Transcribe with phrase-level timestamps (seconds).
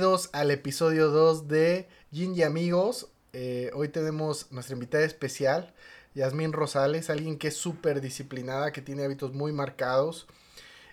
[0.00, 3.08] bienvenidos al episodio 2 de Yin y Amigos.
[3.34, 5.74] Eh, hoy tenemos nuestra invitada especial,
[6.14, 10.26] Yasmín Rosales, alguien que es súper disciplinada, que tiene hábitos muy marcados.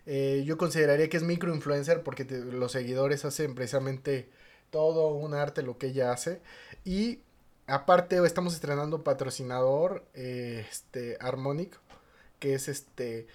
[0.05, 4.27] Eh, yo consideraría que es microinfluencer porque los seguidores hacen precisamente
[4.71, 6.41] todo un arte lo que ella hace.
[6.83, 7.21] Y
[7.65, 11.79] aparte estamos estrenando patrocinador, eh, este, Harmonic,
[12.39, 13.27] que es este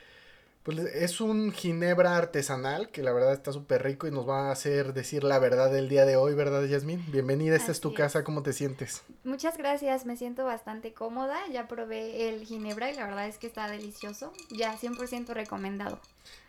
[0.63, 4.53] pues es un ginebra artesanal que la verdad está súper rico y nos va a
[4.53, 7.05] hacer decir la verdad del día de hoy, ¿verdad, Yasmin?
[7.11, 9.03] Bienvenida, esta es tu casa, ¿cómo te sientes?
[9.25, 13.49] Muchas gracias, me siento bastante cómoda, ya probé el ginebra y la verdad es que
[13.49, 15.99] está delicioso, ya 100% recomendado.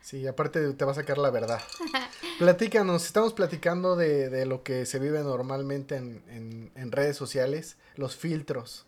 [0.02, 1.62] Sí, aparte te va a sacar la verdad.
[2.38, 7.78] Platícanos, estamos platicando de, de, lo que se vive normalmente en, en, en redes sociales,
[7.96, 8.86] los filtros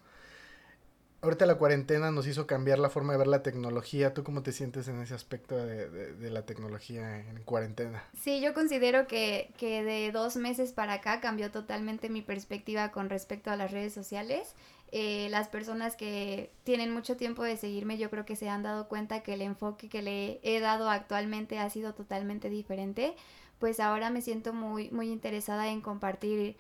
[1.26, 4.14] ahorita la cuarentena nos hizo cambiar la forma de ver la tecnología.
[4.14, 8.04] ¿Tú cómo te sientes en ese aspecto de, la tecnología en cuarentena?
[8.20, 13.10] Sí, yo considero que, que, de dos meses para acá cambió totalmente mi perspectiva con
[13.10, 14.56] respecto a las redes sociales.
[14.92, 18.88] Eh, las personas que tienen mucho tiempo de seguirme, yo creo que se han dado
[18.88, 23.16] cuenta que el enfoque que le he dado actualmente ha sido totalmente diferente.
[23.60, 26.56] Pues ahora me siento muy, muy interesada en compartir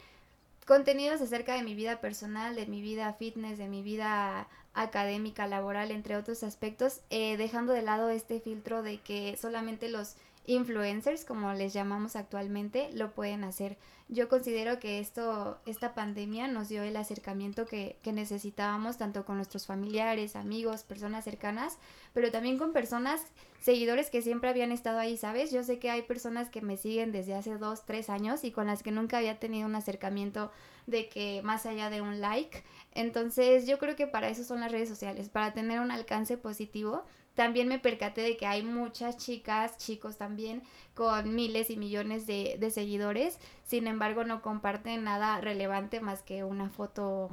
[0.66, 5.90] contenidos acerca de mi vida personal, de mi vida fitness, de mi vida académica, laboral,
[5.92, 10.16] entre otros aspectos, eh, dejando de lado este filtro de que solamente los
[10.48, 13.78] influencers, como les llamamos actualmente, lo pueden hacer.
[14.08, 19.38] Yo considero que esto, esta pandemia nos dio el acercamiento que, que, necesitábamos, tanto con
[19.38, 21.80] nuestros familiares, amigos, personas cercanas,
[22.14, 23.22] pero también con personas,
[23.60, 25.52] seguidores que siempre habían estado ahí, ¿sabes?
[25.52, 28.68] Yo sé que hay personas que me siguen desde hace dos, tres años y con
[28.68, 30.52] las que nunca había tenido un acercamiento
[30.88, 32.64] de que más allá de un like.
[32.94, 37.04] Entonces yo creo que para eso son las redes sociales, para tener un alcance positivo
[37.36, 42.56] también me percaté de que hay muchas chicas, chicos también, con miles y millones de,
[42.60, 47.30] de seguidores, sin embargo no comparten nada relevante más que una foto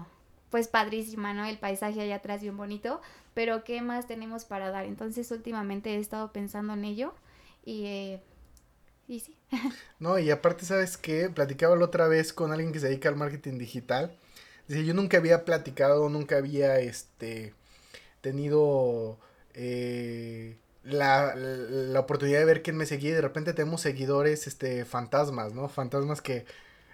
[0.51, 1.47] pues padrísima, ¿no?
[1.47, 3.01] El paisaje allá atrás bien bonito,
[3.33, 4.85] pero ¿qué más tenemos para dar?
[4.87, 7.15] Entonces últimamente he estado pensando en ello
[7.65, 8.23] y, eh,
[9.09, 9.37] y sí.
[9.99, 11.29] No, y aparte, ¿sabes qué?
[11.31, 14.17] Platicaba la otra vez con alguien que se dedica al marketing digital.
[14.69, 17.55] Dice, yo nunca había platicado, nunca había, este,
[18.21, 19.19] tenido
[19.55, 24.85] eh, la, la, oportunidad de ver quién me seguía y de repente tenemos seguidores, este,
[24.85, 25.69] fantasmas, ¿no?
[25.69, 26.47] Fantasmas que,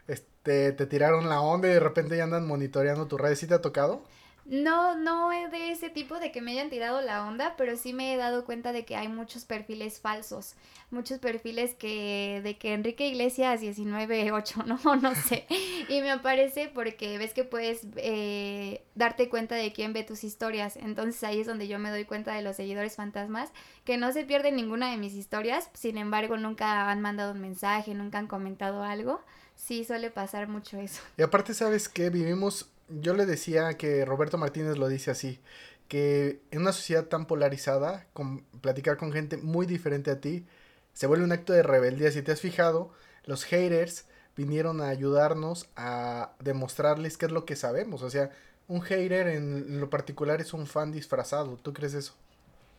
[0.09, 3.35] este, te tiraron la onda y de repente ya andan monitoreando tu red.
[3.37, 4.05] ¿Sí te ha tocado?
[4.49, 7.93] No, no es de ese tipo de que me hayan tirado la onda, pero sí
[7.93, 10.55] me he dado cuenta de que hay muchos perfiles falsos,
[10.91, 15.47] muchos perfiles que de que Enrique Iglesias 198, no, no sé.
[15.91, 20.77] Y me aparece porque ves que puedes eh, darte cuenta de quién ve tus historias.
[20.77, 23.53] Entonces ahí es donde yo me doy cuenta de los seguidores fantasmas,
[23.85, 27.93] que no se pierden ninguna de mis historias, sin embargo nunca han mandado un mensaje,
[27.93, 29.21] nunca han comentado algo.
[29.57, 31.03] Sí, suele pasar mucho eso.
[31.19, 32.09] Y aparte, ¿sabes qué?
[32.09, 35.41] Vivimos yo le decía que Roberto Martínez lo dice así,
[35.89, 40.47] que en una sociedad tan polarizada, con, platicar con gente muy diferente a ti,
[40.93, 42.11] se vuelve un acto de rebeldía.
[42.11, 42.93] Si te has fijado,
[43.25, 44.07] los haters
[44.37, 48.03] vinieron a ayudarnos a demostrarles qué es lo que sabemos.
[48.03, 48.31] O sea,
[48.69, 51.57] un hater en lo particular es un fan disfrazado.
[51.57, 52.15] ¿Tú crees eso?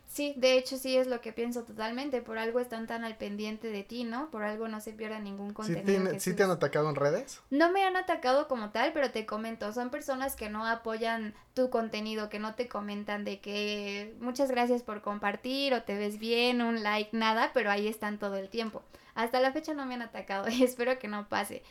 [0.10, 2.24] Sí, de hecho sí es lo que pienso totalmente.
[2.24, 4.32] Por algo están tan al pendiente de ti, ¿no?
[4.32, 6.20] Por algo no se pierda ningún contenido.
[6.20, 7.42] ¿Sí te, han atacado en redes?
[7.52, 11.70] No me han atacado como tal, pero te comento, son personas que no apoyan tu
[11.70, 16.64] contenido, que no te comentan de que muchas gracias por compartir o te ves bien,
[16.64, 18.82] un like, nada, pero ahí están todo el tiempo.
[19.14, 21.62] Hasta la fecha no me han atacado y espero que no pase.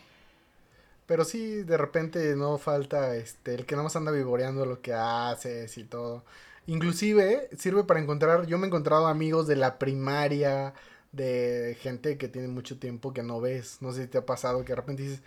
[1.06, 4.93] Pero sí, de repente no falta este, el que no más anda vivoreando lo que
[4.93, 6.22] haces y todo.
[6.69, 10.75] Inclusive sirve para encontrar, yo me he encontrado amigos de la primaria,
[11.12, 13.79] de gente que tiene mucho tiempo que no ves.
[13.81, 15.23] No sé si te ha pasado que de repente dices,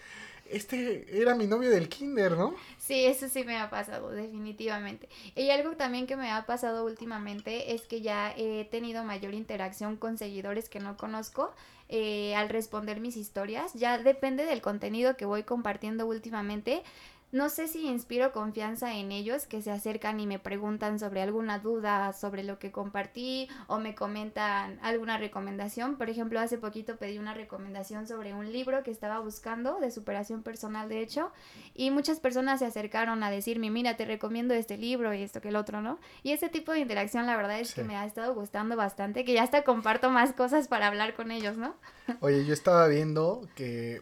[0.51, 2.53] este era mi novio del kinder, ¿no?
[2.77, 5.09] Sí, eso sí me ha pasado, definitivamente.
[5.35, 9.97] Y algo también que me ha pasado últimamente es que ya he tenido mayor interacción
[9.97, 11.51] con seguidores que no conozco
[11.89, 13.73] eh, al responder mis historias.
[13.73, 16.83] Ya depende del contenido que voy compartiendo últimamente
[17.31, 21.59] no sé si inspiro confianza en ellos que se acercan y me preguntan sobre alguna
[21.59, 25.95] duda sobre lo que compartí o me comentan alguna recomendación.
[25.97, 30.43] Por ejemplo, hace poquito pedí una recomendación sobre un libro que estaba buscando de superación
[30.43, 31.31] personal, de hecho,
[31.73, 35.49] y muchas personas se acercaron a decirme, mira, te recomiendo este libro y esto que
[35.49, 35.99] el otro, ¿no?
[36.23, 39.33] Y ese tipo de interacción, la verdad es que me ha estado gustando bastante, que
[39.33, 41.75] ya hasta comparto más cosas para hablar con ellos, ¿no?
[42.19, 44.01] Oye, yo estaba viendo que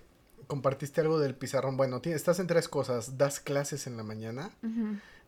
[0.50, 1.78] compartiste algo del pizarrón.
[1.78, 3.20] Bueno, estás en tres cosas.
[3.20, 4.50] Das clases en la mañana.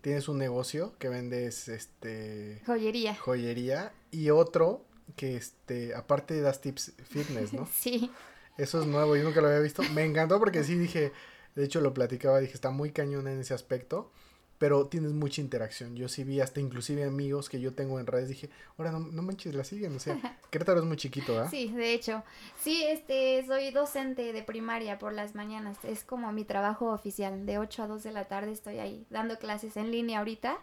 [0.02, 3.16] Tienes un negocio que vendes este joyería.
[3.16, 4.84] Joyería y otro
[5.16, 7.68] que este aparte das tips fitness, ¿no?
[7.72, 8.10] sí.
[8.58, 9.84] Eso es nuevo, yo nunca lo había visto.
[9.94, 11.14] Me encantó porque sí dije,
[11.56, 14.12] de hecho lo platicaba, dije, está muy cañón en ese aspecto
[14.62, 15.96] pero tienes mucha interacción.
[15.96, 19.24] Yo sí vi hasta inclusive amigos que yo tengo en redes, dije, ahora no, no
[19.24, 21.50] manches, la siguen, o sea, Querétaro es muy chiquito, ¿ah?
[21.50, 22.22] Sí, de hecho,
[22.60, 27.58] sí, este, soy docente de primaria por las mañanas, es como mi trabajo oficial, de
[27.58, 30.60] 8 a 2 de la tarde estoy ahí dando clases en línea ahorita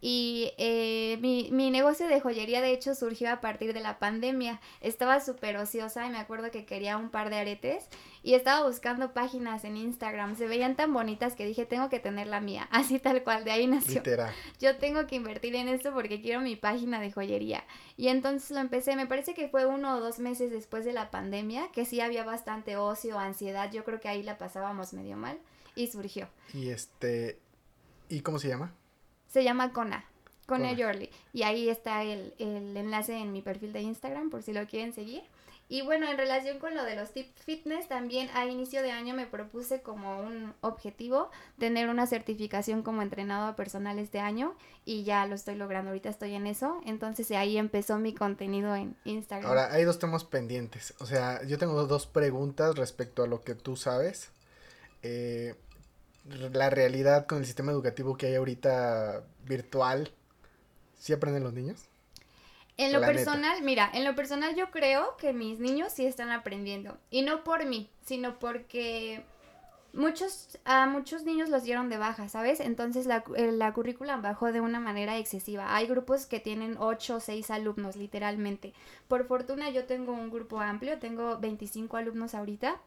[0.00, 4.60] y eh, mi, mi, negocio de joyería, de hecho, surgió a partir de la pandemia.
[4.80, 7.88] Estaba súper ociosa y me acuerdo que quería un par de aretes
[8.22, 10.36] y estaba buscando páginas en Instagram.
[10.36, 12.68] Se veían tan bonitas que dije, tengo que tener la mía.
[12.70, 13.96] Así tal cual, de ahí nació.
[13.96, 14.32] Literal.
[14.60, 17.64] Yo tengo que invertir en esto porque quiero mi página de joyería.
[17.96, 21.10] Y entonces lo empecé, me parece que fue uno o dos meses después de la
[21.10, 23.72] pandemia, que sí había bastante ocio, ansiedad.
[23.72, 25.40] Yo creo que ahí la pasábamos medio mal
[25.74, 26.28] y surgió.
[26.54, 27.40] Y este,
[28.08, 28.72] ¿y cómo se llama?
[29.28, 30.04] Se llama Kona.
[30.46, 31.10] Kona Yorley.
[31.34, 34.94] Y ahí está el, el, enlace en mi perfil de Instagram por si lo quieren
[34.94, 35.22] seguir.
[35.70, 39.14] Y bueno, en relación con lo de los tips fitness, también a inicio de año
[39.14, 45.26] me propuse como un objetivo tener una certificación como entrenador personal este año y ya
[45.26, 49.46] lo estoy logrando, ahorita estoy en eso, entonces ahí empezó mi contenido en Instagram.
[49.46, 53.54] Ahora, hay dos temas pendientes, o sea, yo tengo dos preguntas respecto a lo que
[53.54, 54.30] tú sabes.
[55.02, 55.54] Eh,
[56.52, 60.10] la realidad con el sistema educativo que hay ahorita virtual,
[60.98, 61.88] ¿sí aprenden los niños?
[62.76, 66.96] En lo personal, mira, en lo personal yo creo que mis niños sí están aprendiendo.
[67.10, 69.24] Y no por mí, sino porque
[69.92, 72.60] muchos, a muchos niños los dieron de baja, ¿sabes?
[72.60, 75.74] Entonces la, eh, la currícula bajó de una manera excesiva.
[75.74, 78.72] Hay grupos que tienen 8 o 6 alumnos, literalmente.
[79.08, 82.80] Por fortuna yo tengo un grupo amplio, tengo 25 alumnos ahorita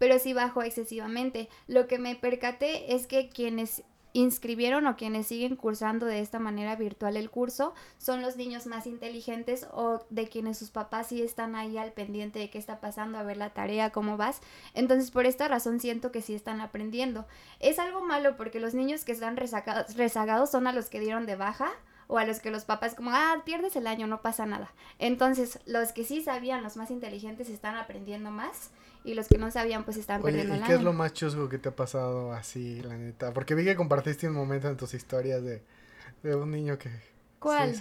[0.00, 1.50] pero sí bajó excesivamente.
[1.68, 6.74] Lo que me percaté es que quienes inscribieron o quienes siguen cursando de esta manera
[6.74, 11.54] virtual el curso son los niños más inteligentes o de quienes sus papás sí están
[11.54, 14.40] ahí al pendiente de qué está pasando, a ver la tarea, cómo vas.
[14.72, 17.26] Entonces por esta razón siento que sí están aprendiendo.
[17.60, 21.26] Es algo malo porque los niños que están rezagados, rezagados son a los que dieron
[21.26, 21.70] de baja
[22.06, 24.72] o a los que los papás como, ah, pierdes el año, no pasa nada.
[24.98, 28.70] Entonces los que sí sabían, los más inteligentes, están aprendiendo más
[29.04, 31.58] y los que no sabían pues estaban perdiendo ¿y qué es lo más chusco que
[31.58, 33.32] te ha pasado así, la neta?
[33.32, 35.62] Porque vi que compartiste un momento en tus historias de,
[36.22, 36.90] de un niño que
[37.38, 37.74] ¿Cuál?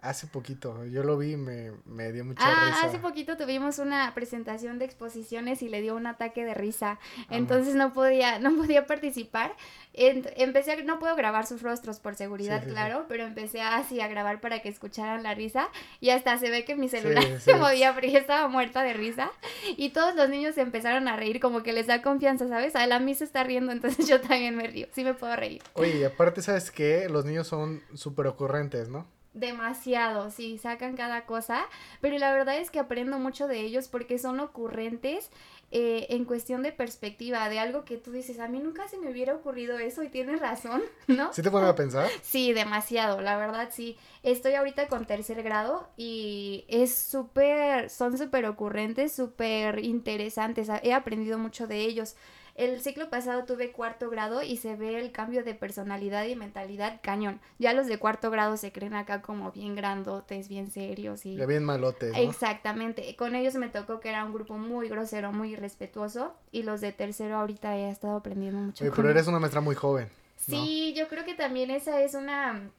[0.00, 2.86] Hace poquito, yo lo vi y me, me dio mucha ah, risa.
[2.86, 7.00] Hace poquito tuvimos una presentación de exposiciones y le dio un ataque de risa.
[7.30, 9.56] Entonces no podía, no podía participar.
[9.94, 14.40] empecé a, no puedo grabar sus rostros por seguridad, claro, pero empecé así a grabar
[14.40, 15.68] para que escucharan la risa.
[16.00, 19.32] Y hasta se ve que mi celular se movía porque estaba muerta de risa.
[19.76, 22.76] Y todos los niños se empezaron a reír, como que les da confianza, ¿sabes?
[22.76, 24.86] A la mí se está riendo, entonces yo también me río.
[24.92, 25.60] Sí me puedo reír.
[25.74, 27.08] Oye, y aparte, ¿sabes qué?
[27.08, 29.17] Los niños son súper ocurrentes, ¿no?
[29.38, 31.66] Demasiado, sí, sacan cada cosa,
[32.00, 35.30] pero la verdad es que aprendo mucho de ellos porque son ocurrentes
[35.70, 39.10] eh, en cuestión de perspectiva, de algo que tú dices, a mí nunca se me
[39.10, 41.30] hubiera ocurrido eso y tienes razón, ¿no?
[41.32, 42.08] ¿Sí te ponen a pensar?
[42.22, 43.98] Sí, demasiado, la verdad sí.
[44.22, 51.38] Estoy ahorita con tercer grado y es súper, son súper ocurrentes, súper interesantes, he aprendido
[51.38, 52.16] mucho de ellos.
[52.58, 56.98] El ciclo pasado tuve cuarto grado y se ve el cambio de personalidad y mentalidad
[57.00, 57.40] cañón.
[57.60, 61.36] Ya los de cuarto grado se creen acá como bien grandotes, bien serios y...
[61.36, 62.12] Ya bien malotes.
[62.16, 63.14] Exactamente.
[63.14, 66.90] Con ellos me tocó que era un grupo muy grosero, muy irrespetuoso y los de
[66.90, 68.84] tercero ahorita he estado aprendiendo mucho.
[68.92, 70.08] pero eres una maestra muy joven.
[70.34, 72.72] Sí, yo creo que también esa es una...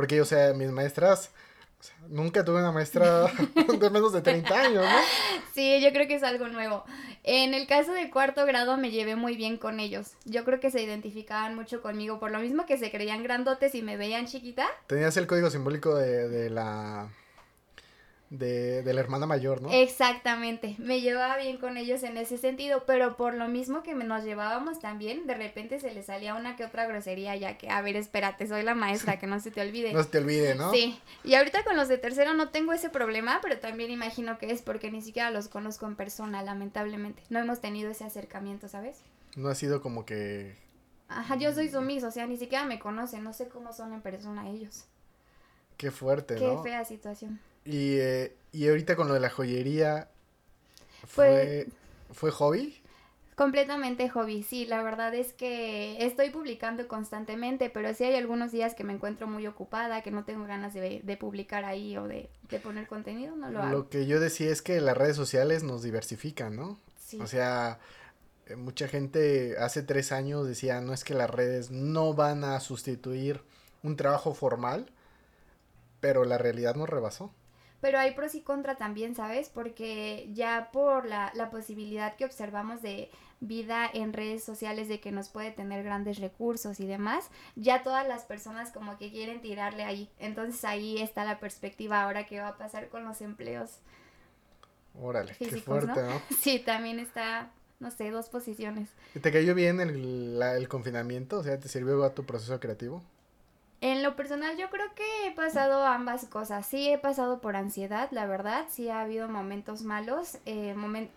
[0.00, 1.30] Porque, o sea, mis maestras
[2.08, 3.26] nunca tuve una maestra
[3.78, 4.98] de menos de 30 años, ¿no?
[5.52, 6.86] Sí, yo creo que es algo nuevo.
[7.22, 10.12] En el caso de cuarto grado me llevé muy bien con ellos.
[10.24, 13.82] Yo creo que se identificaban mucho conmigo, por lo mismo que se creían grandotes y
[13.82, 14.66] me veían chiquita.
[14.86, 17.10] Tenías el código simbólico de, de la
[18.30, 19.72] de, de, la hermana mayor, ¿no?
[19.72, 24.22] Exactamente, me llevaba bien con ellos en ese sentido, pero por lo mismo que nos
[24.22, 27.96] llevábamos también, de repente se les salía una que otra grosería, ya que, a ver,
[27.96, 29.92] espérate, soy la maestra, que no se te olvide.
[29.92, 30.70] no se te olvide, ¿no?
[30.70, 34.52] Sí, y ahorita con los de tercero no tengo ese problema, pero también imagino que
[34.52, 37.24] es porque ni siquiera los conozco en persona, lamentablemente.
[37.30, 39.02] No hemos tenido ese acercamiento, ¿sabes?
[39.34, 40.56] No ha sido como que...
[41.08, 44.02] Ajá, yo soy sumiso, o sea, ni siquiera me conocen, no sé cómo son en
[44.02, 44.84] persona ellos.
[45.76, 46.62] Qué fuerte, ¿no?
[46.62, 47.40] Qué fea situación.
[47.64, 50.08] Y, eh, y ahorita con lo de la joyería,
[51.06, 51.68] ¿fue,
[52.12, 52.80] ¿fue hobby?
[53.34, 58.74] Completamente hobby, sí, la verdad es que estoy publicando constantemente, pero sí hay algunos días
[58.74, 62.28] que me encuentro muy ocupada, que no tengo ganas de, de publicar ahí o de,
[62.50, 63.70] de, poner contenido, no lo hago.
[63.70, 66.78] Lo que yo decía es que las redes sociales nos diversifican, ¿no?
[66.98, 67.18] Sí.
[67.18, 67.78] O sea,
[68.44, 72.60] eh, mucha gente hace tres años decía, no es que las redes no van a
[72.60, 73.40] sustituir
[73.82, 74.90] un trabajo formal,
[76.00, 77.32] pero la realidad nos rebasó.
[77.80, 79.48] Pero hay pros y contra también, ¿sabes?
[79.48, 83.10] Porque ya por la, la posibilidad que observamos de
[83.40, 88.06] vida en redes sociales de que nos puede tener grandes recursos y demás, ya todas
[88.06, 90.10] las personas como que quieren tirarle ahí.
[90.18, 93.78] Entonces ahí está la perspectiva ahora que va a pasar con los empleos.
[95.00, 96.20] Órale, qué fuerte, ¿no?
[96.40, 98.90] Sí, también está, no sé, dos posiciones.
[99.14, 101.38] ¿Y te cayó bien el, el confinamiento?
[101.38, 103.02] O sea, ¿te sirvió a tu proceso creativo?
[103.82, 106.66] En lo personal yo creo que he pasado ambas cosas.
[106.66, 108.66] Sí he pasado por ansiedad, la verdad.
[108.68, 110.36] Sí ha habido momentos malos.
[110.44, 110.74] Eh,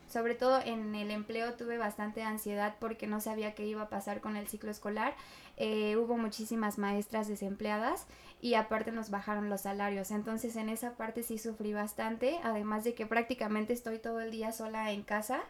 [0.08, 4.22] sobre todo en el empleo tuve bastante ansiedad porque no sabía qué iba a pasar
[4.22, 5.14] con el ciclo escolar.
[5.58, 8.08] Eh, hubo muchísimas maestras desempleadas
[8.40, 10.12] y aparte nos bajaron los salarios.
[10.12, 12.40] Entonces en esa parte sí sufrí bastante.
[12.44, 15.42] Además de que prácticamente estoy todo el día sola en casa.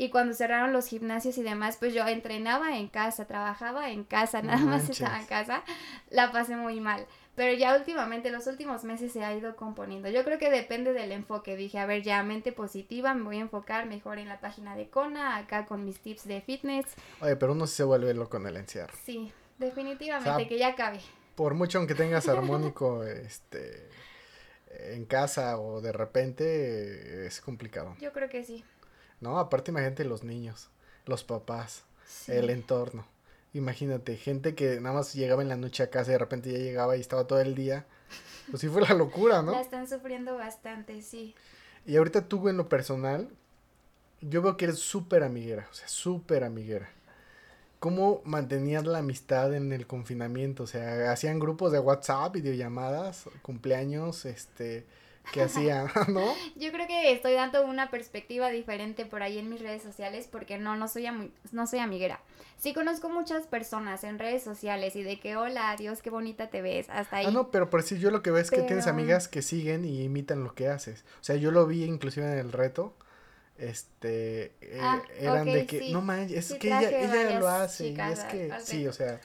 [0.00, 4.42] Y cuando cerraron los gimnasios y demás, pues yo entrenaba en casa, trabajaba en casa,
[4.42, 5.64] nada más estaba en casa.
[6.08, 7.04] La pasé muy mal.
[7.34, 10.08] Pero ya últimamente, los últimos meses se ha ido componiendo.
[10.08, 11.56] Yo creo que depende del enfoque.
[11.56, 14.88] Dije, a ver, ya mente positiva, me voy a enfocar mejor en la página de
[14.88, 16.86] Kona, acá con mis tips de fitness.
[17.20, 18.94] Oye, pero uno se vuelve loco en el encierro.
[19.04, 21.00] Sí, definitivamente, que ya cabe.
[21.34, 23.88] Por mucho aunque tengas armónico, este,
[24.92, 27.96] en casa o de repente, es complicado.
[27.98, 28.64] Yo creo que sí.
[29.20, 30.70] No, aparte imagínate los niños,
[31.06, 31.84] los papás,
[32.26, 33.06] el entorno.
[33.54, 36.58] Imagínate, gente que nada más llegaba en la noche a casa y de repente ya
[36.58, 37.86] llegaba y estaba todo el día.
[38.50, 39.52] Pues sí fue la locura, ¿no?
[39.52, 41.34] La están sufriendo bastante, sí.
[41.86, 43.28] Y ahorita tú en lo personal,
[44.20, 46.90] yo veo que eres súper amiguera, o sea, súper amiguera.
[47.80, 50.64] ¿Cómo mantenías la amistad en el confinamiento?
[50.64, 54.84] O sea, hacían grupos de WhatsApp, videollamadas, cumpleaños, este,
[55.32, 56.34] que hacía, ¿no?
[56.56, 60.58] Yo creo que estoy dando una perspectiva diferente por ahí en mis redes sociales porque
[60.58, 61.06] no, no soy,
[61.52, 62.20] no soy amiguera.
[62.58, 66.60] Sí conozco muchas personas en redes sociales y de que, hola, Dios, qué bonita te
[66.60, 67.26] ves, hasta ah, ahí.
[67.26, 69.84] Ah, no, pero por si yo lo que veo es que tienes amigas que siguen
[69.84, 71.04] y imitan lo que haces.
[71.20, 72.94] O sea, yo lo vi inclusive en el reto.
[73.58, 78.00] Este, eh, ah, eran de que, no manches, es que ella, ella lo hace y
[78.00, 79.20] es que, sí, o sea,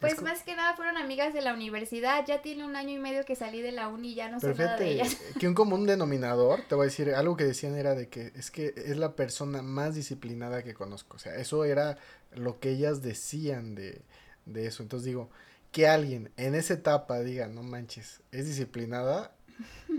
[0.00, 2.24] pues más que nada fueron amigas de la universidad.
[2.26, 4.54] Ya tiene un año y medio que salí de la uni y ya no sé
[4.54, 5.16] nada de ellas.
[5.38, 8.50] Que un común denominador, te voy a decir, algo que decían era de que es
[8.50, 11.16] que es la persona más disciplinada que conozco.
[11.16, 11.98] O sea, eso era
[12.32, 14.02] lo que ellas decían de,
[14.46, 14.82] de eso.
[14.82, 15.30] Entonces digo,
[15.72, 19.32] que alguien en esa etapa diga, no manches, es disciplinada,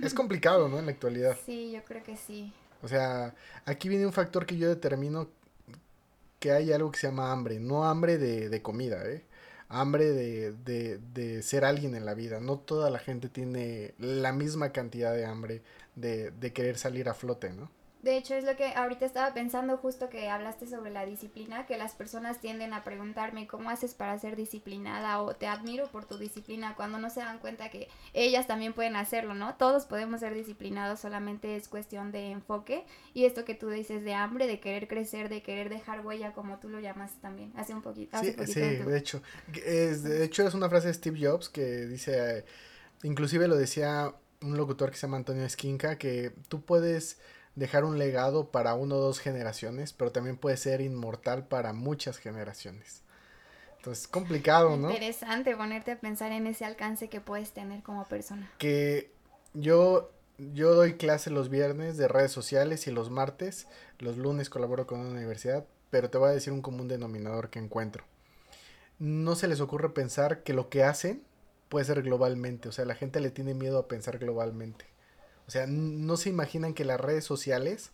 [0.02, 0.80] es complicado, ¿no?
[0.80, 1.38] En la actualidad.
[1.46, 2.54] Sí, yo creo que sí.
[2.82, 5.28] O sea, aquí viene un factor que yo determino
[6.40, 9.24] que hay algo que se llama hambre, no hambre de, de comida, ¿eh?
[9.70, 12.40] Hambre de, de, de, ser alguien en la vida.
[12.40, 15.62] No toda la gente tiene la misma cantidad de hambre
[15.96, 17.72] de, de querer salir a flote, ¿no?
[18.02, 21.78] De hecho, es lo que ahorita estaba pensando justo que hablaste sobre la disciplina, que
[21.78, 26.18] las personas tienden a preguntarme cómo haces para ser disciplinada o te admiro por tu
[26.18, 29.56] disciplina cuando no se dan cuenta que ellas también pueden hacerlo, ¿no?
[29.56, 34.14] Todos podemos ser disciplinados, solamente es cuestión de enfoque y esto que tú dices de
[34.14, 37.82] hambre, de querer crecer, de querer dejar huella, como tú lo llamas también, hace un
[37.82, 38.18] poquito.
[38.20, 39.22] sí, sí, de hecho,
[39.66, 42.46] es, de hecho es una frase de Steve Jobs que dice,
[43.04, 47.20] inclusive lo decía un locutor que se llama Antonio Esquinca, que tú puedes
[47.56, 52.18] dejar un legado para uno o dos generaciones, pero también puede ser inmortal para muchas
[52.18, 53.04] generaciones.
[53.78, 54.90] Entonces, complicado, ¿no?
[54.90, 58.52] Interesante ponerte a pensar en ese alcance que puedes tener como persona.
[58.58, 59.12] Que
[59.54, 63.68] yo, yo doy clase los viernes de redes sociales y los martes,
[64.00, 67.60] los lunes colaboro con una universidad, pero te voy a decir un común denominador que
[67.60, 68.04] encuentro.
[69.00, 71.24] No se les ocurre pensar que lo que hacen
[71.70, 74.86] puede ser globalmente, o sea, la gente le tiene miedo a pensar globalmente.
[75.50, 77.90] O sea, no se imaginan que las redes sociales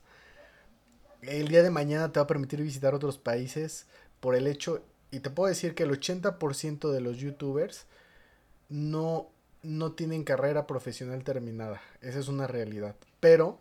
[1.21, 3.85] el día de mañana te va a permitir visitar otros países
[4.19, 7.85] por el hecho, y te puedo decir que el 80% de los youtubers
[8.67, 9.29] no,
[9.63, 11.81] no tienen carrera profesional terminada.
[12.01, 12.95] Esa es una realidad.
[13.21, 13.59] Pero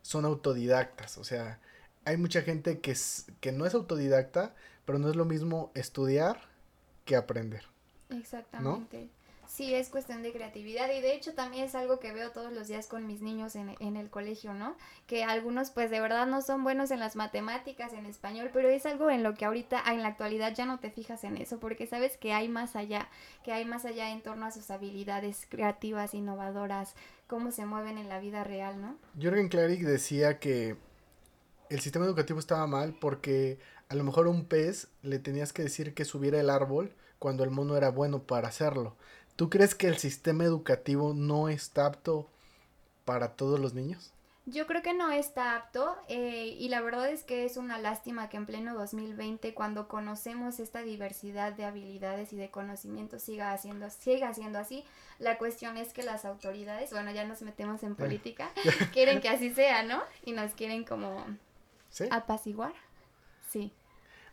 [0.00, 1.18] son autodidactas.
[1.18, 1.60] O sea,
[2.06, 4.54] hay mucha gente que, es, que no es autodidacta,
[4.86, 6.40] pero no es lo mismo estudiar
[7.04, 7.64] que aprender.
[8.08, 9.10] Exactamente.
[9.56, 12.68] Sí, es cuestión de creatividad y de hecho también es algo que veo todos los
[12.68, 14.76] días con mis niños en, en, el colegio, ¿no?
[15.06, 18.84] Que algunos pues de verdad no son buenos en las matemáticas, en español, pero es
[18.84, 21.86] algo en lo que ahorita en la actualidad ya no te fijas en eso porque
[21.86, 23.08] sabes que hay más allá,
[23.44, 26.94] que hay más allá en torno a sus habilidades creativas, innovadoras,
[27.26, 28.98] cómo se mueven en la vida real, ¿no?
[29.18, 30.76] Jürgen Klarik decía que
[31.70, 33.58] el sistema educativo estaba mal porque
[33.88, 37.42] a lo mejor a un pez le tenías que decir que subiera el árbol cuando
[37.42, 38.96] el mono era bueno para hacerlo.
[39.36, 42.28] ¿Tú crees que el sistema educativo no está apto
[43.04, 44.12] para todos los niños?
[44.48, 48.28] Yo creo que no está apto eh, y la verdad es que es una lástima
[48.28, 53.90] que en pleno 2020 cuando conocemos esta diversidad de habilidades y de conocimientos siga haciendo
[53.90, 54.84] siga siendo así.
[55.18, 58.50] La cuestión es que las autoridades, bueno, ya nos metemos en política,
[58.92, 60.00] quieren que así sea, ¿no?
[60.24, 61.26] Y nos quieren como
[62.10, 62.72] apaciguar.
[63.50, 63.72] Sí.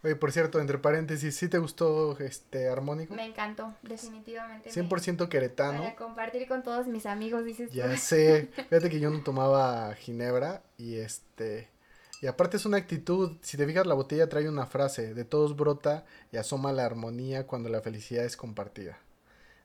[0.03, 3.13] Oye, por cierto, entre paréntesis, ¿sí te gustó este armónico?
[3.13, 4.69] Me encantó, definitivamente.
[4.69, 5.83] 100% queretano.
[5.83, 8.50] Para compartir con todos mis amigos, dices Ya sé.
[8.53, 11.69] Fíjate que yo no tomaba ginebra y este...
[12.22, 15.57] Y aparte es una actitud, si te fijas la botella trae una frase, de todos
[15.57, 18.98] brota y asoma la armonía cuando la felicidad es compartida.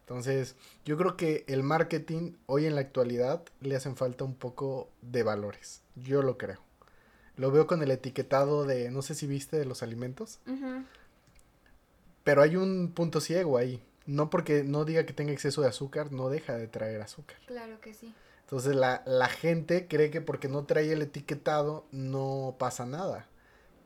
[0.01, 4.89] Entonces, yo creo que el marketing hoy en la actualidad le hacen falta un poco
[5.03, 5.83] de valores.
[5.97, 6.68] Yo lo creo.
[7.39, 10.41] Lo veo con el etiquetado de, no sé si viste, de los alimentos.
[12.25, 13.83] Pero hay un punto ciego ahí.
[14.07, 17.37] No porque no diga que tenga exceso de azúcar, no deja de traer azúcar.
[17.47, 18.13] Claro que sí.
[18.41, 23.27] Entonces la, la gente cree que porque no trae el etiquetado no pasa nada.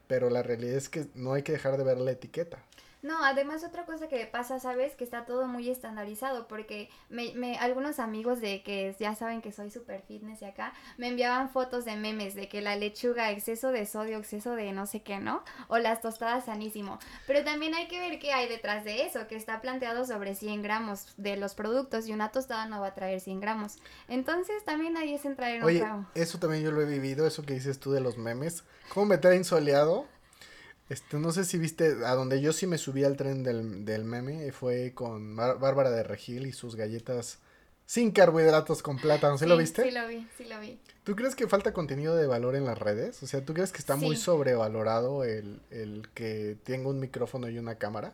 [0.07, 2.59] Pero la realidad es que no hay que dejar de ver la etiqueta.
[3.03, 4.95] No, además otra cosa que pasa, ¿sabes?
[4.95, 9.51] Que está todo muy estandarizado porque me, me, algunos amigos de que ya saben que
[9.51, 13.73] soy super fitness y acá, me enviaban fotos de memes de que la lechuga, exceso
[13.73, 15.43] de sodio, exceso de no sé qué, ¿no?
[15.67, 17.01] O las tostadas sanísimo.
[17.27, 20.63] Pero también hay que ver qué hay detrás de eso, que está planteado sobre 100
[20.63, 23.79] gramos de los productos y una tostada no va a traer 100 gramos.
[24.07, 27.55] Entonces también ahí es entrar en Oye, eso también yo lo he vivido, eso que
[27.55, 28.63] dices tú de los memes.
[28.95, 30.07] ¿Cómo me trae insoleado?
[30.93, 34.05] Este, no sé si viste, a donde yo sí me subí al tren del, del
[34.05, 37.39] meme, fue con Bárbara de Regil y sus galletas
[37.87, 39.39] sin carbohidratos con plátano.
[39.39, 39.85] ¿Sí, lo viste?
[39.85, 40.79] Sí lo vi, sí lo vi.
[41.03, 43.23] ¿Tú crees que falta contenido de valor en las redes?
[43.23, 47.57] O sea, ¿tú crees que está muy sobrevalorado el, el que tenga un micrófono y
[47.57, 48.13] una cámara?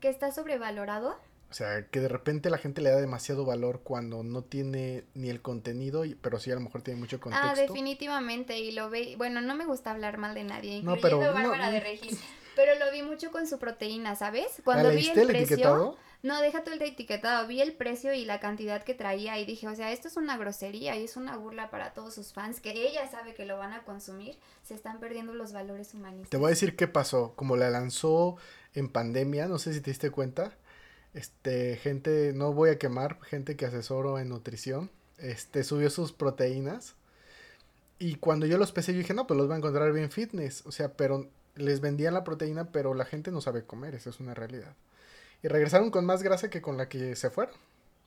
[0.00, 1.16] ¿Que está sobrevalorado?
[1.54, 5.30] O sea, que de repente la gente le da demasiado valor cuando no tiene ni
[5.30, 7.48] el contenido, pero sí a lo mejor tiene mucho contexto.
[7.48, 11.00] Ah, definitivamente, y lo ve, bueno, no me gusta hablar mal de nadie, incluyendo no,
[11.00, 12.18] pero, Bárbara de Regis,
[12.56, 14.48] pero lo vi mucho con su proteína, ¿sabes?
[14.64, 15.96] Cuando vi el, precio, etiquetado?
[16.24, 19.68] No, deja todo el etiquetado, vi el precio y la cantidad que traía y dije,
[19.68, 22.72] o sea, esto es una grosería y es una burla para todos sus fans, que
[22.72, 26.30] ella sabe que lo van a consumir, se están perdiendo los valores humanistas.
[26.30, 28.38] Te voy a decir qué pasó, como la lanzó
[28.74, 30.56] en pandemia, no sé si te diste cuenta,
[31.14, 36.96] este, gente, no voy a quemar, gente que asesoro en nutrición, este, subió sus proteínas.
[37.98, 40.66] Y cuando yo los pesé, yo dije, no, pues los voy a encontrar bien fitness.
[40.66, 44.18] O sea, pero les vendían la proteína, pero la gente no sabe comer, esa es
[44.18, 44.74] una realidad.
[45.42, 47.54] Y regresaron con más grasa que con la que se fueron.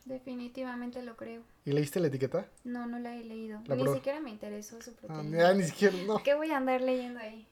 [0.06, 1.43] Definitivamente lo creo.
[1.65, 2.48] ¿Y leíste la etiqueta?
[2.63, 3.60] No, no la he leído.
[3.67, 5.54] ni siquiera me interesó su ah, proteína.
[5.54, 6.22] ni siquiera, no.
[6.24, 7.48] ¿Qué voy a andar leyendo ahí?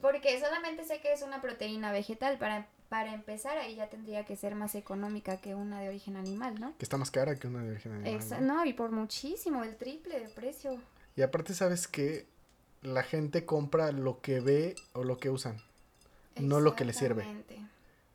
[0.00, 2.38] Porque solamente sé que es una proteína vegetal.
[2.38, 6.58] Para para empezar, ahí ya tendría que ser más económica que una de origen animal,
[6.58, 6.76] ¿no?
[6.76, 8.46] Que está más cara que una de origen animal.
[8.46, 8.64] ¿no?
[8.66, 10.76] y por muchísimo, el triple de precio.
[11.14, 12.26] Y aparte, ¿sabes que
[12.82, 15.58] La gente compra lo que ve o lo que usan,
[16.36, 17.24] no lo que le sirve.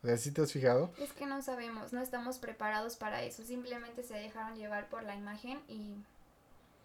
[0.04, 0.92] O sea, ¿sí te has fijado?
[1.00, 3.44] Es que no sabemos, no estamos preparados para eso.
[3.44, 5.94] Simplemente se dejaron llevar por la imagen y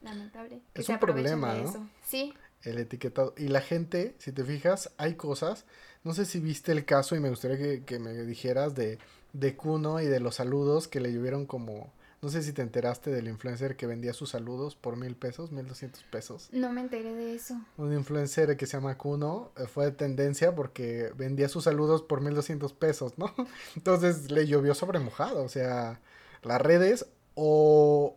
[0.02, 0.60] lamentable.
[0.74, 1.90] es un problema, ¿no?
[2.04, 2.34] Sí.
[2.62, 3.34] El etiquetado.
[3.36, 5.64] Y la gente, si te fijas, hay cosas
[6.04, 8.98] no sé si viste el caso y me gustaría que, me dijeras de,
[9.32, 11.92] de Kuno y de los saludos que le llovieron como...
[12.22, 15.66] No sé si te enteraste del influencer que vendía sus saludos por mil pesos, mil
[15.66, 16.50] doscientos pesos.
[16.52, 17.58] No me enteré de eso.
[17.78, 22.20] Un influencer que se llama Kuno eh, fue de tendencia porque vendía sus saludos por
[22.20, 23.34] mil doscientos pesos, ¿no?
[23.74, 25.42] Entonces le llovió sobre mojado.
[25.42, 25.98] O sea,
[26.42, 28.14] las redes o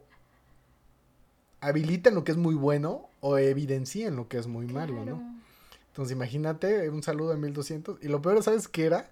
[1.62, 5.43] habilitan lo que es muy bueno o evidencian lo que es muy malo, ¿no?
[5.94, 8.00] Entonces imagínate un saludo de 1200.
[8.02, 9.12] Y lo peor, ¿sabes qué era?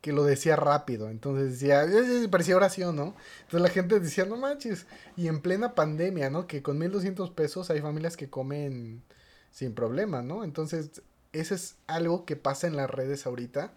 [0.00, 1.10] Que lo decía rápido.
[1.10, 1.86] Entonces decía,
[2.30, 3.14] parecía oración, ¿no?
[3.40, 4.86] Entonces la gente decía, no manches.
[5.14, 6.46] Y en plena pandemia, ¿no?
[6.46, 9.02] Que con 1200 pesos hay familias que comen
[9.50, 10.42] sin problema, ¿no?
[10.42, 13.74] Entonces, eso es algo que pasa en las redes ahorita.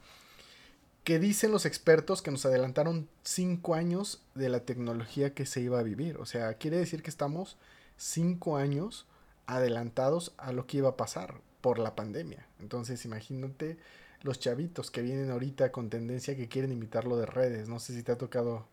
[1.03, 5.77] Que dicen los expertos que nos adelantaron cinco años de la tecnología que se iba
[5.77, 6.19] a vivir.
[6.19, 7.57] O sea, quiere decir que estamos
[7.97, 9.07] cinco años
[9.45, 12.45] adelantados a lo que iba a pasar por la pandemia.
[12.59, 13.79] Entonces, imagínate
[14.21, 17.67] los chavitos que vienen ahorita con tendencia que quieren imitar lo de redes.
[17.67, 18.67] No sé si te ha tocado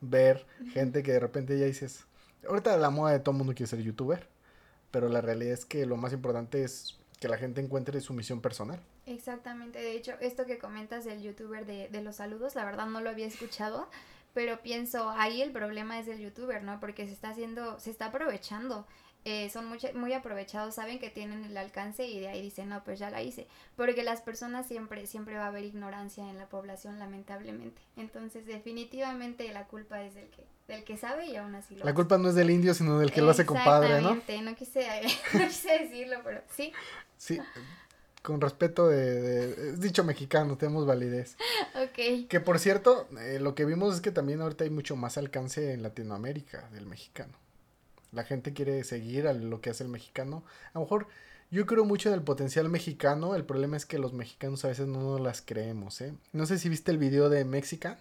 [0.00, 2.04] ver gente que de repente ya dices,
[2.48, 4.28] ahorita la moda de todo mundo quiere ser youtuber,
[4.92, 8.40] pero la realidad es que lo más importante es que la gente encuentre su misión
[8.40, 8.78] personal.
[9.06, 13.00] Exactamente, de hecho, esto que comentas del youtuber de, de los saludos, la verdad no
[13.00, 13.88] lo había escuchado,
[14.34, 16.78] pero pienso, ahí el problema es del youtuber, ¿no?
[16.78, 18.86] Porque se está haciendo, se está aprovechando
[19.24, 22.82] eh, son muy, muy aprovechados, saben que tienen el alcance y de ahí dicen, no,
[22.84, 23.46] pues ya la hice.
[23.76, 27.82] Porque las personas siempre, siempre va a haber ignorancia en la población, lamentablemente.
[27.96, 31.94] Entonces, definitivamente la culpa es del que, del que sabe y aún así lo La
[31.94, 34.14] culpa no es del indio, sino del que lo hace compadre, ¿no?
[34.14, 34.86] no quise,
[35.34, 36.72] no quise decirlo, pero sí.
[37.18, 37.38] Sí,
[38.22, 41.36] con respeto de, dicho mexicano, tenemos validez.
[41.74, 42.28] Ok.
[42.28, 45.72] Que por cierto, eh, lo que vimos es que también ahorita hay mucho más alcance
[45.72, 47.39] en Latinoamérica del mexicano.
[48.12, 50.42] La gente quiere seguir a lo que hace el mexicano.
[50.72, 51.06] A lo mejor
[51.50, 53.34] yo creo mucho en el potencial mexicano.
[53.34, 56.14] El problema es que los mexicanos a veces no nos las creemos, ¿eh?
[56.32, 57.98] No sé si viste el video de Mexican.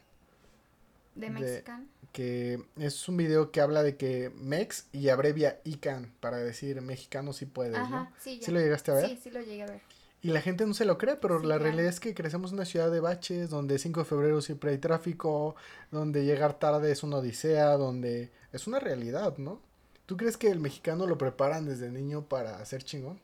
[1.15, 1.87] ¿De Mexican?
[2.11, 7.33] que es un video que habla de que Mex y abrevia ICAN para decir mexicano
[7.33, 8.11] si puedes, ¿no?
[8.19, 9.09] Sí, ¿Sí lo llegaste a ver?
[9.09, 9.81] Sí, sí lo llegué a ver.
[10.21, 12.65] Y la gente no se lo cree, pero la realidad es que crecemos en una
[12.65, 15.55] ciudad de baches, donde 5 de febrero siempre hay tráfico,
[15.91, 19.61] donde llegar tarde es una odisea, donde es una realidad, ¿no?
[20.09, 23.19] ¿Tú crees que el mexicano lo preparan desde niño para ser chingón?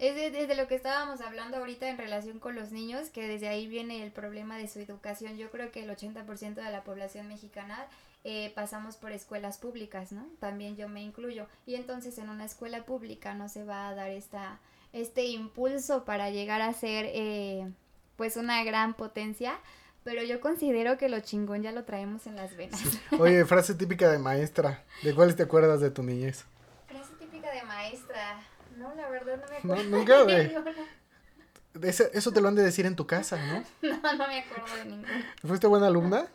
[0.00, 3.68] Es desde lo que estábamos hablando ahorita en relación con los niños, que desde ahí
[3.68, 5.36] viene el problema de su educación.
[5.36, 7.86] Yo creo que el 80% de la población mexicana
[8.24, 10.26] eh, pasamos por escuelas públicas, ¿no?
[10.40, 11.46] También yo me incluyo.
[11.64, 14.58] Y entonces en una escuela pública no se va a dar esta
[14.92, 17.70] este impulso para llegar a ser eh,
[18.16, 19.60] pues una gran potencia,
[20.06, 22.80] pero yo considero que lo chingón ya lo traemos en las venas.
[23.18, 26.44] Oye, frase típica de maestra, ¿de cuáles te acuerdas de tu niñez?
[26.86, 28.40] Frase típica de maestra,
[28.76, 29.82] no, la verdad no me acuerdo.
[29.82, 31.88] No, nunca, de...
[31.88, 33.64] Eso, eso te lo han de decir en tu casa, ¿no?
[33.82, 35.34] No, no me acuerdo de ninguna.
[35.44, 36.28] ¿Fuiste buena alumna?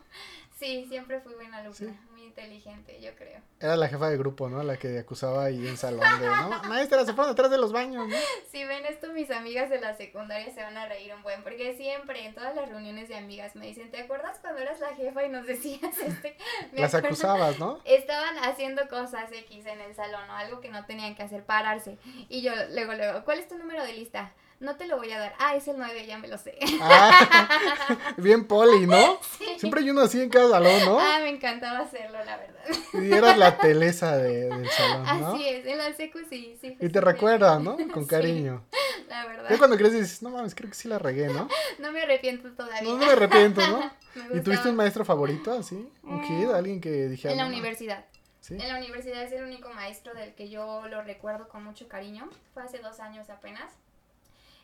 [0.62, 1.98] Sí, siempre fui buena alumna
[2.32, 3.42] inteligente, yo creo.
[3.60, 4.62] Era la jefa de grupo, ¿no?
[4.62, 6.64] La que acusaba ahí en salón de, ¿no?
[6.70, 8.16] Maestra, se fueron detrás de los baños, ¿no?
[8.52, 11.76] Si ven esto, mis amigas de la secundaria se van a reír un buen, porque
[11.76, 15.26] siempre en todas las reuniones de amigas me dicen, ¿te acuerdas cuando eras la jefa
[15.26, 16.38] y nos decías este?
[16.74, 17.80] Las acusabas, ¿no?
[17.84, 21.98] Estaban haciendo cosas X en el salón o algo que no tenían que hacer, pararse.
[22.30, 24.32] Y yo luego, luego, ¿cuál es tu número de lista?
[24.62, 25.34] No te lo voy a dar.
[25.40, 26.58] Ah, es el 9, ya me lo sé.
[26.80, 27.50] Ah,
[28.18, 29.20] bien poli, ¿no?
[29.58, 31.00] Siempre hay uno así en cada salón, ¿no?
[31.00, 32.64] Ah, me encantaba hacerlo, la verdad.
[32.94, 35.34] Y eras la telesa de, del salón, ¿no?
[35.34, 36.78] Así es, en la secu sí, sí.
[36.80, 37.76] Y te recuerda, ¿no?
[37.92, 38.64] Con cariño.
[39.10, 39.50] la verdad.
[39.50, 41.48] Ya cuando crees dices, no mames, creo que sí la regué, ¿no?
[41.80, 42.84] No me arrepiento todavía.
[42.84, 43.92] No, no me arrepiento, ¿no?
[44.32, 45.90] ¿Y tuviste un maestro favorito así?
[46.04, 46.50] ¿Un kid?
[46.50, 46.56] Mm.
[46.56, 47.32] ¿Alguien que dijera?
[47.32, 48.06] En la universidad.
[48.42, 48.56] ¿Sí?
[48.56, 52.30] En la universidad es el único maestro del que yo lo recuerdo con mucho cariño.
[52.54, 53.72] Fue hace dos años apenas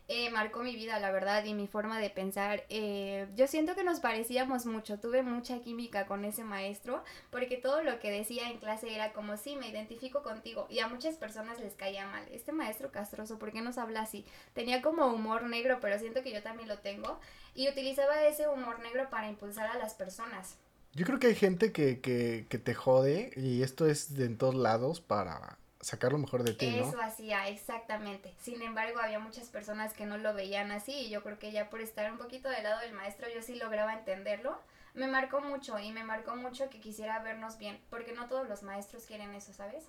[0.07, 2.63] eh, marcó mi vida, la verdad, y mi forma de pensar.
[2.69, 7.81] Eh, yo siento que nos parecíamos mucho, tuve mucha química con ese maestro, porque todo
[7.81, 11.59] lo que decía en clase era como, sí, me identifico contigo, y a muchas personas
[11.59, 12.25] les caía mal.
[12.31, 14.25] Este maestro castroso, ¿por qué nos habla así?
[14.53, 17.19] Tenía como humor negro, pero siento que yo también lo tengo,
[17.53, 20.57] y utilizaba ese humor negro para impulsar a las personas.
[20.93, 24.37] Yo creo que hay gente que, que, que te jode, y esto es de en
[24.37, 26.89] todos lados para sacar lo mejor de ti, ¿no?
[26.89, 28.33] Eso hacía, exactamente.
[28.41, 31.69] Sin embargo, había muchas personas que no lo veían así y yo creo que ya
[31.69, 34.59] por estar un poquito del lado del maestro yo sí lograba entenderlo.
[34.95, 38.63] Me marcó mucho y me marcó mucho que quisiera vernos bien, porque no todos los
[38.63, 39.85] maestros quieren eso, ¿sabes?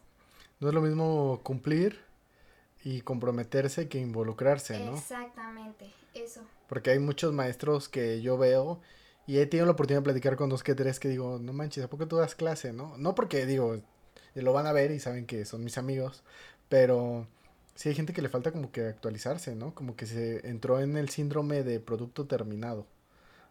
[0.60, 2.00] No es lo mismo cumplir
[2.84, 4.96] y comprometerse que involucrarse, ¿no?
[4.96, 6.42] Exactamente, eso.
[6.68, 8.80] Porque hay muchos maestros que yo veo
[9.26, 11.82] y he tenido la oportunidad de platicar con dos que tres que digo, no manches,
[11.82, 12.96] ¿a poco tú das clase, no?
[12.98, 13.80] No porque digo,
[14.42, 16.22] lo van a ver y saben que son mis amigos,
[16.68, 17.26] pero
[17.74, 19.74] sí hay gente que le falta como que actualizarse, ¿no?
[19.74, 22.86] Como que se entró en el síndrome de producto terminado.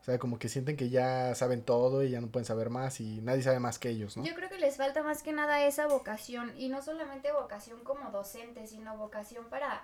[0.01, 3.01] O sea, como que sienten que ya saben todo y ya no pueden saber más
[3.01, 4.23] y nadie sabe más que ellos, ¿no?
[4.23, 8.11] Yo creo que les falta más que nada esa vocación y no solamente vocación como
[8.11, 9.83] docente, sino vocación para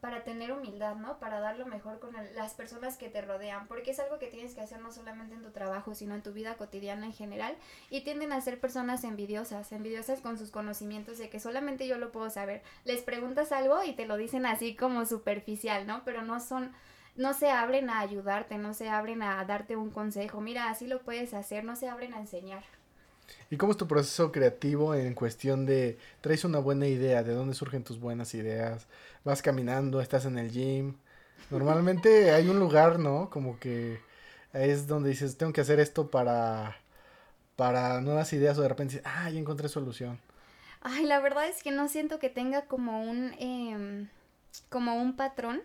[0.00, 1.18] para tener humildad, ¿no?
[1.18, 4.54] Para dar lo mejor con las personas que te rodean, porque es algo que tienes
[4.54, 7.56] que hacer no solamente en tu trabajo, sino en tu vida cotidiana en general,
[7.90, 12.12] y tienden a ser personas envidiosas, envidiosas con sus conocimientos de que solamente yo lo
[12.12, 12.62] puedo saber.
[12.84, 16.02] Les preguntas algo y te lo dicen así como superficial, ¿no?
[16.04, 16.72] Pero no son
[17.16, 21.02] no se abren a ayudarte, no se abren a darte un consejo, mira, así lo
[21.02, 22.62] puedes hacer, no se abren a enseñar.
[23.50, 27.54] ¿Y cómo es tu proceso creativo en cuestión de, traes una buena idea, de dónde
[27.54, 28.86] surgen tus buenas ideas?
[29.24, 30.96] Vas caminando, estás en el gym.
[31.50, 33.30] Normalmente hay un lugar, ¿no?
[33.30, 34.00] Como que
[34.52, 36.76] es donde dices, tengo que hacer esto para,
[37.56, 40.18] para nuevas ideas o de repente dices, ah, ya encontré solución.
[40.80, 44.08] Ay, la verdad es que no siento que tenga como un, eh,
[44.70, 45.62] como un patrón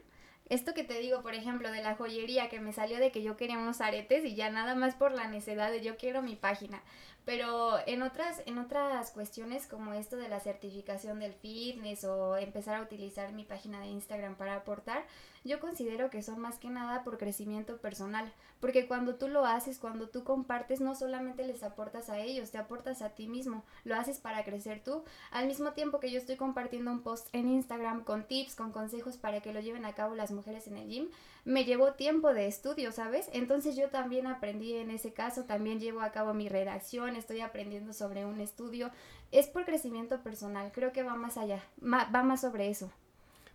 [0.48, 3.36] esto que te digo, por ejemplo, de la joyería que me salió de que yo
[3.36, 6.84] quería unos aretes y ya nada más por la necesidad de yo quiero mi página.
[7.26, 12.76] Pero en otras, en otras cuestiones como esto de la certificación del fitness o empezar
[12.76, 15.04] a utilizar mi página de Instagram para aportar,
[15.46, 19.78] yo considero que son más que nada por crecimiento personal, porque cuando tú lo haces,
[19.78, 23.96] cuando tú compartes, no solamente les aportas a ellos, te aportas a ti mismo, lo
[23.96, 28.04] haces para crecer tú, al mismo tiempo que yo estoy compartiendo un post en Instagram
[28.04, 31.10] con tips, con consejos para que lo lleven a cabo las mujeres en el gym,
[31.44, 33.30] me llevó tiempo de estudio, ¿sabes?
[33.32, 37.94] Entonces yo también aprendí en ese caso, también llevo a cabo mi redacción, estoy aprendiendo
[37.94, 38.92] sobre un estudio,
[39.32, 42.92] es por crecimiento personal, creo que va más allá, va más sobre eso.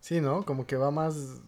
[0.01, 0.45] Sí, ¿no?
[0.45, 1.41] Como que va más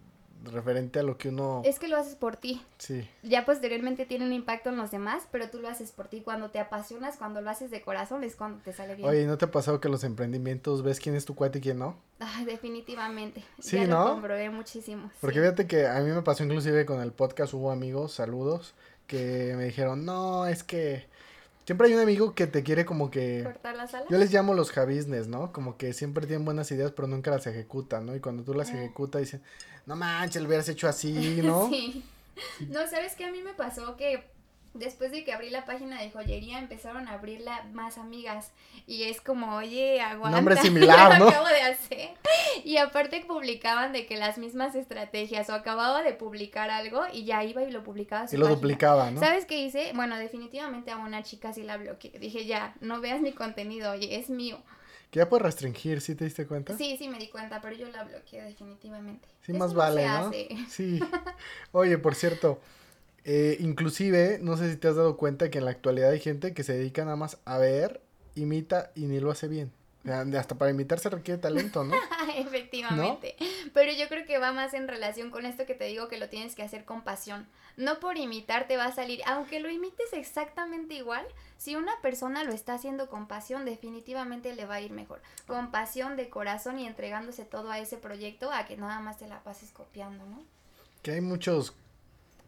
[0.44, 1.62] referente a lo que uno...
[1.64, 2.62] Es que lo haces por ti.
[2.78, 3.08] Sí.
[3.22, 6.20] Ya posteriormente tiene un impacto en los demás, pero tú lo haces por ti.
[6.20, 9.08] Cuando te apasionas, cuando lo haces de corazón, es cuando te sale bien.
[9.08, 11.78] Oye, ¿no te ha pasado que los emprendimientos ves quién es tu cuate y quién
[11.78, 11.96] no?
[12.18, 13.44] Ay, definitivamente.
[13.58, 14.04] Sí, ya ¿no?
[14.04, 15.10] lo comprobé muchísimo.
[15.20, 18.74] Porque fíjate que a mí me pasó inclusive con el podcast, hubo amigos, saludos,
[19.06, 21.06] que me dijeron, no, es que
[21.64, 23.42] Siempre hay un amigo que te quiere como que...
[23.44, 24.08] ¿Cortar las alas?
[24.10, 25.52] Yo les llamo los javisnes, ¿no?
[25.52, 28.16] Como que siempre tienen buenas ideas, pero nunca las ejecutan, ¿no?
[28.16, 28.78] Y cuando tú las Ah.
[28.82, 29.42] ejecutas dicen,
[29.86, 31.68] no manches, lo hubieras hecho así, ¿no?
[31.68, 32.04] sí.
[32.68, 33.26] No, ¿sabes qué?
[33.26, 34.24] A mí me pasó que
[34.74, 38.52] después de que abrí la página de joyería empezaron a abrirla más amigas
[38.86, 40.36] y es como, oye, aguanta.
[40.36, 41.24] Nombre similar, ¿no?
[41.26, 42.10] Lo acabo de hacer.
[42.64, 47.44] Y aparte publicaban de que las mismas estrategias o acababa de publicar algo y ya
[47.44, 48.56] iba y lo publicaba a su Y lo página.
[48.56, 49.20] duplicaba, ¿no?
[49.20, 49.92] ¿Sabes qué hice?
[49.94, 52.18] Bueno, definitivamente a una chica sí la bloqueé.
[52.18, 54.58] Dije, ya, no veas mi contenido, oye, es mío.
[55.10, 56.74] Que ya puedes restringir, ¿sí te diste cuenta?
[56.78, 59.28] Sí, sí me di cuenta, pero yo la bloqueé definitivamente.
[59.42, 60.14] Sí, Eso más no vale, se ¿no?
[60.14, 60.48] hace.
[60.70, 61.00] Sí.
[61.72, 62.60] Oye, por cierto,
[63.24, 66.54] eh, inclusive, no sé si te has dado cuenta que en la actualidad hay gente
[66.54, 68.00] que se dedica nada más a ver,
[68.34, 69.70] imita y ni lo hace bien.
[70.04, 71.94] Hasta para imitar se requiere talento, ¿no?
[72.36, 73.36] Efectivamente.
[73.72, 76.28] Pero yo creo que va más en relación con esto que te digo que lo
[76.28, 77.46] tienes que hacer con pasión.
[77.76, 81.24] No por imitar te va a salir, aunque lo imites exactamente igual,
[81.56, 85.22] si una persona lo está haciendo con pasión, definitivamente le va a ir mejor.
[85.46, 89.28] Con pasión de corazón y entregándose todo a ese proyecto, a que nada más te
[89.28, 90.42] la pases copiando, ¿no?
[91.02, 91.74] Que hay muchos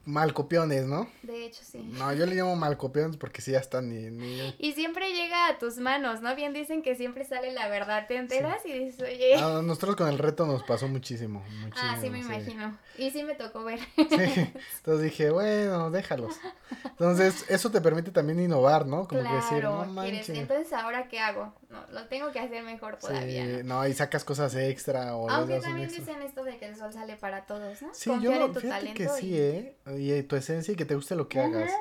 [0.06, 1.08] malcopiones, ¿no?
[1.22, 1.78] De hecho, sí.
[1.78, 4.54] No, yo le llamo malcopiones porque sí ya están ni, ni...
[4.58, 6.34] Y siempre llega a tus manos, ¿no?
[6.36, 8.06] Bien dicen que siempre sale la verdad.
[8.06, 9.34] Te enteras y dices, oye.
[9.36, 11.72] A nosotros con el reto nos pasó muchísimo, muchísimo.
[11.90, 12.76] ah, sí, me imagino.
[12.98, 13.80] Y sí me tocó ver.
[13.96, 16.36] Sí, entonces dije, bueno, déjalos.
[16.84, 19.08] Entonces, eso te permite también innovar, ¿no?
[19.08, 20.28] Como que decir, no Claro, manches.
[20.30, 21.52] entonces ahora qué hago?
[21.74, 23.44] No, lo tengo que hacer mejor todavía.
[23.44, 23.80] Sí, ¿no?
[23.82, 27.16] no, y sacas cosas extra o Aunque también dicen esto de que el sol sale
[27.16, 27.88] para todos, ¿no?
[27.92, 29.02] Sí, Confiar yo no, en tu fíjate talento.
[29.02, 29.76] que sí, y- ¿eh?
[29.98, 31.72] Y eh, tu esencia y que te guste lo que hagas.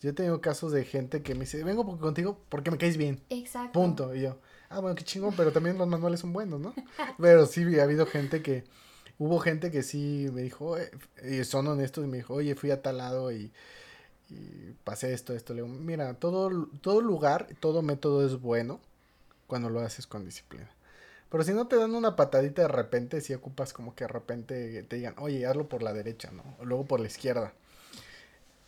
[0.00, 3.20] Yo he tenido casos de gente que me dice, vengo contigo porque me caes bien,
[3.28, 3.72] Exacto.
[3.72, 4.14] punto.
[4.14, 4.38] Y yo,
[4.70, 6.74] ah, bueno, qué chingón, pero también los manuales son buenos, ¿no?
[7.18, 8.64] Pero sí, ha habido gente que,
[9.18, 10.90] hubo gente que sí me dijo, eh,
[11.22, 13.52] y son honestos, y me dijo, oye, fui a tal lado y,
[14.30, 15.54] y pasé esto, esto.
[15.54, 18.80] Le digo, mira, todo, todo lugar, todo método es bueno
[19.52, 20.70] cuando lo haces con disciplina.
[21.28, 24.82] Pero si no te dan una patadita de repente, si ocupas como que de repente
[24.84, 26.42] te digan, oye, hazlo por la derecha, ¿no?
[26.58, 27.52] O luego por la izquierda.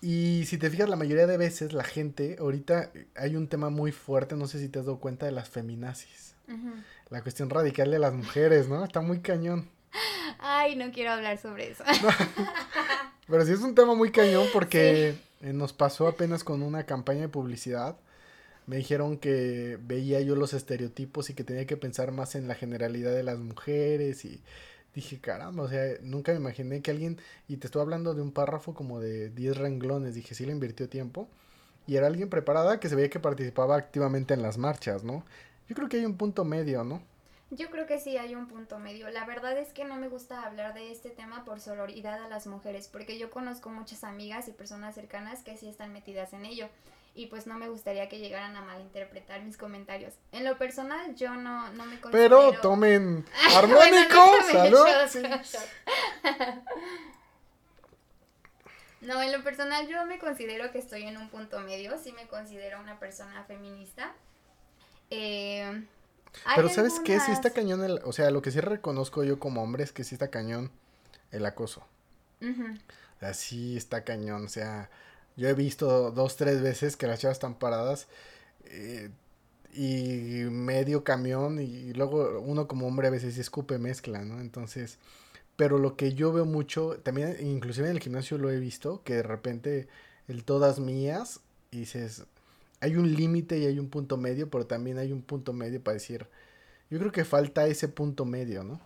[0.02, 3.92] Y si te fijas, la mayoría de veces la gente, ahorita hay un tema muy
[3.92, 6.34] fuerte, no sé si te has dado cuenta de las feminazis.
[6.48, 6.74] Ujú.
[7.08, 8.84] La cuestión radical de las mujeres, ¿no?
[8.84, 9.70] Está muy cañón.
[10.38, 11.82] Ay, no quiero hablar sobre eso.
[13.26, 17.22] Pero sí es un tema muy cañón porque eh, nos pasó apenas con una campaña
[17.22, 17.96] de publicidad.
[18.66, 22.55] Me dijeron que veía yo los estereotipos y que tenía que pensar más en la
[22.55, 24.42] generalidad de las mujeres y
[24.94, 28.33] dije, caramba, o sea, nunca me imaginé que alguien, y te estoy hablando de un
[28.33, 31.29] párrafo como de 10 renglones, dije, sí le invirtió tiempo
[31.87, 35.24] y era alguien preparada que se veía que participaba activamente en las marchas, ¿no?
[35.68, 37.03] Yo creo que hay un punto medio, ¿no?
[37.50, 39.11] Yo creo que sí hay un punto medio.
[39.11, 42.46] La verdad es que no me gusta hablar de este tema por sororidad a las
[42.46, 46.68] mujeres, porque yo conozco muchas amigas y personas cercanas que sí están metidas en ello.
[47.16, 50.14] Y pues no me gustaría que llegaran a malinterpretar mis comentarios.
[50.33, 52.50] En lo personal, yo no, no me considero...
[52.50, 54.87] Pero tomen Bueno, armónico, déjame salud.
[54.87, 55.22] shot, sí.
[55.22, 55.68] shot.
[59.05, 62.27] No, en lo personal yo me considero que estoy en un punto medio, sí me
[62.27, 64.14] considero una persona feminista.
[65.11, 65.85] Eh,
[66.55, 67.20] Pero ¿sabes qué?
[67.20, 70.05] Sí está cañón, el, o sea, lo que sí reconozco yo como hombre es que
[70.05, 70.70] sí está cañón
[71.33, 71.87] el acoso.
[72.40, 72.64] Ujú.
[73.16, 74.88] O sea, sí está cañón, o sea,
[75.36, 78.06] yo he visto dos, tres veces que las chavas están paradas
[78.66, 79.10] eh,
[79.72, 84.40] y medio camión y luego uno como hombre a veces escupe mezcla, ¿no?
[84.40, 84.98] Entonces,
[85.56, 89.14] pero lo que yo veo mucho, también inclusive en el gimnasio lo he visto, que
[89.14, 89.88] de repente
[90.28, 92.24] el todas mías dices,
[92.80, 95.94] hay un límite y hay un punto medio, pero también hay un punto medio para
[95.94, 96.26] decir,
[96.90, 98.80] yo creo que falta ese punto medio, ¿no?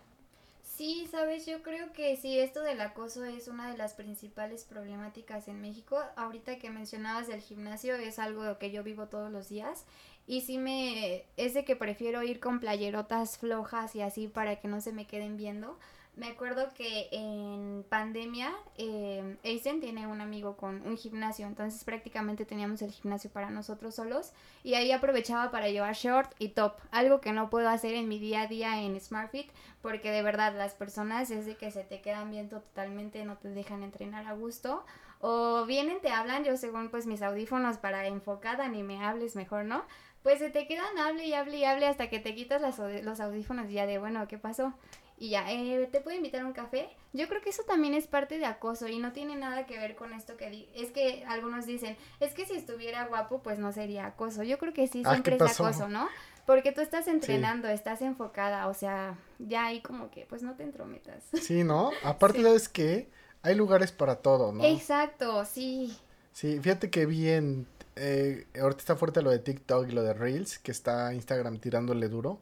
[0.79, 5.49] Sí, sabes, yo creo que sí, esto del acoso es una de las principales problemáticas
[5.49, 6.01] en México.
[6.15, 9.85] Ahorita que mencionabas del gimnasio es algo que yo vivo todos los días
[10.25, 14.69] y sí me es de que prefiero ir con playerotas flojas y así para que
[14.69, 15.77] no se me queden viendo.
[16.19, 19.37] Me acuerdo que en pandemia, eh,
[19.79, 24.73] tiene un amigo con un gimnasio, entonces prácticamente teníamos el gimnasio para nosotros solos y
[24.73, 28.41] ahí aprovechaba para llevar short y top, algo que no puedo hacer en mi día
[28.41, 29.49] a día en SmartFit,
[29.81, 33.49] porque de verdad las personas es de que se te quedan viendo totalmente, no te
[33.49, 34.85] dejan entrenar a gusto,
[35.21, 39.65] o vienen, te hablan, yo según pues mis audífonos para enfocada, ni me hables mejor,
[39.65, 39.83] ¿no?
[40.23, 43.69] Pues se te quedan, hable y hable y hable hasta que te quitas los audífonos
[43.69, 44.73] y ya de, bueno, ¿qué pasó?
[45.19, 46.89] Y ya, eh, ¿te puedo invitar a un café?
[47.11, 49.95] Yo creo que eso también es parte de acoso y no tiene nada que ver
[49.95, 53.73] con esto que di es que algunos dicen, es que si estuviera guapo pues no
[53.73, 54.43] sería acoso.
[54.43, 56.07] Yo creo que sí ah, siempre es acoso, ¿no?
[56.45, 60.63] Porque tú estás entrenando, estás enfocada, o sea, ya ahí como que pues no te
[60.63, 61.23] entrometas.
[61.41, 61.91] Sí, ¿no?
[62.03, 63.09] Aparte es que
[63.41, 64.63] hay lugares para todo, ¿no?
[64.63, 65.97] Exacto, sí.
[66.31, 70.59] Sí, fíjate que bien, eh, ahorita está fuerte lo de TikTok y lo de Reels,
[70.59, 72.39] que está Instagram tirándole duro.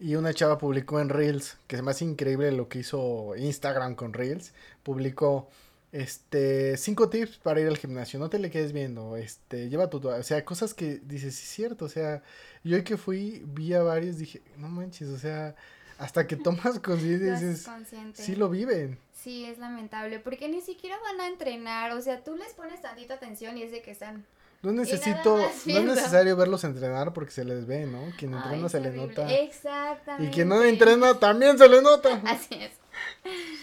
[0.00, 4.14] Y una chava publicó en Reels, que me hace increíble lo que hizo Instagram con
[4.14, 5.50] Reels, publicó
[5.92, 10.08] este cinco tips para ir al gimnasio, no te le quedes viendo, este, lleva tu,
[10.08, 12.22] o sea, cosas que dices, sí es cierto, o sea,
[12.64, 15.54] yo hoy que fui, vi a varios, dije, no manches, o sea,
[15.98, 17.68] hasta que tomas conciencia dices,
[18.14, 18.98] sí lo viven.
[19.12, 23.14] Sí, es lamentable, porque ni siquiera van a entrenar, o sea, tú les pones tantita
[23.14, 24.24] atención y es de que están
[24.62, 28.12] no necesito, no es necesario verlos entrenar porque se les ve, ¿no?
[28.18, 29.30] Quien entrena se le nota.
[29.32, 30.26] Exactamente.
[30.26, 32.20] Y quien no entrena también se le nota.
[32.26, 32.72] Así es.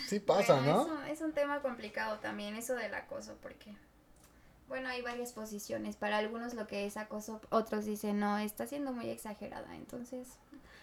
[0.08, 1.04] Sí pasa, ¿no?
[1.06, 3.76] Es un, tema complicado también, eso del acoso, porque,
[4.68, 5.96] bueno, hay varias posiciones.
[5.96, 9.76] Para algunos lo que es acoso, otros dicen, no, está siendo muy exagerada.
[9.76, 10.28] Entonces,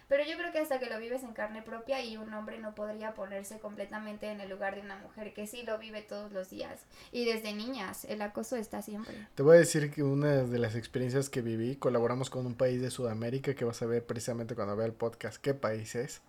[0.09, 2.75] pero yo creo que hasta que lo vives en carne propia y un hombre no
[2.75, 6.51] podría ponerse completamente en el lugar de una mujer que sí lo vive todos los
[6.51, 6.83] días.
[7.13, 9.15] Y desde niñas, el acoso está siempre.
[9.35, 12.83] Te voy a decir que una de las experiencias que viví, colaboramos con un país
[12.83, 16.21] de Sudamérica que vas a ver precisamente cuando vea el podcast qué país es.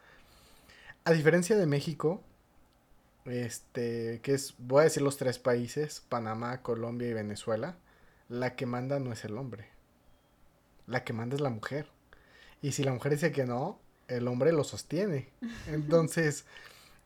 [1.04, 2.24] A diferencia de México,
[3.26, 7.78] este, que es, voy a decir los tres países, Panamá, Colombia y Venezuela,
[8.30, 9.68] la que manda no es el hombre.
[10.88, 11.88] La que manda es la mujer.
[12.66, 15.30] Y si la mujer dice que no, el hombre lo sostiene.
[15.68, 16.46] Entonces,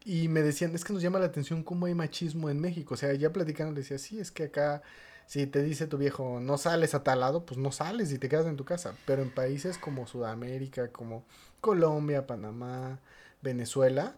[0.05, 2.93] y me decían, es que nos llama la atención cómo hay machismo en México.
[2.93, 4.81] O sea, ya platicando, decía, sí, es que acá,
[5.25, 8.29] si te dice tu viejo, no sales a tal lado, pues no sales y te
[8.29, 8.95] quedas en tu casa.
[9.05, 11.25] Pero en países como Sudamérica, como
[11.59, 13.01] Colombia, Panamá,
[13.41, 14.15] Venezuela,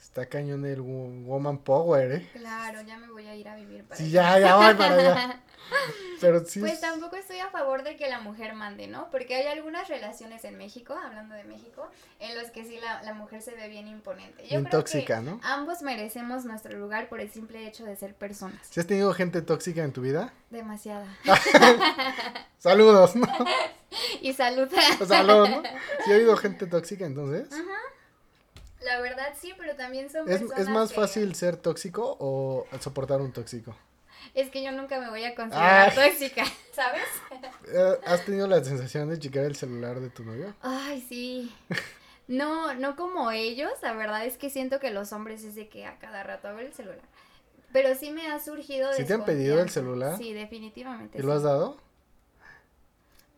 [0.00, 2.28] Está cañón el woman power, ¿eh?
[2.32, 5.42] Claro, ya me voy a ir a vivir para Sí, ya, ya voy para allá.
[6.20, 6.60] Pero sí.
[6.60, 9.10] Pues tampoco estoy a favor de que la mujer mande, ¿no?
[9.10, 11.88] Porque hay algunas relaciones en México, hablando de México,
[12.20, 14.44] en los que sí la, mujer se ve bien imponente.
[14.44, 15.40] Yo creo tóxica, ¿no?
[15.42, 18.60] Ambos merecemos nuestro lugar por el simple hecho de ser personas.
[18.70, 20.32] ¿Si has tenido gente tóxica en tu vida?
[20.50, 21.06] Demasiada.
[22.58, 23.26] Saludos, ¿no?
[24.20, 24.68] y salud.
[25.06, 25.62] Saludos, ¿no?
[26.04, 27.52] ¿Sí ha habido gente tóxica entonces?
[27.52, 27.78] Ajá.
[28.80, 33.32] La verdad sí, pero también son ¿Es, ¿Es más fácil ser tóxico o soportar un
[33.32, 33.74] tóxico?
[34.34, 37.02] Es que yo nunca me voy a considerar tóxica, ¿sabes?
[37.66, 40.54] Eh, ¿Has tenido la sensación de checar el celular de tu novio?
[40.60, 41.52] Ay, sí.
[42.28, 45.86] No, no como ellos, la verdad es que siento que los hombres es de que
[45.86, 47.00] a cada rato ver el celular.
[47.72, 50.16] Pero sí me ha surgido ¿Sí te han pedido el celular?
[50.18, 51.18] Sí, definitivamente.
[51.18, 51.78] ¿Y lo has dado?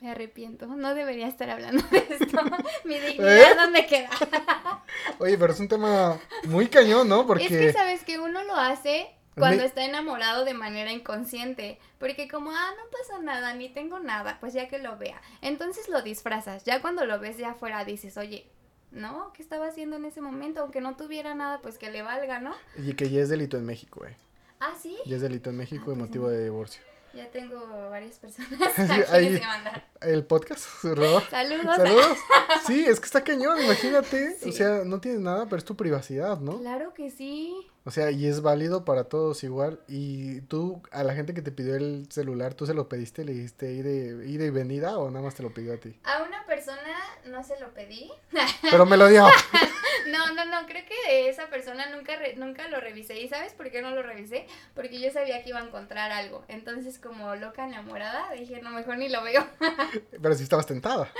[0.00, 2.38] Me arrepiento, no debería estar hablando de esto.
[2.84, 3.54] Mi dignidad, ¿Eh?
[3.54, 4.08] ¿dónde queda?
[5.18, 7.26] Oye, pero es un tema muy cañón, ¿no?
[7.26, 7.44] Porque...
[7.44, 11.78] Es que sabes que uno lo hace cuando está enamorado de manera inconsciente.
[11.98, 15.20] Porque como, ah, no pasa nada, ni tengo nada, pues ya que lo vea.
[15.42, 16.64] Entonces lo disfrazas.
[16.64, 18.50] Ya cuando lo ves de afuera dices, oye,
[18.90, 19.32] ¿no?
[19.34, 20.62] ¿Qué estaba haciendo en ese momento?
[20.62, 22.54] Aunque no tuviera nada, pues que le valga, ¿no?
[22.78, 24.16] Y que ya es delito en México, eh.
[24.60, 24.96] Ah, ¿sí?
[25.06, 26.82] Ya es delito en México ah, y pues motivo de divorcio.
[27.12, 28.78] Ya tengo varias personas
[29.10, 29.40] Ahí,
[30.00, 31.24] El podcast, Saludos.
[31.28, 32.18] Saludos.
[32.66, 34.36] Sí, es que está cañón, imagínate.
[34.46, 36.60] O sea, no tienes nada, pero es tu privacidad, ¿no?
[36.60, 37.66] Claro que sí.
[37.84, 39.80] O sea, y es válido para todos igual.
[39.88, 43.24] Y tú, a la gente que te pidió el celular, ¿tú se lo pediste?
[43.24, 45.98] ¿Le dijiste ir de, ida y venida o nada más te lo pidió a ti?
[46.04, 46.96] A una persona
[47.26, 48.10] no se lo pedí.
[48.70, 49.26] Pero me lo dio.
[50.10, 53.20] no, no, no, creo que esa persona nunca, nunca lo revisé.
[53.20, 54.46] ¿Y sabes por qué no lo revisé?
[54.74, 56.44] Porque yo sabía que iba a encontrar algo.
[56.48, 59.46] Entonces, como loca enamorada, dije, no, mejor ni lo veo.
[60.22, 61.10] Pero si estabas tentada.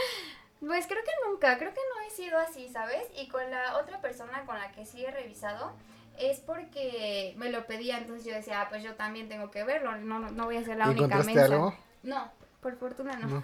[0.61, 3.03] Pues creo que nunca, creo que no he sido así, ¿sabes?
[3.17, 5.73] Y con la otra persona con la que sí he revisado,
[6.19, 9.97] es porque me lo pedía, entonces yo decía, ah, pues yo también tengo que verlo,
[9.97, 11.47] no, no voy a ser la única mensa.
[11.47, 11.75] algo?
[12.03, 13.43] No, por fortuna no.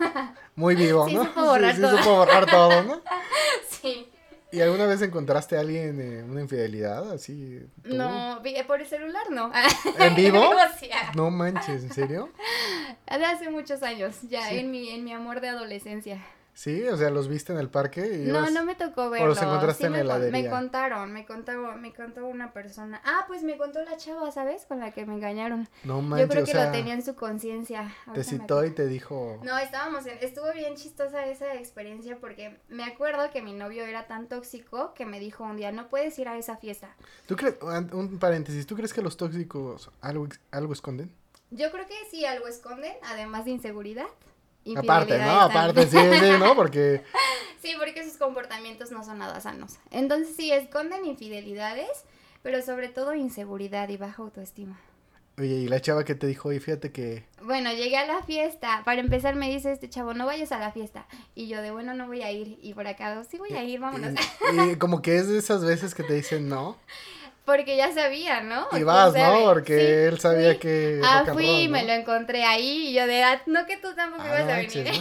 [0.57, 1.25] Muy vivo, sí, ¿no?
[1.25, 1.97] Supo borrar sí, todo.
[1.97, 3.01] supo borrar todo, ¿no?
[3.69, 4.13] sí.
[4.53, 7.61] ¿Y alguna vez encontraste a alguien eh, una infidelidad así?
[7.85, 9.51] No, por el celular no.
[9.99, 10.51] ¿En vivo?
[11.15, 12.31] no manches, ¿en serio?
[13.07, 16.25] De hace muchos años, ya en mi en mi amor de adolescencia.
[16.57, 18.25] Sí, o sea, los viste en el parque.
[18.25, 19.27] Y no, no me tocó verlos.
[19.27, 20.43] O los encontraste en la heladería.
[20.43, 23.03] Me contaron, me contó, me contó una persona.
[23.05, 24.65] Ah, pues me contó la chava, ¿sabes?
[24.65, 25.69] Con la que me engañaron.
[25.85, 27.95] No manches, Yo creo que lo tenía en su conciencia.
[28.15, 29.39] Te citó y te dijo.
[29.43, 34.07] No, estábamos en, estuvo bien chistosa esa experiencia porque me acuerdo que mi novio era
[34.07, 36.97] tan tóxico que me dijo un día, no puedes ir a esa fiesta.
[37.27, 41.13] ¿Tú crees, un paréntesis, ¿tú crees que los tóxicos algo, algo esconden?
[41.51, 44.07] Yo creo que sí, algo esconden, además de inseguridad.
[44.75, 45.41] Aparte, ¿no?
[45.41, 46.57] Aparte, sí, sí, ¿no?
[46.57, 47.03] Porque...
[47.63, 49.77] sí, porque sus comportamientos no son nada sanos.
[49.91, 52.05] Entonces sí, esconden infidelidades,
[52.43, 54.79] pero sobre todo inseguridad y baja autoestima.
[55.39, 56.51] Oye, ¿y la chava que te dijo?
[56.51, 57.27] Y fíjate que...
[57.43, 58.81] Bueno, llegué a la fiesta.
[58.87, 61.07] Para empezar me dice este chavo, no vayas a la fiesta.
[61.35, 62.59] Y yo de, bueno, no voy a ir.
[62.63, 64.15] Y por acá, sí voy a ir, vámonos.
[64.73, 66.79] Y, como que es de esas veces que te dicen no.
[67.47, 68.67] Porque ya sabía, ¿no?
[68.73, 69.45] Y vas, ¿no?
[69.45, 71.01] Porque él sabía que...
[71.05, 74.25] Ah, fui y me lo encontré ahí y yo de, ah, no que tú tampoco
[74.25, 74.93] ah, ibas a venir.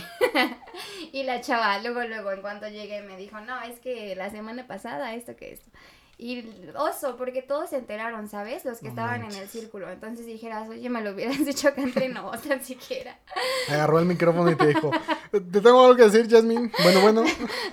[1.12, 4.68] y la chava, luego, luego, en cuanto llegué, me dijo, no, es que la semana
[4.68, 5.72] pasada esto que esto.
[6.20, 6.46] Y
[6.78, 8.64] oso, porque todos se enteraron, ¿sabes?
[8.64, 9.89] Los que estaban en el círculo.
[9.89, 13.18] Entonces dijeras, oye, me lo hubieras dicho que no, tan siquiera.
[13.70, 14.91] Agarró el micrófono y te dijo,
[15.32, 16.72] te tengo algo que decir, Jasmine.
[16.84, 17.24] Bueno, bueno.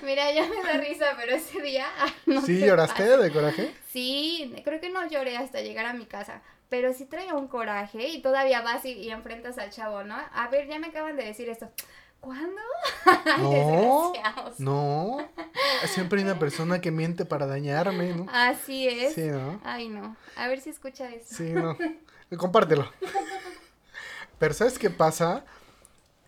[0.03, 1.85] Mira, ya me da risa, pero ese día...
[2.25, 3.82] no ¿Sí lloraste de coraje?
[3.93, 6.41] Sí, creo que no lloré hasta llegar a mi casa.
[6.69, 10.15] Pero sí traía un coraje y todavía vas y, y enfrentas al chavo, ¿no?
[10.33, 11.69] A ver, ya me acaban de decir esto.
[12.19, 12.61] ¿Cuándo?
[13.37, 14.13] No,
[14.57, 15.29] no.
[15.87, 18.25] Siempre hay una persona que miente para dañarme, ¿no?
[18.31, 19.13] Así es.
[19.13, 19.59] Sí, ¿no?
[19.63, 20.15] Ay, no.
[20.37, 21.35] A ver si escucha eso.
[21.35, 21.77] Sí, no.
[22.37, 22.89] Compártelo.
[24.39, 25.45] Pero ¿sabes qué pasa?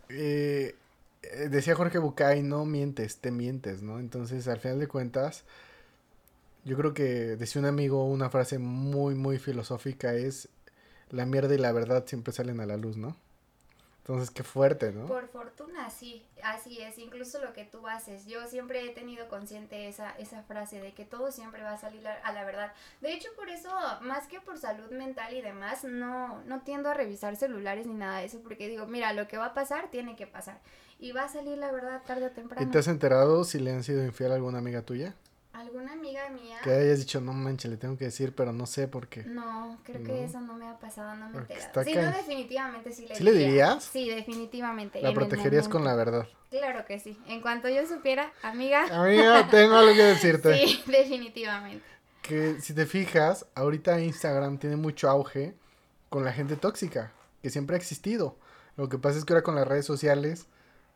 [0.10, 0.76] Eh,
[1.24, 4.00] eh, decía Jorge Bucay, no mientes, te mientes, ¿no?
[4.00, 5.46] Entonces, al final de cuentas,
[6.66, 7.04] yo creo que
[7.38, 10.50] decía un amigo una frase muy, muy filosófica, es
[11.10, 13.16] la mierda y la verdad siempre salen a la luz, ¿no?
[14.00, 15.08] Entonces, qué fuerte, ¿no?
[15.08, 18.28] Por fortuna, sí, así es, incluso lo que tú haces.
[18.28, 22.08] Yo siempre he tenido consciente esa, esa frase de que todo siempre va a salir
[22.08, 22.72] a, la verdad.
[23.02, 23.70] De hecho, por eso,
[24.02, 28.20] más que por salud mental y demás, no, no tiendo a revisar celulares ni nada
[28.20, 30.60] de eso, porque digo, mira, lo que va a pasar, tiene que pasar.
[31.00, 32.68] Y va a salir la verdad tarde o temprano.
[32.68, 35.16] ¿Y te has enterado si le han sido infiel a alguna amiga tuya?
[35.56, 36.58] ¿Alguna amiga mía?
[36.64, 39.24] Que hayas dicho, no manches, le tengo que decir, pero no sé por qué.
[39.24, 41.84] No, creo que eso no me ha pasado, no me he enterado.
[41.86, 43.84] Sí, no, definitivamente sí le ¿Sí le dirías?
[43.86, 45.02] Sí, definitivamente.
[45.02, 46.28] La protegerías con la verdad.
[46.50, 47.18] Claro que sí.
[47.28, 48.84] En cuanto yo supiera, amiga.
[48.92, 50.58] Amiga, tengo algo que decirte.
[50.68, 51.86] sí, definitivamente.
[52.22, 55.56] Que si te fijas, ahorita Instagram tiene mucho auge
[56.10, 58.38] con la gente tóxica, que siempre ha existido.
[58.76, 60.48] Lo que pasa es que ahora con las redes sociales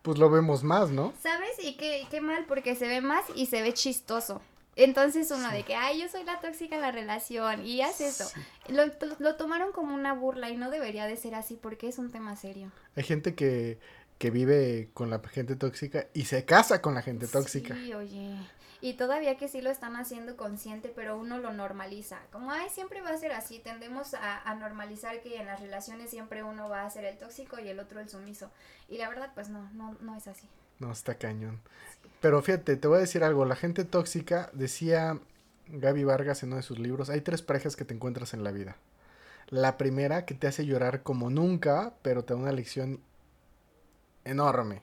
[0.02, 1.14] pues lo vemos más, ¿no?
[1.22, 1.52] ¿Sabes?
[1.62, 4.42] Y qué, qué mal, porque se ve más y se ve chistoso.
[4.80, 8.32] Entonces uno de que, ay, yo soy la tóxica en la relación y hace eso.
[8.70, 8.86] Lo,
[9.20, 12.38] lo, tomaron como una burla y no debería de ser así porque es un tema
[12.38, 12.72] serio.
[12.96, 13.78] Hay gente que,
[14.18, 17.76] que vive con la gente tóxica y se casa con la gente tóxica.
[17.76, 18.38] Sí, oye.
[18.80, 22.22] Y todavía que sí lo están haciendo consciente, pero uno lo normaliza.
[22.32, 23.60] Como, ay, siempre va a ser así.
[23.60, 27.68] Tendemos a, normalizar que en las relaciones siempre uno va a ser el tóxico y
[27.68, 28.50] el otro el sumiso.
[28.88, 30.48] Y la verdad, pues no, no, no es así.
[30.80, 31.60] No, está cañón.
[32.22, 33.46] Pero fíjate, te voy a decir algo.
[33.46, 35.20] La gente tóxica, decía
[35.68, 38.52] Gaby Vargas en uno de sus libros, hay tres parejas que te encuentras en la
[38.52, 38.76] vida.
[39.50, 43.02] La primera que te hace llorar como nunca, pero te da una lección
[44.26, 44.82] enorme.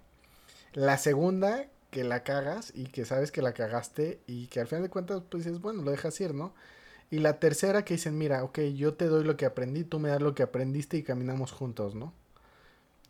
[0.73, 4.83] La segunda que la cagas y que sabes que la cagaste y que al final
[4.83, 6.53] de cuentas pues dices, bueno, lo dejas ir, ¿no?
[7.11, 10.09] Y la tercera que dicen, mira, ok, yo te doy lo que aprendí, tú me
[10.09, 12.13] das lo que aprendiste y caminamos juntos, ¿no?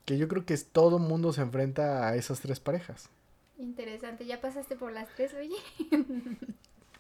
[0.07, 3.11] Que yo creo que es, todo mundo se enfrenta a esas tres parejas.
[3.59, 5.57] Interesante, ya pasaste por las tres, oye.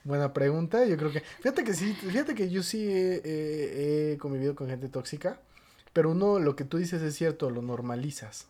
[0.04, 4.68] Buena pregunta, yo creo que, fíjate que sí, fíjate que yo sí he convivido con
[4.68, 5.40] gente tóxica,
[5.94, 8.48] pero uno, lo que tú dices es cierto, lo normalizas.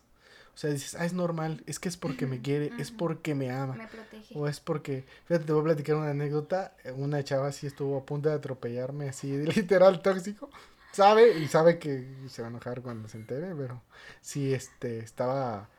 [0.57, 3.51] O sea, dices, ah, es normal, es que es porque me quiere, es porque me
[3.51, 3.75] ama.
[3.75, 4.33] Me protege.
[4.35, 6.73] O es porque, fíjate, te voy a platicar una anécdota.
[6.95, 10.49] Una chava así estuvo a punto de atropellarme, así, literal tóxico.
[10.97, 13.83] Sabe, y sabe que se va a enojar cuando se entere, pero
[14.19, 15.69] sí, este, estaba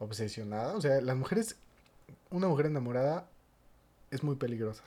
[0.00, 0.74] obsesionada.
[0.74, 1.54] O sea, las mujeres,
[2.30, 3.28] una mujer enamorada
[4.10, 4.82] es muy peligrosa.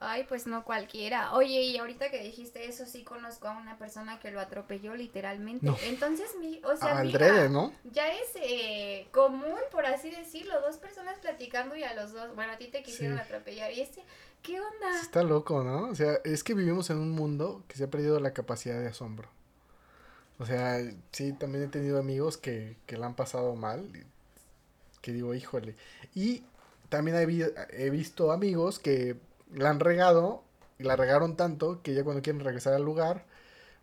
[0.00, 1.34] Ay, pues no cualquiera.
[1.34, 5.68] Oye, y ahorita que dijiste eso, sí conozco a una persona que lo atropelló literalmente.
[5.82, 7.02] Entonces, mi, o sea,
[7.50, 7.74] ¿no?
[7.92, 12.52] Ya es eh, común, por así decirlo, dos personas platicando y a los dos, bueno,
[12.54, 13.72] a ti te quisieron atropellar.
[13.72, 14.02] Y este,
[14.42, 15.00] ¿qué onda?
[15.00, 15.88] Está loco, ¿no?
[15.88, 18.88] O sea, es que vivimos en un mundo que se ha perdido la capacidad de
[18.88, 19.28] asombro.
[20.38, 20.78] O sea,
[21.12, 23.90] sí, también he tenido amigos que, que la han pasado mal.
[25.00, 25.76] Que digo, híjole.
[26.14, 26.44] Y
[26.88, 29.16] también he, visto amigos que
[29.52, 30.42] la han regado
[30.78, 33.24] y la regaron tanto que ya cuando quieren regresar al lugar,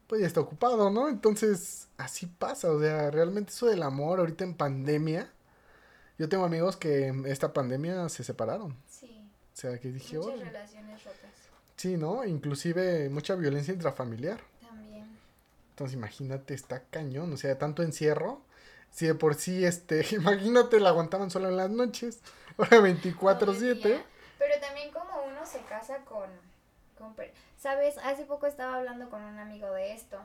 [0.08, 1.10] pues ya está ocupado, ¿no?
[1.10, 5.32] Entonces, así pasa, o sea, realmente eso del amor ahorita en pandemia
[6.18, 8.78] Yo tengo amigos que en esta pandemia se separaron.
[9.56, 10.46] O sea, que dije, Muchas "Órale".
[10.52, 11.32] relaciones rotas.
[11.78, 12.26] Sí, ¿no?
[12.26, 14.42] Inclusive mucha violencia intrafamiliar.
[14.62, 15.18] También.
[15.70, 17.32] Entonces, imagínate, está cañón.
[17.34, 18.42] O sea, tanto encierro.
[18.92, 22.20] Si de por sí, este, imagínate, la aguantaban solo en las noches.
[22.58, 23.82] Ahora todo el 24-7.
[23.84, 24.06] día.
[24.38, 26.30] Pero también como uno se casa con,
[26.98, 27.16] con
[27.58, 30.18] Sabes, hace poco estaba hablando con un amigo de esto.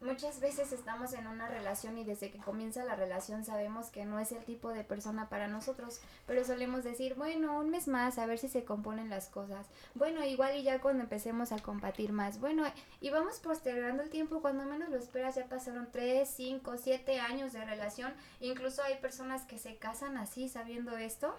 [0.00, 4.20] Muchas veces estamos en una relación y desde que comienza la relación sabemos que no
[4.20, 8.26] es el tipo de persona para nosotros, pero solemos decir, bueno, un mes más a
[8.26, 9.66] ver si se componen las cosas.
[9.96, 12.38] Bueno, igual y ya cuando empecemos a compartir más.
[12.38, 12.62] Bueno,
[13.00, 17.52] y vamos postergando el tiempo, cuando menos lo esperas ya pasaron 3, 5, 7 años
[17.52, 18.14] de relación.
[18.40, 21.36] Incluso hay personas que se casan así sabiendo esto.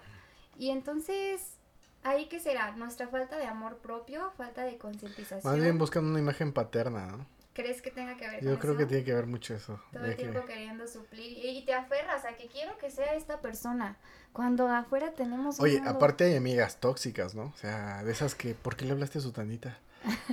[0.58, 1.54] Y entonces,
[2.02, 2.72] ¿ahí qué será?
[2.72, 4.32] ¿Nuestra falta de amor propio?
[4.36, 5.50] ¿Falta de concientización?
[5.50, 7.39] Más bien buscan una imagen paterna, ¿no?
[7.52, 8.78] ¿Crees que tenga que ver Yo con creo eso?
[8.78, 9.80] que tiene que ver mucho eso.
[9.92, 13.40] Todo el que- tiempo queriendo suplir y te aferras a que quiero que sea esta
[13.40, 13.96] persona.
[14.32, 17.46] Cuando afuera tenemos Oye, mundo- aparte hay amigas tóxicas, ¿no?
[17.46, 19.78] O sea, de esas que, ¿por qué le hablaste a su tanita?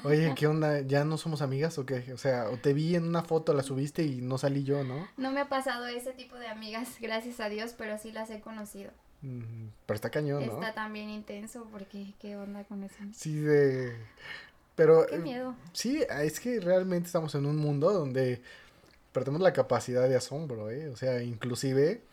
[0.04, 0.80] Oye, ¿qué onda?
[0.82, 2.14] ¿Ya no somos amigas o qué?
[2.14, 5.08] O sea, o te vi en una foto, la subiste y no salí yo, ¿no?
[5.18, 8.40] No me ha pasado ese tipo de amigas, gracias a Dios, pero sí las he
[8.40, 8.92] conocido.
[9.24, 10.54] Mm, Pero está cañón, ¿no?
[10.54, 12.96] Está también intenso porque qué onda con eso.
[13.14, 13.98] Sí, de...
[14.78, 15.06] Pero...
[15.08, 15.56] Qué eh, miedo.
[15.74, 18.42] Sí, es que realmente estamos en un mundo donde
[19.12, 20.88] perdemos la capacidad de asombro, ¿eh?
[20.90, 22.04] O sea, inclusive,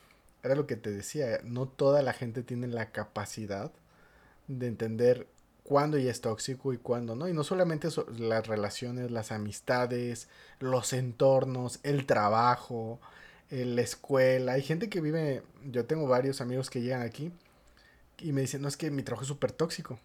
[0.42, 3.70] era lo que te decía, no toda la gente tiene la capacidad
[4.48, 5.28] de entender
[5.62, 7.28] cuándo ya es tóxico y cuándo no.
[7.28, 12.98] Y no solamente so- las relaciones, las amistades, los entornos, el trabajo,
[13.50, 14.52] eh, la escuela.
[14.52, 17.30] Hay gente que vive, yo tengo varios amigos que llegan aquí
[18.18, 19.98] y me dicen, no, es que mi trabajo es súper tóxico.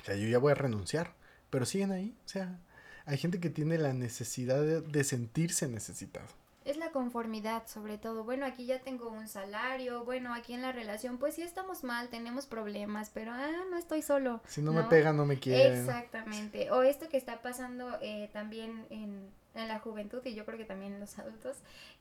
[0.00, 1.12] O sea, yo ya voy a renunciar.
[1.56, 2.14] Pero siguen ahí.
[2.26, 2.60] O sea,
[3.06, 6.26] hay gente que tiene la necesidad de, de sentirse necesitado.
[6.66, 8.24] Es la conformidad, sobre todo.
[8.24, 10.04] Bueno, aquí ya tengo un salario.
[10.04, 14.02] Bueno, aquí en la relación, pues sí estamos mal, tenemos problemas, pero ah, no estoy
[14.02, 14.40] solo.
[14.48, 15.78] Si no, me pegan, no me quieren.
[15.78, 16.72] Exactamente.
[16.72, 20.64] O esto que está pasando eh, también en, en la juventud y yo creo que
[20.64, 21.56] también en los adultos,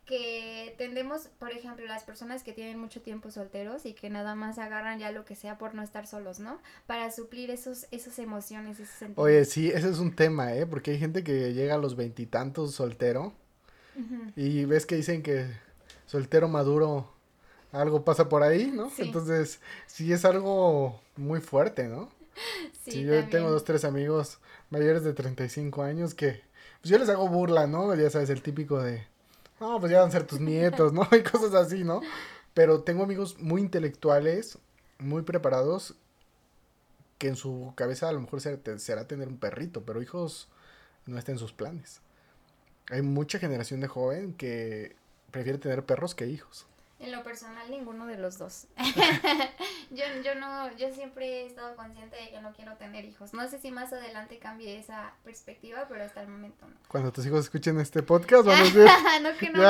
[0.08, 4.58] que tendemos, por ejemplo, las personas que tienen mucho tiempo solteros y que nada más
[4.58, 6.60] agarran ya lo que sea por no estar solos, ¿no?
[6.88, 9.26] Para suplir esos, esas emociones, esos sentimientos.
[9.26, 10.66] Oye, sí, ese es un tema, ¿eh?
[10.66, 13.34] Porque hay gente que llega a los veintitantos soltero
[14.36, 15.48] Y ves que dicen que
[16.06, 17.12] soltero maduro
[17.72, 18.90] algo pasa por ahí, ¿no?
[18.90, 19.04] Sí.
[19.04, 22.10] Entonces, sí es algo muy fuerte, ¿no?
[22.84, 23.30] Sí, Sí, yo también.
[23.30, 24.40] tengo dos, tres amigos
[24.70, 26.44] mayores de 35 años que,
[26.82, 27.94] pues yo les hago burla, ¿no?
[27.96, 29.08] Ya sabes, el típico de,
[29.60, 31.08] no, pues ya van a ser tus nietos, ¿no?
[31.18, 32.02] Y cosas así, ¿no?
[32.54, 34.58] Pero tengo amigos muy intelectuales,
[35.00, 35.96] muy preparados,
[37.18, 40.50] que en su cabeza a lo mejor será, será tener un perrito, pero hijos
[41.06, 42.02] no está en sus planes.
[42.90, 44.96] Hay mucha generación de joven que
[45.32, 46.68] prefiere tener perros que hijos.
[46.98, 48.68] En lo personal, ninguno de los dos.
[49.92, 53.34] yo, yo no, yo siempre he estado consciente de que no quiero tener hijos.
[53.34, 56.76] No sé si más adelante cambie esa perspectiva, pero hasta el momento no.
[56.88, 58.86] Cuando tus hijos escuchen este podcast van a decir,
[59.22, 59.62] no que no.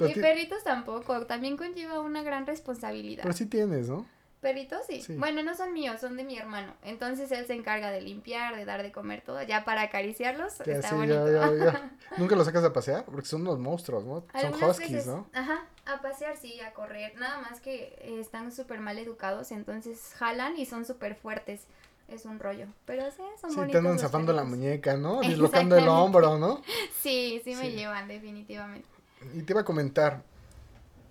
[0.10, 3.22] y ti- perritos tampoco, también conlleva una gran responsabilidad.
[3.22, 4.06] Pero sí tienes, ¿no?
[4.40, 5.02] Perritos sí.
[5.02, 5.16] Sí.
[5.16, 6.74] Bueno, no son míos, son de mi hermano.
[6.82, 9.42] Entonces él se encarga de limpiar, de dar de comer todo.
[9.42, 11.30] Ya para acariciarlos Ya, está sí, bonito.
[11.30, 11.90] ya, ya, ya.
[12.16, 14.24] Nunca los sacas a pasear porque son unos monstruos, ¿no?
[14.40, 15.28] Son huskies, veces, ¿no?
[15.34, 17.14] Ajá, a pasear sí, a correr.
[17.18, 21.66] Nada más que eh, están súper mal educados, entonces jalan y son súper fuertes.
[22.08, 22.66] Es un rollo.
[22.86, 23.72] Pero sí, son Sí, bonitos.
[23.72, 25.20] te andan zafando la muñeca, ¿no?
[25.20, 26.62] Dislocando el hombro, ¿no?
[27.00, 27.76] Sí, sí me Sí.
[27.76, 28.88] llevan, definitivamente.
[29.34, 30.22] Y te iba a comentar,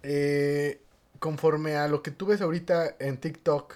[0.03, 0.81] eh,
[1.19, 3.75] conforme a lo que tú ves ahorita en TikTok,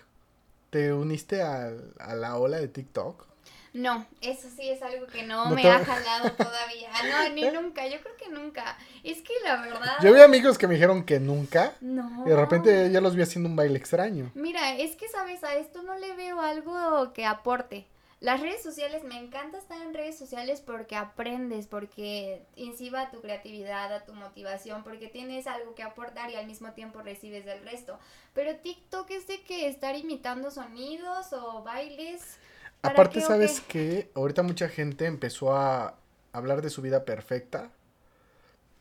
[0.70, 3.26] ¿te uniste al- a la ola de TikTok?
[3.74, 6.89] No, eso sí es algo que no, No me ha jalado todavía.
[7.10, 7.88] No, ni nunca.
[7.88, 8.78] Yo creo que nunca.
[9.04, 9.96] Es que la verdad.
[10.02, 12.24] Yo vi amigos que me dijeron que nunca No.
[12.24, 14.30] y de repente ya los vi haciendo un baile extraño.
[14.36, 17.88] Mira, es que sabes, a esto no le veo algo que aporte.
[18.24, 23.19] Las redes sociales, me encanta estar en redes sociales porque aprendes, porque inciba a tu
[23.19, 27.61] creatividad, a tu motivación, porque tienes algo que aportar y al mismo tiempo recibes del
[27.65, 27.99] resto.
[28.34, 32.38] Pero TikTok es de que estar imitando sonidos o bailes.
[32.80, 33.67] ¿para Aparte, qué ¿sabes qué?
[33.67, 35.97] que Ahorita mucha gente empezó a
[36.32, 37.71] hablar de su vida perfecta,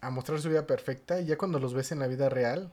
[0.00, 2.70] a mostrar su vida perfecta, y ya cuando los ves en la vida real,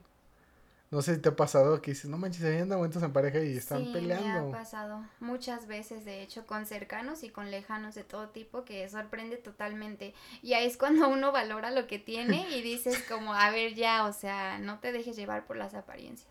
[0.92, 3.40] no sé si te ha pasado que dices, no manches, ahí andan momentos en pareja
[3.44, 4.50] y están sí, peleando.
[4.50, 8.66] me ha pasado muchas veces, de hecho, con cercanos y con lejanos de todo tipo,
[8.66, 10.16] que sorprende totalmente.
[10.42, 14.06] Y ahí es cuando uno valora lo que tiene y dices como, a ver ya,
[14.08, 16.28] o sea, no te dejes llevar por las apariencias.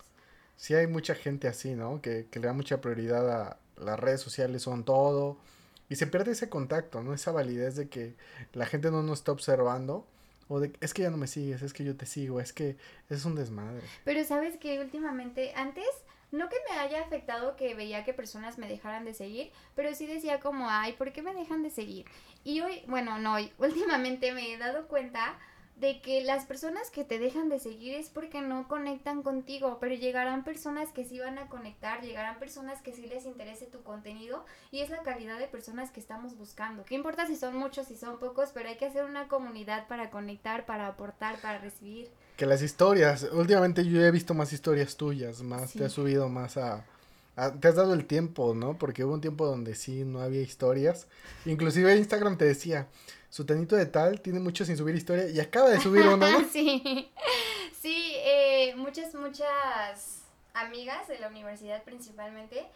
[0.56, 2.02] Sí hay mucha gente así, ¿no?
[2.02, 5.38] Que, que le da mucha prioridad a las redes sociales, son todo.
[5.88, 7.14] Y se pierde ese contacto, ¿no?
[7.14, 8.16] Esa validez de que
[8.52, 10.04] la gente no nos está observando.
[10.48, 12.76] O de, es que ya no me sigues, es que yo te sigo, es que
[13.08, 13.82] es un desmadre.
[14.04, 15.86] Pero sabes que últimamente, antes,
[16.30, 20.06] no que me haya afectado que veía que personas me dejaran de seguir, pero sí
[20.06, 22.06] decía como, ay, ¿por qué me dejan de seguir?
[22.44, 25.38] Y hoy, bueno, no hoy, últimamente me he dado cuenta
[25.80, 29.94] de que las personas que te dejan de seguir es porque no conectan contigo, pero
[29.94, 34.44] llegarán personas que sí van a conectar, llegarán personas que sí les interese tu contenido
[34.72, 36.84] y es la calidad de personas que estamos buscando.
[36.84, 38.50] ¿Qué importa si son muchos, si son pocos?
[38.52, 42.10] Pero hay que hacer una comunidad para conectar, para aportar, para recibir.
[42.36, 46.56] Que las historias, últimamente yo he visto más historias tuyas, más te has subido más
[46.56, 46.84] a,
[47.36, 48.76] a, te has dado el tiempo, ¿no?
[48.76, 51.06] Porque hubo un tiempo donde sí no había historias.
[51.46, 52.88] Inclusive Instagram te decía,
[53.30, 57.10] su tenito de tal tiene mucho sin subir historia y acaba de subir uno, sí,
[57.80, 60.22] sí, eh, muchas, muchas
[60.54, 62.66] amigas de la universidad principalmente,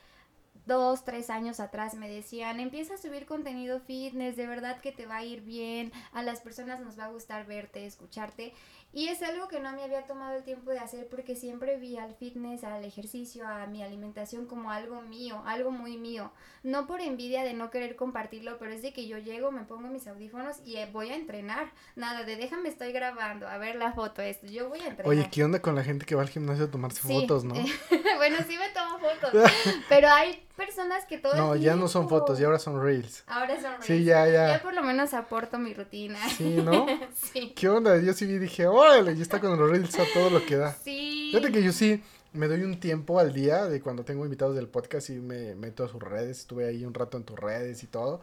[0.66, 5.06] dos, tres años atrás me decían, empieza a subir contenido fitness, de verdad que te
[5.06, 8.52] va a ir bien, a las personas nos va a gustar verte, escucharte.
[8.94, 11.96] Y es algo que no me había tomado el tiempo de hacer porque siempre vi
[11.96, 16.30] al fitness, al ejercicio, a mi alimentación como algo mío, algo muy mío.
[16.62, 19.88] No por envidia de no querer compartirlo, pero es de que yo llego, me pongo
[19.88, 21.72] mis audífonos y eh, voy a entrenar.
[21.96, 25.06] Nada de déjame, estoy grabando, a ver la foto, esto, yo voy a entrenar.
[25.06, 27.54] Oye, ¿qué onda con la gente que va al gimnasio a tomarse fotos, no?
[28.16, 29.50] bueno, sí me tomo fotos,
[29.88, 33.24] pero hay personas que todo No, ya no son fotos, ya ahora son reels.
[33.26, 33.84] Ahora son reels.
[33.84, 34.56] Sí, ya, ya.
[34.56, 36.18] Ya por lo menos aporto mi rutina.
[36.30, 36.86] Sí, ¿no?
[37.14, 37.52] sí.
[37.54, 38.00] ¿Qué onda?
[38.00, 40.72] Yo sí vi dije, órale, ya está con los reels a todo lo que da.
[40.72, 41.30] Sí.
[41.32, 42.02] Fíjate que yo sí
[42.32, 45.84] me doy un tiempo al día de cuando tengo invitados del podcast y me meto
[45.84, 48.22] a sus redes, estuve ahí un rato en tus redes y todo,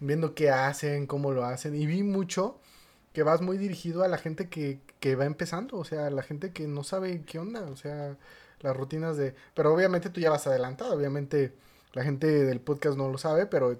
[0.00, 2.58] viendo qué hacen, cómo lo hacen y vi mucho
[3.12, 6.22] que vas muy dirigido a la gente que, que va empezando, o sea, a la
[6.22, 8.16] gente que no sabe qué onda, o sea,
[8.60, 9.34] las rutinas de...
[9.52, 11.52] Pero obviamente tú ya vas adelantado, obviamente
[11.92, 13.78] la gente del podcast no lo sabe, pero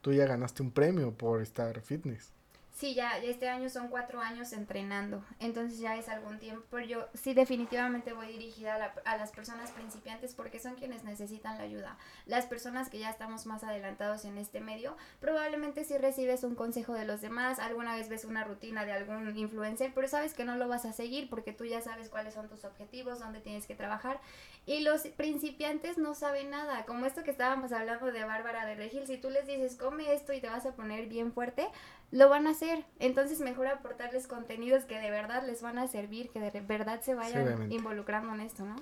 [0.00, 2.32] tú ya ganaste un premio por estar fitness.
[2.72, 6.78] Sí, ya, este año son cuatro años entrenando, entonces ya es algún tiempo.
[6.78, 11.64] Yo sí definitivamente voy dirigida a, a, las personas principiantes porque son quienes necesitan la
[11.64, 11.98] ayuda.
[12.24, 16.94] Las personas que ya estamos más adelantados en este medio, probablemente si recibes un consejo
[16.94, 20.56] de los demás, alguna vez ves una rutina de algún influencer, pero sabes que no
[20.56, 23.74] lo vas a seguir porque tú ya sabes cuáles son tus objetivos, dónde tienes que
[23.74, 24.20] trabajar.
[24.64, 29.06] Y los principiantes no saben nada, como esto que estábamos hablando de Bárbara de Regil,
[29.06, 31.66] si tú les dices come esto y te vas a poner bien fuerte,
[32.10, 32.84] lo van a hacer.
[32.98, 37.14] Entonces mejor aportarles contenidos que de verdad les van a servir, que de verdad se
[37.14, 38.76] vayan involucrando en esto, ¿no?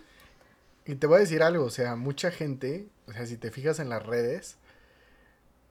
[0.85, 3.79] Y te voy a decir algo, o sea, mucha gente, o sea, si te fijas
[3.79, 4.57] en las redes,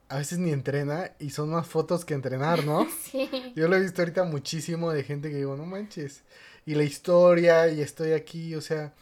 [0.08, 2.86] a veces ni entrena y son más fotos que entrenar, ¿no?
[3.02, 3.28] sí.
[3.56, 6.22] Yo lo he visto ahorita muchísimo de gente que digo, no manches.
[6.66, 8.92] Y la historia, y estoy aquí, o sea,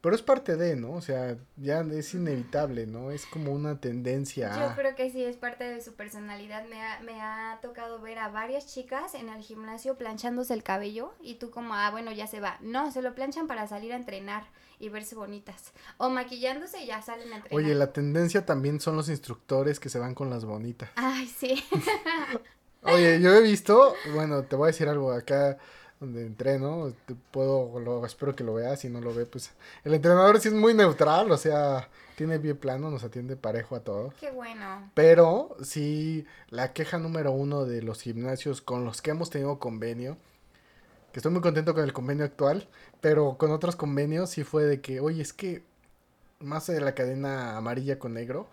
[0.00, 0.92] pero es parte de, ¿no?
[0.92, 3.10] O sea, ya es inevitable, ¿no?
[3.10, 4.54] Es como una tendencia.
[4.56, 6.66] Yo creo que sí, es parte de su personalidad.
[6.68, 11.14] Me ha, me ha tocado ver a varias chicas en el gimnasio planchándose el cabello
[11.20, 12.58] y tú como, ah, bueno, ya se va.
[12.60, 14.44] No, se lo planchan para salir a entrenar
[14.78, 15.72] y verse bonitas.
[15.96, 17.64] O maquillándose y ya salen a entrenar.
[17.64, 20.90] Oye, la tendencia también son los instructores que se van con las bonitas.
[20.94, 21.64] Ay, sí.
[22.82, 25.58] Oye, yo he visto, bueno, te voy a decir algo acá
[26.00, 29.50] donde entreno, te puedo, lo, espero que lo veas, si no lo ve, pues
[29.84, 33.80] el entrenador sí es muy neutral, o sea, tiene bien plano, nos atiende parejo a
[33.80, 34.14] todos.
[34.14, 34.90] Qué bueno.
[34.94, 40.16] Pero sí, la queja número uno de los gimnasios con los que hemos tenido convenio,
[41.12, 42.68] que estoy muy contento con el convenio actual,
[43.00, 45.62] pero con otros convenios sí fue de que, oye, es que
[46.40, 48.48] más de la cadena amarilla con negro,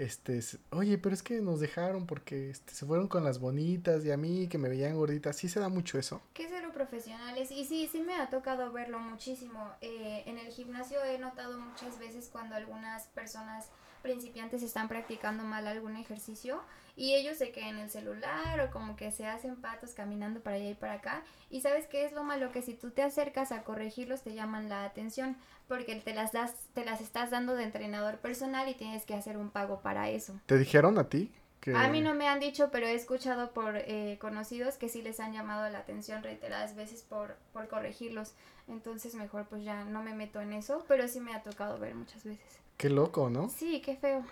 [0.00, 0.40] este,
[0.70, 4.16] oye, pero es que nos dejaron porque este, se fueron con las bonitas y a
[4.16, 6.22] mí que me veían gorditas, sí se da mucho eso.
[6.32, 9.70] ¿Qué cero profesionales y sí, sí me ha tocado verlo muchísimo.
[9.82, 13.68] Eh, en el gimnasio he notado muchas veces cuando algunas personas
[14.02, 16.62] principiantes están practicando mal algún ejercicio
[16.96, 20.56] y ellos se quedan en el celular o como que se hacen patos caminando para
[20.56, 21.22] allá y para acá.
[21.48, 24.68] Y sabes qué es lo malo que si tú te acercas a corregirlos te llaman
[24.68, 25.36] la atención
[25.68, 29.36] porque te las das te las estás dando de entrenador personal y tienes que hacer
[29.36, 30.38] un pago para eso.
[30.46, 31.32] ¿Te dijeron a ti?
[31.60, 31.76] Que...
[31.76, 35.20] A mí no me han dicho, pero he escuchado por eh, conocidos que sí les
[35.20, 38.34] han llamado la atención reiteradas veces por, por corregirlos.
[38.66, 41.94] Entonces mejor pues ya no me meto en eso, pero sí me ha tocado ver
[41.94, 42.60] muchas veces.
[42.80, 43.50] Qué loco, ¿no?
[43.50, 44.24] Sí, qué feo.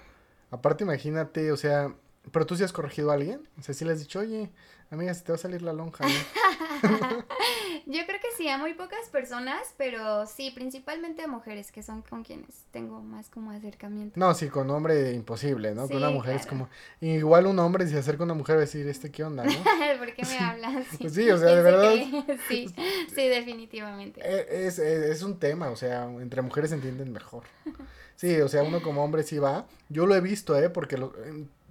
[0.50, 1.94] Aparte imagínate, o sea,
[2.32, 3.46] pero tú sí has corregido a alguien.
[3.58, 4.50] O sea, sí le has dicho, oye,
[4.90, 6.04] amiga, se te va a salir la lonja.
[7.86, 12.02] Yo creo que sí, a muy pocas personas, pero sí, principalmente a mujeres, que son
[12.02, 14.18] con quienes tengo más como acercamiento.
[14.20, 15.88] No, sí, con hombre imposible, ¿no?
[15.88, 16.68] con una mujer es como.
[17.00, 19.44] Igual un hombre si se acerca a una mujer va a decir, ¿este qué onda,
[19.44, 19.52] no?
[19.98, 20.86] ¿Por qué me hablas?
[21.00, 21.94] pues sí, o sea, de verdad.
[22.48, 22.74] sí,
[23.14, 24.20] sí, definitivamente.
[24.22, 27.44] E, es, es, es un tema, o sea, entre mujeres se entienden mejor.
[28.16, 29.66] Sí, o sea, uno como hombre sí va.
[29.88, 30.68] Yo lo he visto, ¿eh?
[30.68, 31.14] Porque lo,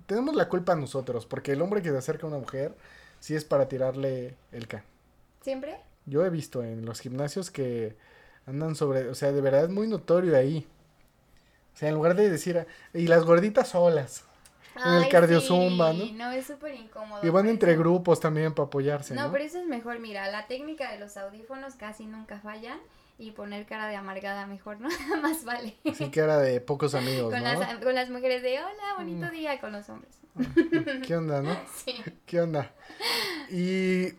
[0.07, 2.73] tenemos la culpa nosotros, porque el hombre que se acerca a una mujer,
[3.19, 4.83] sí es para tirarle el can.
[5.41, 5.77] ¿Siempre?
[6.05, 7.95] Yo he visto en los gimnasios que
[8.45, 10.65] andan sobre, o sea, de verdad es muy notorio ahí.
[11.73, 14.23] O sea, en lugar de decir, y las gorditas solas.
[14.83, 16.05] en el cardio zumba, ¿no?
[16.13, 17.25] No, es súper incómodo.
[17.25, 19.25] Y van entre grupos también para apoyarse, ¿no?
[19.25, 22.79] No, pero eso es mejor, mira, la técnica de los audífonos casi nunca fallan
[23.19, 24.89] y poner cara de amargada mejor, ¿no?
[25.21, 25.75] Más vale.
[25.95, 27.53] Sí, cara de pocos amigos, con ¿no?
[27.59, 29.31] Las, con las mujeres de, hola, bonito Mm.
[29.31, 30.15] día, con los hombres.
[31.07, 31.57] ¿Qué onda, no?
[31.75, 31.95] Sí.
[32.25, 32.71] ¿Qué onda?
[33.49, 34.13] Y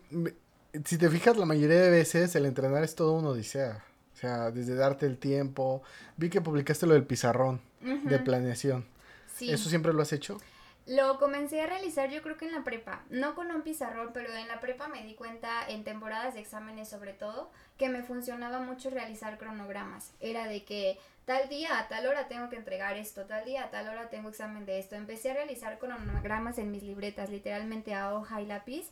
[0.84, 3.84] si te fijas, la mayoría de veces el entrenar es todo una odisea.
[4.14, 5.82] O sea, desde darte el tiempo.
[6.16, 8.84] Vi que publicaste lo del pizarrón de planeación.
[9.34, 9.50] sí.
[9.50, 10.38] ¿Eso siempre lo has hecho?
[10.88, 14.34] Lo comencé a realizar yo creo que en la prepa, no con un pizarrón, pero
[14.34, 18.58] en la prepa me di cuenta en temporadas de exámenes sobre todo que me funcionaba
[18.60, 20.12] mucho realizar cronogramas.
[20.18, 23.70] Era de que tal día a tal hora tengo que entregar esto, tal día a
[23.70, 24.96] tal hora tengo examen de esto.
[24.96, 28.86] Empecé a realizar cronogramas en mis libretas, literalmente a hoja y lápiz.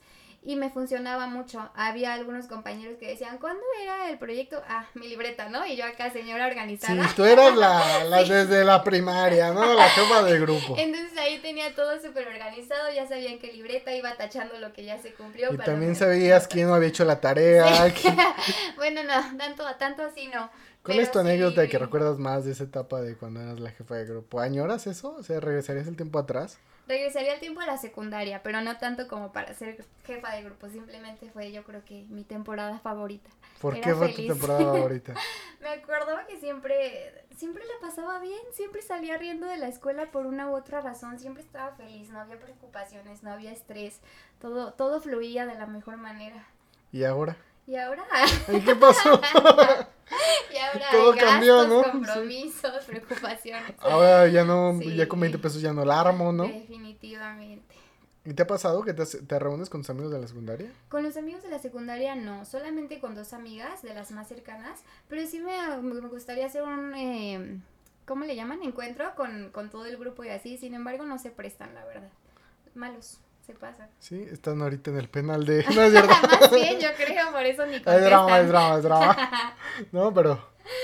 [0.49, 1.69] Y me funcionaba mucho.
[1.75, 4.63] Había algunos compañeros que decían, ¿cuándo era el proyecto?
[4.69, 5.67] Ah, mi libreta, ¿no?
[5.67, 7.13] Y yo acá, señora Sí, organizada.
[7.17, 9.75] tú eras la, la desde la primaria, ¿no?
[9.75, 10.77] La jefa de grupo.
[10.79, 14.85] Entonces ahí tenía todo súper organizado, ya sabía en qué libreta iba tachando lo que
[14.85, 15.53] ya se cumplió.
[15.53, 17.93] Y para también sabías quién no había hecho la tarea.
[17.93, 18.17] quién-
[18.77, 20.49] bueno, no, tanto, tanto así no.
[20.85, 23.59] ¿Cuál Pero es tu anécdota sí- que recuerdas más de esa etapa de cuando eras
[23.59, 24.39] la jefa de grupo?
[24.39, 25.17] ¿Añoras eso?
[25.19, 26.59] O sea, ¿regresarías el tiempo atrás?
[26.87, 30.69] Regresaría al tiempo a la secundaria, pero no tanto como para ser jefa de grupo,
[30.69, 33.29] simplemente fue yo creo que mi temporada favorita.
[33.61, 34.33] ¿Por Era qué fue tu feliz.
[34.33, 35.15] temporada favorita?
[35.61, 40.27] Me acordaba que siempre, siempre la pasaba bien, siempre salía riendo de la escuela por
[40.27, 44.01] una u otra razón, siempre estaba feliz, no había preocupaciones, no había estrés,
[44.41, 46.47] todo, todo fluía de la mejor manera.
[46.93, 47.37] ¿Y ahora?
[47.69, 48.05] Y ahora,
[48.53, 49.21] ¿Y qué pasó?
[50.53, 51.83] y ahora Todo gastos, cambió, ¿no?
[51.83, 51.91] Sí.
[51.91, 53.75] compromisos, preocupaciones.
[53.81, 54.95] Ahora ya no, Sí.
[54.95, 56.45] ya con 20 pesos ya no la armo, ¿no?
[56.45, 57.75] Definitivamente.
[58.25, 60.71] ¿Y te ha pasado que te reúnes con tus amigos de la secundaria?
[60.89, 64.83] Con los amigos de la secundaria no, solamente con dos amigas de las más cercanas,
[65.09, 67.61] pero sí me, me gustaría hacer un, eh,
[68.05, 68.63] ¿cómo le llaman?
[68.65, 72.11] Encuentro con, con todo el grupo y así, sin embargo no se prestan, la verdad.
[72.75, 73.89] Malos, se pasan.
[74.01, 75.65] Sí, están ahorita en el penal de...
[75.75, 76.09] No es cierto.
[76.41, 79.57] Más bien, yo creo, por eso ni Es drama, es drama, es drama.
[79.93, 80.33] No, pero...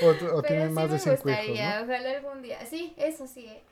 [0.03, 1.85] O, o Pero tienen sí más me de cinco hijos, ¿no?
[1.85, 2.65] ojalá algún día.
[2.67, 3.63] Sí, eso sí, eh.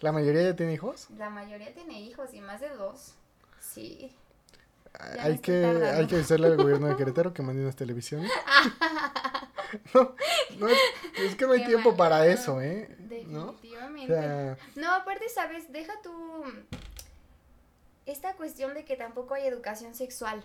[0.00, 1.08] ¿La mayoría ya tiene hijos?
[1.18, 3.14] la mayoría tiene hijos y más de dos.
[3.58, 4.14] Sí.
[5.16, 5.98] Ya hay que, tardando.
[6.00, 8.30] hay que decirle al gobierno de Querétaro que mande unas televisiones.
[9.92, 10.14] no,
[10.58, 10.78] no es,
[11.18, 12.88] es que no hay Qué tiempo mal, para no, eso, ¿eh?
[13.26, 13.48] ¿No?
[13.48, 14.12] O Definitivamente.
[14.14, 15.70] sea, No, aparte, ¿sabes?
[15.72, 16.44] Deja tú
[18.06, 20.42] esta cuestión de que tampoco hay educación sexual.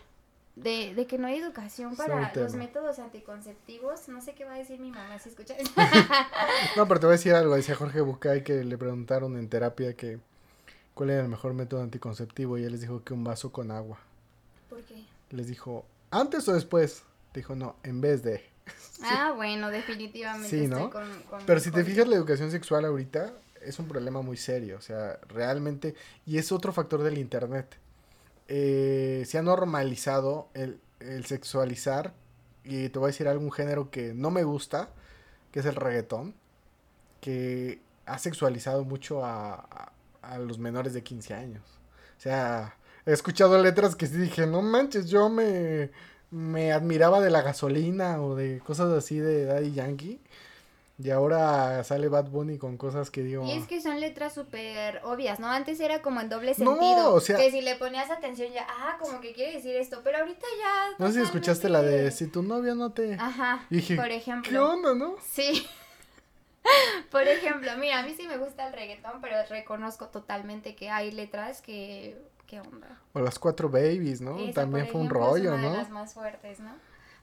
[0.58, 4.10] De, de que no hay educación para los métodos anticonceptivos.
[4.10, 5.56] No sé qué va a decir mi mamá si escucha.
[6.76, 7.56] no, pero te voy a decir algo.
[7.56, 10.20] Decía Jorge Bucay que le preguntaron en terapia que
[10.94, 14.00] cuál era el mejor método anticonceptivo y él les dijo que un vaso con agua.
[14.70, 15.06] ¿Por qué?
[15.30, 17.04] Les dijo, ¿antes o después?
[17.34, 18.44] Dijo, no, en vez de.
[19.04, 20.90] Ah, bueno, definitivamente Sí, estoy ¿no?
[20.90, 23.32] con, con- Pero si te fijas, la educación sexual ahorita
[23.64, 24.78] es un problema muy serio.
[24.78, 25.96] O sea, realmente.
[26.26, 27.78] Y es otro factor del internet.
[28.48, 32.14] Eh, se ha normalizado el, el sexualizar.
[32.64, 34.90] Y te voy a decir algún género que no me gusta,
[35.52, 36.36] que es el reggaetón.
[37.22, 39.92] Que ha sexualizado mucho a,
[40.22, 41.64] a- los menores de 15 años.
[42.18, 45.92] O sea, he escuchado letras que sí dije, no manches, yo me,
[46.32, 50.22] me admiraba de la gasolina o de cosas así de Daddy Yankee.
[51.04, 53.46] Y ahora sale Bad Bunny con cosas que digo.
[53.46, 55.48] Y es que son letras súper obvias, ¿no?
[55.48, 57.14] Antes era como en doble No, sentido.
[57.14, 60.02] o sea- Que si le ponías atención ya, ah, como que quiere decir esto.
[60.04, 60.96] Pero ahorita ya.
[61.00, 63.16] No sé si escuchaste la de Si tu novio no te.
[63.16, 63.66] Ajá.
[63.70, 64.72] Y dije, por ¿Qué ejemplo.
[64.74, 65.16] onda, no?
[65.32, 65.66] Sí.
[67.12, 71.12] Por ejemplo, mira, a mí sí me gusta el reggaetón, pero reconozco totalmente que hay
[71.12, 72.22] letras que...
[72.46, 73.00] ¿Qué onda?
[73.14, 74.38] O las cuatro babies, ¿no?
[74.38, 75.74] Esa, También fue un es rollo, una de ¿no?
[75.78, 76.72] las más fuertes, ¿no?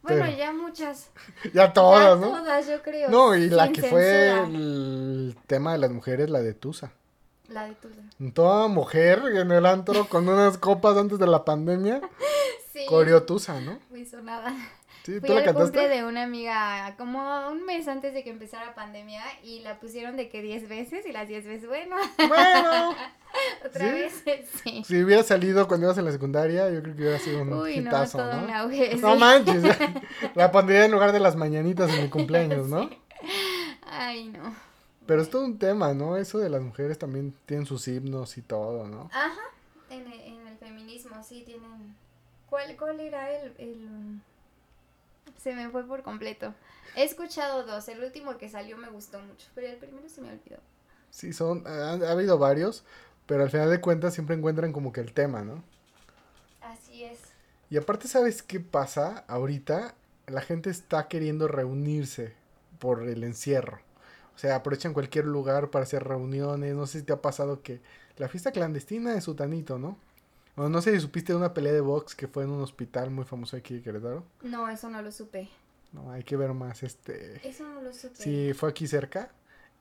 [0.02, 1.10] Bueno, Pero- ya muchas.
[1.54, 2.32] Ya todas, ya ¿no?
[2.38, 3.10] todas, yo creo.
[3.10, 6.92] No, y la que fue el tema de las mujeres, la de Tusa.
[7.48, 8.02] La de Tusa.
[8.34, 12.00] Toda mujer en el antro con unas copas antes de la pandemia,
[12.72, 12.86] Sí.
[13.26, 13.78] Tusa, ¿no?
[13.90, 14.54] Muy sonada.
[15.08, 18.28] Sí, Fui ¿tú la al cumple de una amiga como un mes antes de que
[18.28, 21.96] empezara pandemia y la pusieron de que 10 veces y las 10 veces, bueno,
[22.28, 22.90] Bueno,
[23.64, 23.90] otra ¿Sí?
[23.90, 24.22] vez,
[24.62, 24.84] sí.
[24.84, 27.80] si hubiera salido cuando ibas en la secundaria, yo creo que hubiera sido un Uy,
[27.80, 28.44] no, todo ¿no?
[28.44, 28.96] un auge.
[28.96, 29.18] No sí.
[29.18, 29.62] manches,
[30.34, 32.90] la pondría en lugar de las mañanitas en mi cumpleaños, ¿no?
[32.90, 32.98] Sí.
[33.86, 34.54] Ay, no.
[35.06, 36.18] Pero es todo un tema, ¿no?
[36.18, 39.08] Eso de las mujeres también tienen sus himnos y todo, ¿no?
[39.14, 39.40] Ajá,
[39.88, 41.96] en el, en el feminismo sí tienen...
[42.50, 44.20] ¿Cuál, cuál era el, el...?
[45.36, 46.54] Se me fue por completo.
[46.94, 50.30] He escuchado dos, el último que salió me gustó mucho, pero el primero se me
[50.30, 50.58] olvidó.
[51.10, 52.84] Sí, son, ha, ha habido varios,
[53.26, 55.62] pero al final de cuentas siempre encuentran como que el tema, ¿no?
[56.60, 57.18] Así es.
[57.70, 59.24] Y aparte, ¿sabes qué pasa?
[59.28, 59.94] Ahorita
[60.26, 62.34] la gente está queriendo reunirse
[62.78, 63.80] por el encierro.
[64.34, 66.74] O sea, aprovechan cualquier lugar para hacer reuniones.
[66.74, 67.80] No sé si te ha pasado que
[68.16, 69.98] la fiesta clandestina de Sutanito, ¿no?
[70.66, 73.24] No sé si supiste de una pelea de box que fue en un hospital muy
[73.24, 74.24] famoso aquí de Querétaro.
[74.42, 75.48] No, eso no lo supe.
[75.92, 77.46] No, hay que ver más, este...
[77.48, 78.16] Eso no lo supe.
[78.16, 79.30] Sí, fue aquí cerca.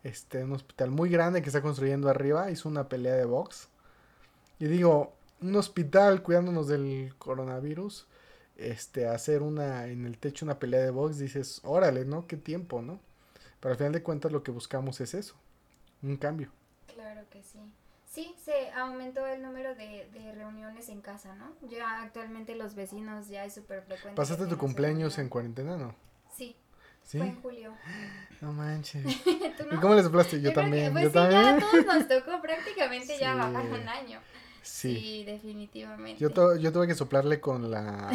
[0.04, 2.52] Este, un hospital muy grande que está construyendo arriba.
[2.52, 3.70] Hizo una pelea de box.
[4.60, 8.06] Y digo, un hospital cuidándonos del coronavirus.
[8.56, 11.18] Este, hacer una, en el techo una pelea de box.
[11.18, 12.28] Dices, órale, ¿no?
[12.28, 13.00] Qué tiempo, ¿no?
[13.60, 15.36] Pero al final de cuentas lo que buscamos es eso.
[16.04, 16.52] Un cambio.
[16.94, 17.60] Claro que sí.
[18.18, 21.54] Sí, se aumentó el número de, de reuniones en casa, ¿no?
[21.70, 24.16] Ya actualmente los vecinos ya es súper frecuente.
[24.16, 25.94] ¿Pasaste tu cumpleaños en cuarentena, no?
[26.36, 26.56] Sí,
[27.04, 27.20] ¿Sí?
[27.20, 27.74] fue en julio.
[28.42, 29.04] No manches.
[29.24, 30.42] ¿Tú ¿Y cómo le soplaste?
[30.42, 30.92] Yo, que- también.
[30.94, 31.42] pues yo sí, también.
[31.44, 34.20] ya a todos nos tocó prácticamente ya bajar un año.
[34.64, 34.96] Sí.
[34.96, 36.20] Sí, definitivamente.
[36.20, 38.10] Yo, tu- yo tuve que soplarle con la,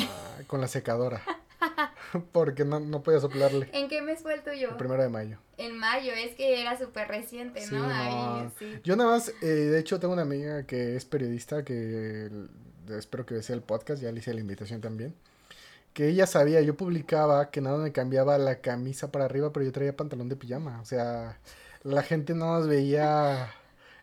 [0.49, 1.23] con la secadora.
[2.33, 3.69] Porque no, no podía soplarle.
[3.73, 4.71] ¿En qué mes fue el tuyo?
[4.71, 5.39] El primero de mayo.
[5.59, 7.87] En mayo, es que era súper reciente, Sí, ¿no?
[7.87, 7.95] no.
[7.95, 8.81] Ahí, sí.
[8.85, 12.31] Yo nada más, eh, de hecho, tengo una amiga que es periodista, que
[12.91, 15.15] espero que sea el podcast, ya le hice la invitación también.
[15.93, 19.73] Que ella sabía, yo publicaba que nada me cambiaba la camisa para arriba, pero yo
[19.73, 20.81] traía pantalón de pijama.
[20.81, 21.39] O sea,
[21.83, 23.53] la gente nada más veía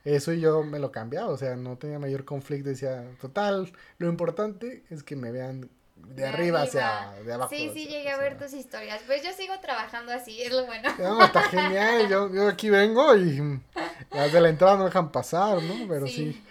[0.05, 1.30] eso y yo me lo cambiaba.
[1.30, 2.70] O sea, no tenía mayor conflicto.
[2.70, 5.70] Decía, total, lo importante es que me vean
[6.08, 7.24] de, De arriba, hacia arriba.
[7.24, 7.50] de abajo.
[7.50, 9.02] Sí, sí, hacia- llegué a ver tus historias.
[9.06, 10.89] Pues yo sigo trabajando así, es lo bueno.
[11.00, 12.08] No, está genial.
[12.10, 13.60] Yo, yo aquí vengo y
[14.12, 15.88] las de la entrada no dejan pasar, ¿no?
[15.88, 16.24] Pero sí.
[16.26, 16.43] un-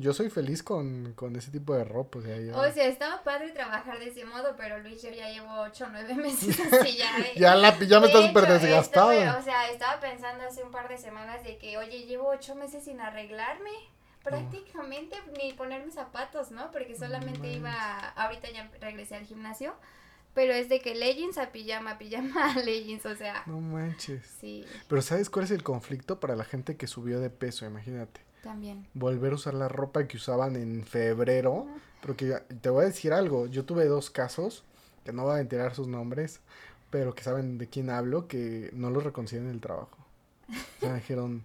[0.00, 2.20] yo soy feliz con, con ese tipo de ropa.
[2.20, 5.28] O sea, yo- O sea, estaba padre trabajar de ese modo, pero Luis, yo ya
[5.28, 7.18] llevo 8 o 9 meses así ya.
[7.18, 7.32] eh.
[7.36, 9.36] ya la pijama De está súper desgastada.
[9.38, 12.84] o sea, estaba pensando hace un par de semanas de que, oye, llevo 8 meses
[12.84, 13.70] sin arreglarme.
[14.30, 16.70] Prácticamente ni ponerme zapatos, ¿no?
[16.70, 17.72] Porque solamente iba,
[18.10, 19.74] ahorita ya regresé al gimnasio,
[20.34, 24.24] pero es de que leggings a pijama, pijama a leggings, o sea, No manches.
[24.40, 27.64] sí, Pero ¿sabes cuál es el conflicto para la gente que subió de peso?
[27.66, 28.20] Imagínate.
[28.42, 28.86] también.
[28.94, 31.66] Volver a usar la ropa que usaban en febrero.
[32.02, 33.46] Porque te voy a decir algo.
[33.46, 34.62] Yo tuve dos casos,
[35.04, 36.40] que no voy a enterar sus nombres,
[36.90, 39.96] pero que saben de quién hablo, que no los reconcilian en el trabajo.
[40.48, 41.44] O sea, dijeron,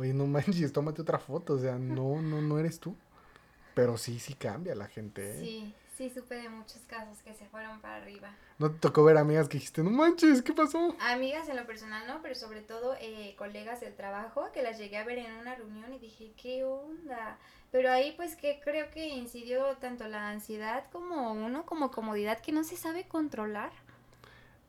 [0.00, 1.54] oye, no manches, tómate otra foto.
[1.54, 2.96] O sea, no, no, no eres tú.
[3.74, 5.30] Pero sí, sí cambia la gente.
[5.30, 5.40] ¿eh?
[5.40, 8.34] Sí, sí supe de muchos casos que se fueron para arriba.
[8.58, 10.94] ¿No te tocó ver amigas que dijiste, no manches, qué pasó?
[11.00, 14.98] Amigas en lo personal no, pero sobre todo eh, colegas del trabajo que las llegué
[14.98, 17.38] a ver en una reunión y dije, ¿qué onda?
[17.70, 22.50] Pero ahí pues que creo que incidió tanto la ansiedad como uno como comodidad que
[22.52, 23.70] no se sabe controlar.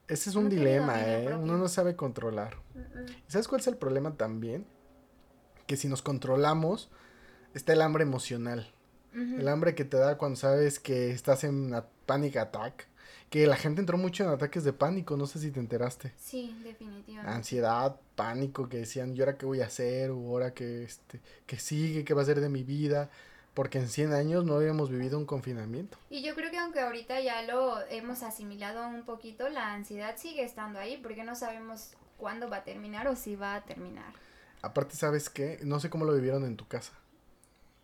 [0.07, 1.23] Ese es un No dilema, ¿eh?
[1.25, 1.43] propio.
[1.43, 2.55] Uno no sabe controlar.
[3.27, 4.65] ¿Y ¿Sabes cuál es el problema también?
[5.71, 6.89] Que si nos controlamos,
[7.53, 8.69] está el hambre emocional.
[9.13, 9.37] Ujú.
[9.39, 12.89] El hambre que te da cuando sabes que estás en una panic attack.
[13.29, 16.11] Que la gente entró mucho en ataques de pánico, no sé si te enteraste.
[16.17, 17.33] Sí, definitivamente.
[17.33, 20.11] Ansiedad, pánico, que decían, ¿y ahora qué voy a hacer?
[20.11, 22.03] ¿O ahora qué, este, qué sigue?
[22.03, 23.09] ¿Qué va a ser de mi vida?
[23.53, 25.97] Porque en 100 años no habíamos vivido un confinamiento.
[26.09, 30.43] Y yo creo que aunque ahorita ya lo hemos asimilado un poquito, la ansiedad sigue
[30.43, 34.11] estando ahí porque no sabemos cuándo va a terminar o si va a terminar.
[34.61, 35.59] Aparte, ¿sabes qué?
[35.63, 36.93] No sé cómo lo vivieron en tu casa.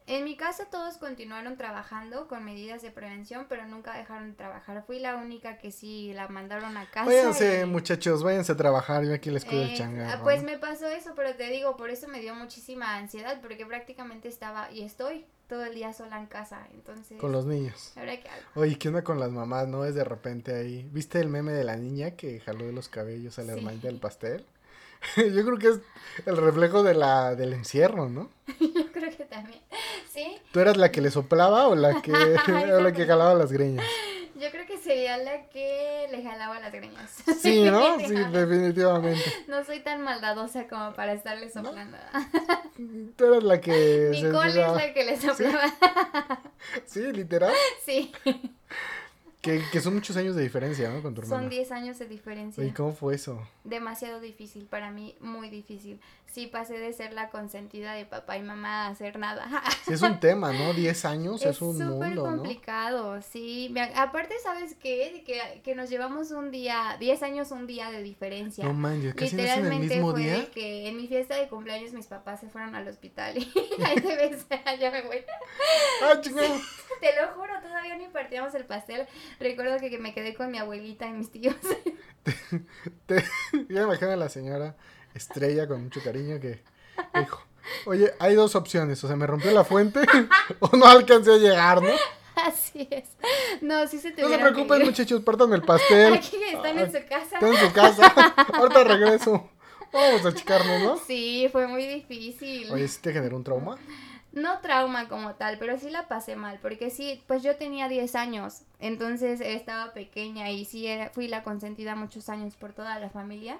[0.09, 4.81] En mi casa todos continuaron trabajando con medidas de prevención, pero nunca dejaron de trabajar.
[4.87, 7.07] Fui la única que sí la mandaron a casa.
[7.07, 9.03] Váyanse, y- muchachos, váyanse a trabajar.
[9.03, 10.19] Yo aquí les cuido el Eh, changarro.
[10.19, 13.65] ah, pues me pasó eso, pero te digo, por eso me dio muchísima ansiedad, porque
[13.65, 17.19] prácticamente estaba y estoy todo el día sola en casa, entonces...
[17.19, 17.91] Con los niños.
[17.95, 18.23] Que.
[18.55, 19.67] Oye, ¿qué onda con las mamás?
[19.67, 20.87] ¿No es de repente ahí?
[20.93, 23.59] ¿Viste el meme de la niña que jaló de los cabellos a la Sí.
[23.59, 24.45] hermanita del pastel?
[25.17, 25.79] Yo creo que es
[26.25, 28.29] el reflejo de la, del encierro, ¿no?
[28.59, 29.61] Yo creo que también.
[30.09, 32.11] Sí, ¿Tú eras la que le soplaba o la que,
[32.73, 33.85] o la que jalaba las greñas?
[34.39, 37.11] yo creo que sería la que le jalaba las greñas.
[37.41, 37.99] Sí, ¿no?
[37.99, 39.23] Sí, definitivamente.
[39.47, 41.97] No soy tan maldadosa como para estarle soplando.
[43.15, 44.09] Tú eras la que...
[44.11, 45.73] Nicole es la que le soplaba.
[46.85, 47.53] Sí, literal.
[47.83, 48.11] Sí,
[49.47, 51.01] Que, que son muchos años de diferencia, ¿no?
[51.01, 51.41] Con tu hermana.
[51.41, 52.61] son 10 años de diferencia.
[52.61, 53.41] Oye, ¿cómo fue eso?
[53.63, 55.99] Demasiado difícil, para mí muy difícil.
[56.27, 59.47] Sí, pasé de ser la consentida de papá y mamá a hacer nada.
[59.87, 60.73] Sí, es un tema, ¿no?
[60.73, 62.37] 10 años es, un súper mundo, ¿no?
[62.37, 63.73] complicado, sí.
[63.95, 65.23] Aparte, ¿sabes qué?
[65.25, 68.65] Que, que nos llevamos un día, 10 años un día de diferencia.
[68.65, 70.51] No manches, casi es en el Literalmente mismo fue día.
[70.51, 73.49] que en mi fiesta de cumpleaños mis papás se fueron al hospital y
[73.85, 74.45] ahí te ves,
[74.79, 75.23] ya me voy.
[76.03, 76.55] ¡Ah, chingado!
[76.99, 79.07] Te lo juro, todavía ni partíamos el pastel.
[79.39, 81.55] Recuerdo que, que me quedé con mi abuelita y mis tíos.
[83.05, 83.23] Te,
[83.69, 84.75] ya me imagino a la señora
[85.17, 86.63] Estrella con mucho cariño que
[87.13, 87.41] dijo,
[87.85, 90.01] oye, hay dos opciones, o sea, me rompió la fuente
[90.59, 91.93] o no alcancé a llegar, ¿no?
[92.35, 93.09] Así es.
[93.61, 96.13] No, sí se No se preocupen, muchachos, partan el pastel.
[96.13, 97.35] Aquí están en su casa.
[97.35, 98.13] Están en su casa.
[98.53, 99.49] Ahorita regreso.
[99.91, 100.97] Vamos a achicarnos, ¿no?
[100.97, 102.71] Sí, fue muy difícil.
[102.71, 103.77] Oye, ¿sí te generó un trauma?
[104.33, 108.13] No trauma como tal, pero sí la pasé mal, porque sí, pues yo tenía 10
[108.15, 113.09] años, entonces estaba pequeña y sí era, fui la consentida muchos años por toda la
[113.09, 113.57] familia.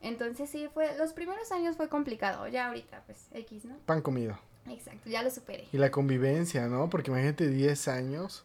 [0.00, 3.76] Entonces sí, fue, los primeros años fue complicado, ya ahorita pues X, ¿no?
[3.86, 4.38] Pan comido.
[4.68, 5.66] Exacto, ya lo superé.
[5.72, 6.90] Y la convivencia, ¿no?
[6.90, 8.44] Porque imagínate 10 años.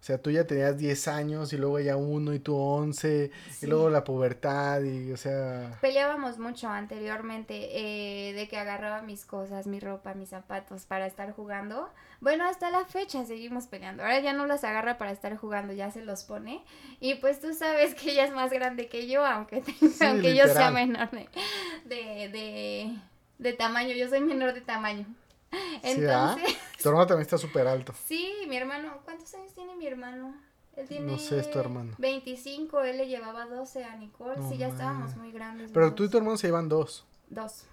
[0.00, 3.30] O sea, tú ya tenías 10 años y luego ya uno y tú 11.
[3.50, 3.66] Sí.
[3.66, 5.76] Y luego la pubertad y, o sea...
[5.80, 11.32] Peleábamos mucho anteriormente eh, de que agarraba mis cosas, mi ropa, mis zapatos para estar
[11.32, 11.90] jugando.
[12.20, 14.02] Bueno, hasta la fecha seguimos peleando.
[14.04, 16.62] Ahora ya no las agarra para estar jugando, ya se los pone.
[17.00, 20.36] Y pues tú sabes que ella es más grande que yo, aunque, tenga- Sí, aunque
[20.36, 21.28] yo sea menor de,
[21.84, 22.96] de, de,
[23.38, 23.94] de tamaño.
[23.94, 25.06] Yo soy menor de tamaño.
[25.82, 26.34] Sí, ¿ah?
[26.36, 27.92] Entonces, Tu hermano también está súper alto.
[28.06, 30.34] sí, mi hermano, ¿cuántos años tiene mi hermano?
[30.76, 31.94] Él tiene No sé, es tu hermano.
[31.98, 34.36] 25, él le llevaba 12 a Nicole.
[34.36, 35.72] No sí, ya estábamos muy grandes.
[35.72, 37.04] Pero tú y tu hermano se llevan dos.
[37.28, 37.64] Dos.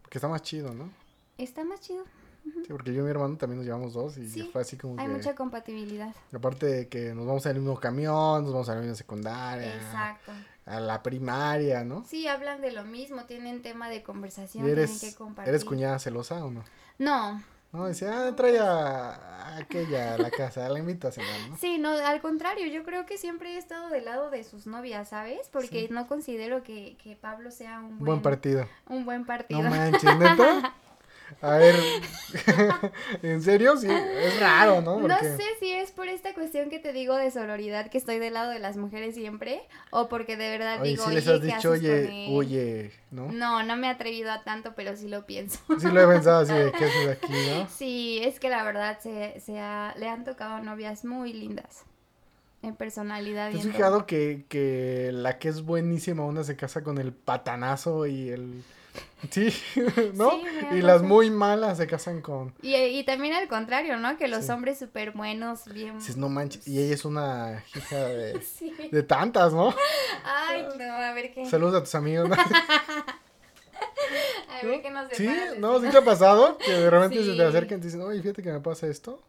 [0.00, 0.90] Porque está más chido, ¿no?
[1.36, 2.04] Está más chido.
[2.44, 4.98] Sí, porque yo y mi hermano también nos llevamos dos y Sí, fue así como
[5.00, 5.12] Hay que...
[5.14, 6.14] mucha compatibilidad.
[6.32, 10.32] Aparte de que nos vamos al mismo camión, nos vamos a la misma secundaria, Exacto.
[10.66, 12.04] A la primaria, ¿no?
[12.06, 15.50] Sí, hablan de lo mismo, tienen tema de conversación, ¿Y tienen que compartir.
[15.50, 16.64] eres cuñada celosa o no?
[16.98, 17.42] No,
[17.72, 21.56] No, decía, ah, trae a, a aquella a la casa, la invito a cenar, ¿no?
[21.56, 25.08] sí, no, al contrario, yo creo que siempre he estado del lado de sus novias,
[25.08, 25.48] ¿sabes?
[25.52, 25.88] Porque Sí.
[25.90, 28.66] no considero que, que Pablo sea un buen, Buen partido.
[28.88, 29.60] un buen partido.
[29.62, 30.72] No manches, ¿neta?
[31.42, 31.74] A ver,
[33.22, 33.76] ¿en serio?
[33.76, 34.98] Sí, es raro, ¿no?
[35.00, 38.34] No sé si es por esta cuestión que te digo de sororidad, que estoy del
[38.34, 41.40] lado de las mujeres siempre, o porque de verdad Oye, digo, si les oye, has
[41.40, 42.32] ¿qué dicho, haces con oye, él?
[42.34, 43.26] oye, ¿no?
[43.32, 45.58] No, no me he atrevido a tanto, pero sí lo pienso.
[45.78, 47.68] Sí lo he pensado así de, ¿qué haces aquí, no?
[47.68, 51.84] Sí, es que la verdad se, se ha- le han tocado novias muy lindas.
[52.62, 53.50] En personalidad.
[53.50, 58.06] ¿Te has fijado que, que la que es buenísima una se casa con el patanazo
[58.06, 58.62] y el...
[59.30, 59.54] Sí,
[60.14, 60.30] ¿no?
[60.30, 60.42] Sí,
[60.72, 62.52] y las muy malas se casan con...
[62.62, 64.16] Y, y también al contrario, ¿no?
[64.18, 64.52] Que los Sí.
[64.52, 65.98] hombres súper buenos, bien...
[65.98, 66.66] Dices, no manches.
[66.68, 68.72] Y ella es una hija de, Sí.
[68.92, 69.74] de tantas, ¿no?
[70.24, 71.46] Ay, no, a ver qué...
[71.46, 72.36] Saludos a tus amigos, ¿no?
[74.48, 75.28] A ver qué nos Sí,
[75.58, 77.36] no, sí te ha pasado que de repente se Sí.
[77.36, 79.20] te acercan y te dicen, oye, fíjate que me pasa esto.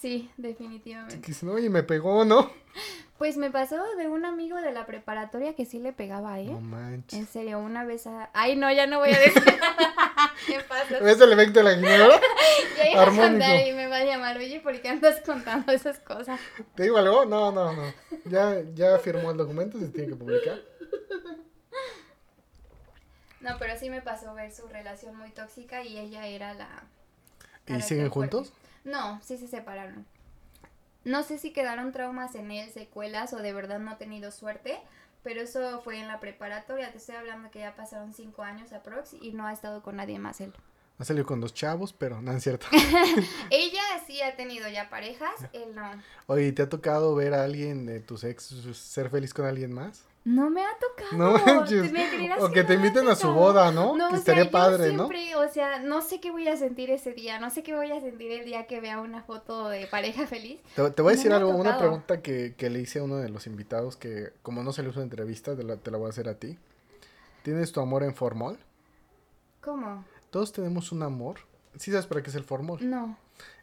[0.00, 1.20] Sí, definitivamente.
[1.20, 2.50] Que dicen, oye, me pegó, ¿no?
[3.20, 6.46] Pues me pasó de un amigo de la preparatoria que sí le pegaba, ¿eh?
[6.46, 7.28] No En manches.
[7.28, 8.30] serio, una vez a...
[8.32, 9.44] Ay, no, ya no voy a decir.
[10.46, 11.00] ¿Qué pasa?
[11.00, 12.18] ¿Ves el efecto de la ginebra?
[12.78, 13.28] Ya iba a Armónico.
[13.32, 16.40] contar y me va a llamar, oye, ¿por qué andas contando esas cosas?
[16.74, 17.26] ¿Te digo algo?
[17.26, 17.92] No, no, no.
[18.24, 20.58] Ya, ya firmó el documento, se tiene que publicar.
[23.42, 26.84] No, pero sí me pasó ver su relación muy tóxica y ella era la...
[27.66, 28.34] ¿Y siguen fuerte.
[28.38, 28.52] juntos?
[28.84, 30.06] No, sí se separaron.
[31.04, 34.78] No sé si quedaron traumas en él, secuelas o de verdad no ha tenido suerte,
[35.22, 36.92] pero eso fue en la preparatoria.
[36.92, 40.18] Te estoy hablando que ya pasaron cinco años aprox y no ha estado con nadie
[40.18, 40.52] más él.
[40.98, 42.66] Ha salido con dos chavos, pero no es cierto.
[43.50, 45.90] Ella sí ha tenido ya parejas, él no.
[46.26, 50.04] Oye, ¿te ha tocado ver a alguien de tus ex ser feliz con alguien más?
[50.24, 51.16] No me ha tocado.
[51.16, 51.86] No manches.
[51.86, 53.96] ¿Te me creerás O que no te inviten a su boda, ¿no?
[53.96, 55.08] No, que estaría sea, padre, yo ¿no?
[55.08, 57.90] siempre, o sea, no sé qué voy a sentir ese día, no sé qué voy
[57.90, 60.60] a sentir el día que vea una foto de pareja feliz.
[60.76, 63.16] Te, te voy a No decir algo, una pregunta que, que le hice a uno
[63.16, 66.08] de los invitados que como no se le hizo entrevista, te la, te la voy
[66.08, 66.58] a hacer a ti.
[67.42, 68.58] ¿Tienes tu amor en formol?
[69.62, 70.04] ¿Cómo?
[70.30, 71.36] Todos tenemos un amor.
[71.76, 72.78] ¿Sí sabes para qué es el formol?
[72.88, 73.16] No.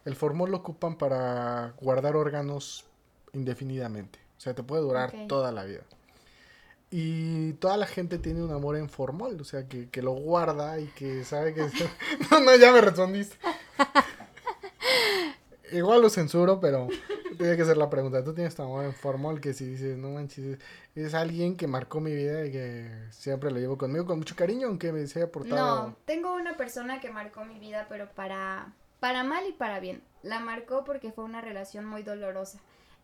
[0.06, 2.86] El formol lo ocupan para guardar órganos
[3.34, 4.20] indefinidamente.
[4.38, 5.82] O sea, te puede durar toda la vida.
[6.90, 10.80] Y toda la gente tiene un amor en formol, o sea, que, que lo guarda
[10.80, 11.62] y que sabe que...
[12.32, 13.36] no, no, ya me respondiste.
[15.72, 16.88] Igual lo censuro, pero
[17.38, 18.24] tiene que ser la pregunta.
[18.24, 19.42] ¿Tú tienes tu amor en formol?
[19.42, 20.60] Que si dices, no manches,
[20.96, 24.68] es, alguien que marcó mi vida y que siempre lo llevo conmigo con mucho cariño,
[24.68, 25.88] aunque me se haya portado...
[25.90, 30.02] No, tengo una persona que marcó mi vida, pero para, para mal y para bien.
[30.24, 32.60] La marcó porque fue una relación muy dolorosa.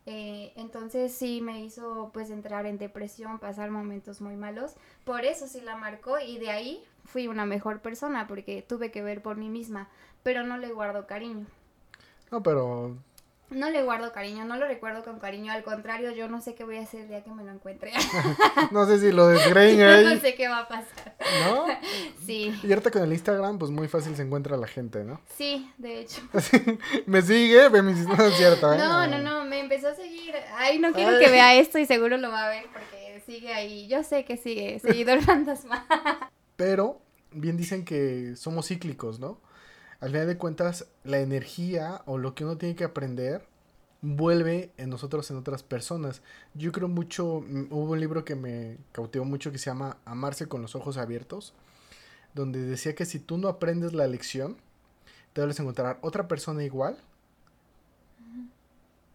[0.06, 4.74] Eh, entonces sí me hizo pues entrar en depresión, pasar momentos muy malos.
[5.04, 9.02] Por eso sí la marcó y de ahí fui una mejor persona porque tuve que
[9.02, 9.88] ver por mí misma,
[10.22, 11.46] pero no le guardo cariño.
[12.30, 12.96] No, pero
[13.50, 16.64] No le guardo cariño, no lo recuerdo con cariño, al contrario, yo no sé qué
[16.64, 17.92] voy a hacer el día que me lo encuentre.
[18.70, 21.14] no sé si lo desgreña no ahí, sé qué va a pasar.
[21.44, 21.66] ¿no?
[22.26, 25.20] Sí, Y ahorita con el Instagram, pues muy fácil se encuentra la gente, ¿no?
[25.36, 26.22] sí, de hecho.
[27.06, 28.06] me sigue, ve mis...
[28.06, 28.78] No es cierto, ¿eh?
[28.78, 30.34] No, no, no, me empezó a seguir.
[30.56, 31.24] Ay, no quiero Ay.
[31.24, 33.86] que vea esto y seguro lo va a ver porque sigue ahí.
[33.88, 35.86] Yo sé que sigue, seguidor fantasma.
[36.56, 39.40] Pero bien dicen que somos cíclicos, ¿no?
[40.04, 43.46] Al final de cuentas, la energía o lo que uno tiene que aprender
[44.02, 46.20] vuelve en nosotros en otras personas.
[46.52, 50.46] Yo creo mucho, mm, hubo un libro que me cautivó mucho que se llama Amarse
[50.46, 51.54] con los ojos abiertos,
[52.34, 54.58] donde decía que si tú no aprendes la lección,
[55.32, 56.98] te debes encontrar otra persona igual,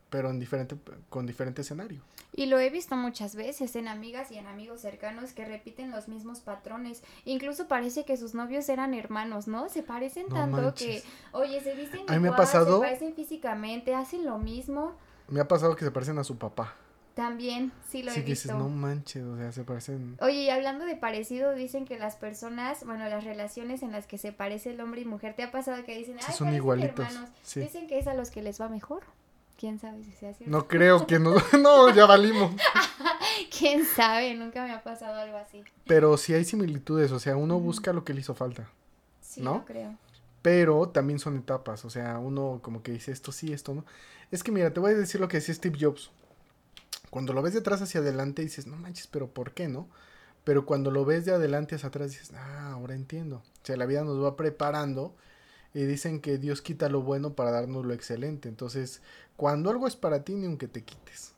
[0.09, 0.75] pero en diferente,
[1.09, 2.01] con diferente escenario.
[2.33, 6.07] Y lo he visto muchas veces en amigas y en amigos cercanos que repiten los
[6.07, 7.03] mismos patrones.
[7.25, 9.67] Incluso parece que sus novios eran hermanos, ¿no?
[9.69, 14.25] Se parecen tanto que, oye, se visten igual, me ha pasado, se parecen físicamente, hacen
[14.25, 14.93] lo mismo.
[15.27, 16.75] Me ha pasado que se parecen a su papá.
[17.15, 18.19] También, sí lo he visto.
[18.21, 20.15] Sí, que dices, no manches, o sea, se parecen.
[20.21, 24.17] Oye, y hablando de parecido, dicen que las personas, bueno, las relaciones en las que
[24.17, 27.05] se parece el hombre y mujer, ¿te ha pasado que dicen, ay, son igualitos?
[27.05, 27.29] Hermanos?
[27.55, 29.03] Dicen que es a los que les va mejor.
[29.59, 30.49] ¿Quién sabe si sea cierto?
[30.49, 31.35] No creo que no.
[31.59, 32.53] no, ya valimos.
[33.59, 34.33] ¿Quién sabe?
[34.33, 35.65] Nunca me ha pasado algo así.
[35.85, 38.69] Pero sí hay similitudes, o sea, uno busca lo que le hizo falta.
[39.19, 39.65] Sí, ¿no?
[39.65, 39.97] creo.
[40.41, 43.85] Pero también son etapas, o sea, uno como que dice esto sí, esto no.
[44.31, 46.09] Es que mira, te voy a decir lo que decía Steve Jobs.
[47.09, 49.89] Cuando lo ves de atrás hacia adelante dices, no manches, pero ¿por qué no?
[50.45, 53.37] Pero cuando lo ves de adelante hacia atrás dices, ah, ahora entiendo.
[53.37, 55.15] O sea, la vida nos va preparando
[55.73, 58.49] y dicen que Dios quita lo bueno para darnos lo excelente.
[58.49, 59.01] Entonces,
[59.35, 61.33] cuando algo es para ti, ni aunque te quites.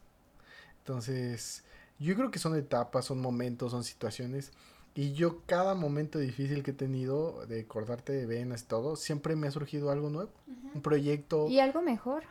[0.79, 1.63] Entonces,
[1.99, 4.51] yo creo que son etapas, son momentos, son situaciones.
[4.93, 9.37] Y yo cada momento difícil que he tenido de acordarte de venas y todo, siempre
[9.37, 10.31] me ha surgido algo nuevo,
[10.73, 11.47] un proyecto.
[11.47, 12.23] Y algo mejor.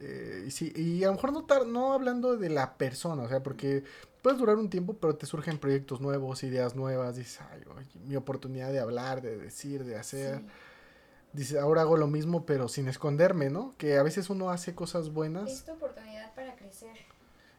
[0.00, 3.84] Eh, sí, y a lo mejor no, no hablando de la persona, o sea, porque
[4.22, 7.60] puedes durar un tiempo, pero te surgen proyectos nuevos, ideas nuevas, dices, ay,
[8.06, 10.40] mi oportunidad de hablar, de decir, de hacer
[11.36, 13.74] dice, ahora hago lo mismo, pero sin esconderme, ¿no?
[13.78, 15.50] Que a veces uno hace cosas buenas.
[15.50, 16.96] Es tu oportunidad para crecer.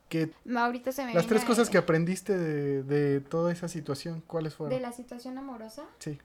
[0.10, 4.56] Que Ahorita se me las tres cosas que aprendiste de, de toda esa situación, ¿cuáles
[4.56, 4.76] fueron?
[4.76, 5.84] ¿De la situación amorosa?
[6.00, 6.18] Sí.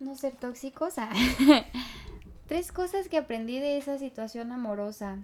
[0.00, 0.94] No ser tóxicos.
[0.98, 1.10] Ah.
[2.46, 5.18] tres cosas que aprendí de esa situación amorosa.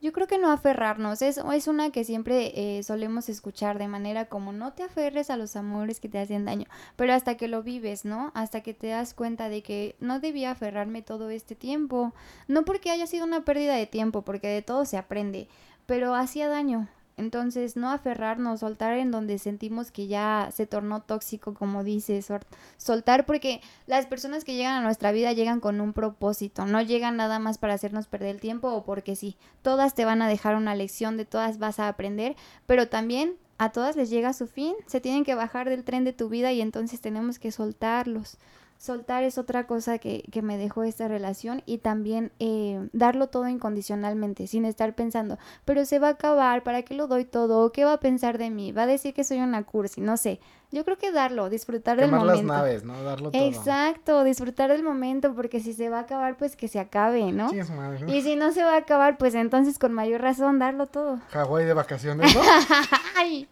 [0.00, 4.26] Yo creo que no aferrarnos, es, es una que siempre eh, solemos escuchar de manera
[4.26, 6.66] como no te aferres a los amores que te hacen daño,
[6.96, 8.30] pero hasta que lo vives, ¿no?
[8.34, 12.12] Hasta que te das cuenta de que no debía aferrarme todo este tiempo,
[12.46, 15.48] no porque haya sido una pérdida de tiempo, porque de todo se aprende,
[15.86, 16.88] pero hacía daño,
[17.18, 22.28] entonces, no aferrarnos, soltar en donde sentimos que ya se tornó tóxico, como dices,
[22.76, 27.16] soltar porque las personas que llegan a nuestra vida llegan con un propósito, no llegan
[27.16, 30.56] nada más para hacernos perder el tiempo o porque sí, todas te van a dejar
[30.56, 32.36] una lección, de todas vas a aprender,
[32.66, 36.12] pero también a todas les llega su fin, se tienen que bajar del tren de
[36.12, 38.36] tu vida y entonces tenemos que soltarlos.
[38.78, 43.48] Soltar es otra cosa que, que me dejó esta relación y también eh, darlo todo
[43.48, 47.72] incondicionalmente, sin estar pensando, pero se va a acabar, ¿para qué lo doy todo?
[47.72, 48.72] ¿Qué va a pensar de mí?
[48.72, 50.00] ¿Va a decir que soy una cursi?
[50.00, 50.40] No sé.
[50.72, 52.34] Yo creo que darlo, disfrutar del momento.
[52.34, 53.00] las naves, ¿no?
[53.02, 53.42] Darlo todo.
[53.42, 57.50] Exacto, disfrutar del momento, porque si se va a acabar, pues que se acabe, ¿no?
[57.50, 58.04] Sí, es madre.
[58.14, 61.20] Y si no se va a acabar, pues entonces con mayor razón darlo todo.
[61.30, 62.40] Hawái de vacaciones, ¿no?
[63.16, 63.48] Ay,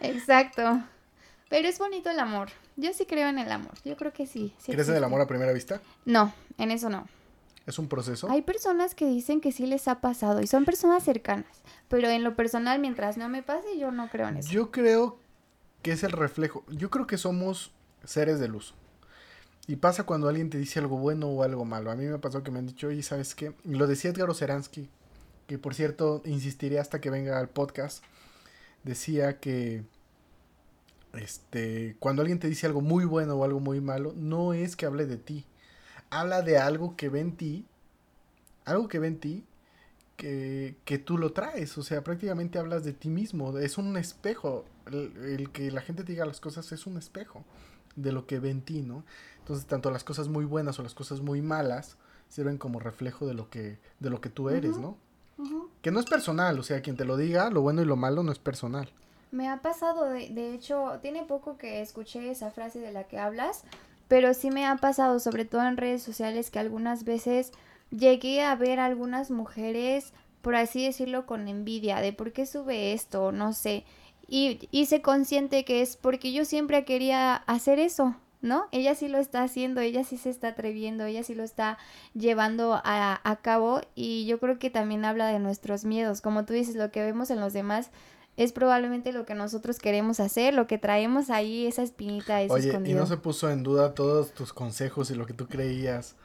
[0.00, 0.80] exacto.
[1.50, 2.48] Pero es bonito el amor.
[2.76, 3.74] Yo sí creo en el amor.
[3.84, 4.54] Yo creo que sí.
[4.64, 5.82] ¿Crees en el amor a primera vista?
[6.04, 7.08] No, en eso no.
[7.66, 8.30] ¿Es un proceso?
[8.30, 11.62] Hay personas que dicen que sí les ha pasado y son personas cercanas.
[11.88, 14.48] Pero en lo personal, mientras no me pase, yo no creo en eso.
[14.48, 15.18] Yo creo
[15.82, 16.64] que es el reflejo.
[16.68, 17.72] Yo creo que somos
[18.04, 18.74] seres de luz.
[19.66, 21.90] Y pasa cuando alguien te dice algo bueno o algo malo.
[21.90, 23.54] A mí me pasó que me han dicho, oye, ¿sabes qué?
[23.64, 24.88] Lo decía Edgar Oceransky,
[25.48, 28.04] que por cierto insistiré hasta que venga al podcast.
[28.84, 29.82] Decía que
[31.14, 34.86] este, cuando alguien te dice algo muy bueno o algo muy malo, no es que
[34.86, 35.44] hable de ti.
[36.10, 37.66] Habla de algo que ve en ti,
[38.64, 39.44] algo que ve en ti,
[40.16, 41.78] que, que tú lo traes.
[41.78, 43.58] O sea, prácticamente hablas de ti mismo.
[43.58, 44.64] Es un espejo.
[44.86, 47.44] El, que la gente te diga las cosas es un espejo
[47.96, 49.04] de lo que ve en ti, ¿no?
[49.38, 51.96] Entonces, tanto las cosas muy buenas o las cosas muy malas
[52.28, 54.96] sirven como reflejo de lo que, de lo que tú eres, ¿no?
[55.80, 58.22] Que no es personal, o sea, quien te lo diga, lo bueno y lo malo
[58.22, 58.92] no es personal.
[59.30, 63.18] Me ha pasado, de, de hecho, tiene poco que escuché esa frase de la que
[63.18, 63.64] hablas,
[64.08, 67.52] pero sí me ha pasado, sobre todo en redes sociales, que algunas veces
[67.90, 70.12] llegué a ver a algunas mujeres,
[70.42, 73.84] por así decirlo, con envidia de por qué sube esto, no sé.
[74.26, 78.66] Y hice consciente que es porque yo siempre quería hacer eso, ¿no?
[78.72, 81.78] Ella sí lo está haciendo, ella sí se está atreviendo, ella sí lo está
[82.14, 86.20] llevando a, a cabo y yo creo que también habla de nuestros miedos.
[86.20, 87.90] Como tú dices, lo que vemos en los demás
[88.40, 92.40] es probablemente lo que nosotros queremos hacer, lo que traemos ahí, esa espinita.
[92.40, 95.46] Eso Oye, y no se puso en duda todos tus consejos y lo que tú
[95.46, 96.16] creías.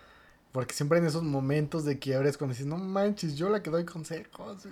[0.53, 3.83] Porque siempre en esos momentos de quiebres, cuando dices, no manches, yo la que doy
[3.83, 4.65] consejos,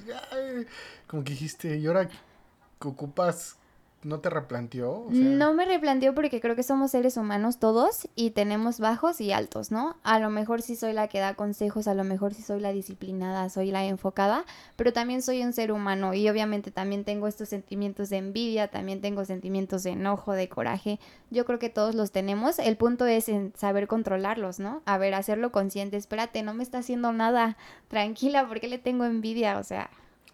[1.06, 2.16] como que dijiste, y ahora que
[2.88, 3.58] ocupas
[4.04, 5.06] no te replanteó?
[5.10, 9.72] No me replanteó porque creo que somos seres humanos todos y tenemos bajos y altos,
[9.72, 9.98] ¿no?
[10.04, 12.72] A lo mejor sí soy la que da consejos, a lo mejor sí soy la
[12.72, 17.50] disciplinada, soy la enfocada, pero también soy un ser humano y obviamente también tengo estos
[17.50, 21.00] sentimientos de envidia, también tengo sentimientos de enojo, de coraje.
[21.30, 22.60] Yo creo que todos los tenemos.
[22.60, 24.82] El punto es en saber controlarlos, ¿no?
[24.86, 25.98] A ver, hacerlo consciente.
[25.98, 27.58] Espérate, no me está haciendo nada.
[27.88, 29.58] Tranquila, ¿por qué le tengo envidia?
[29.58, 29.90] O sea,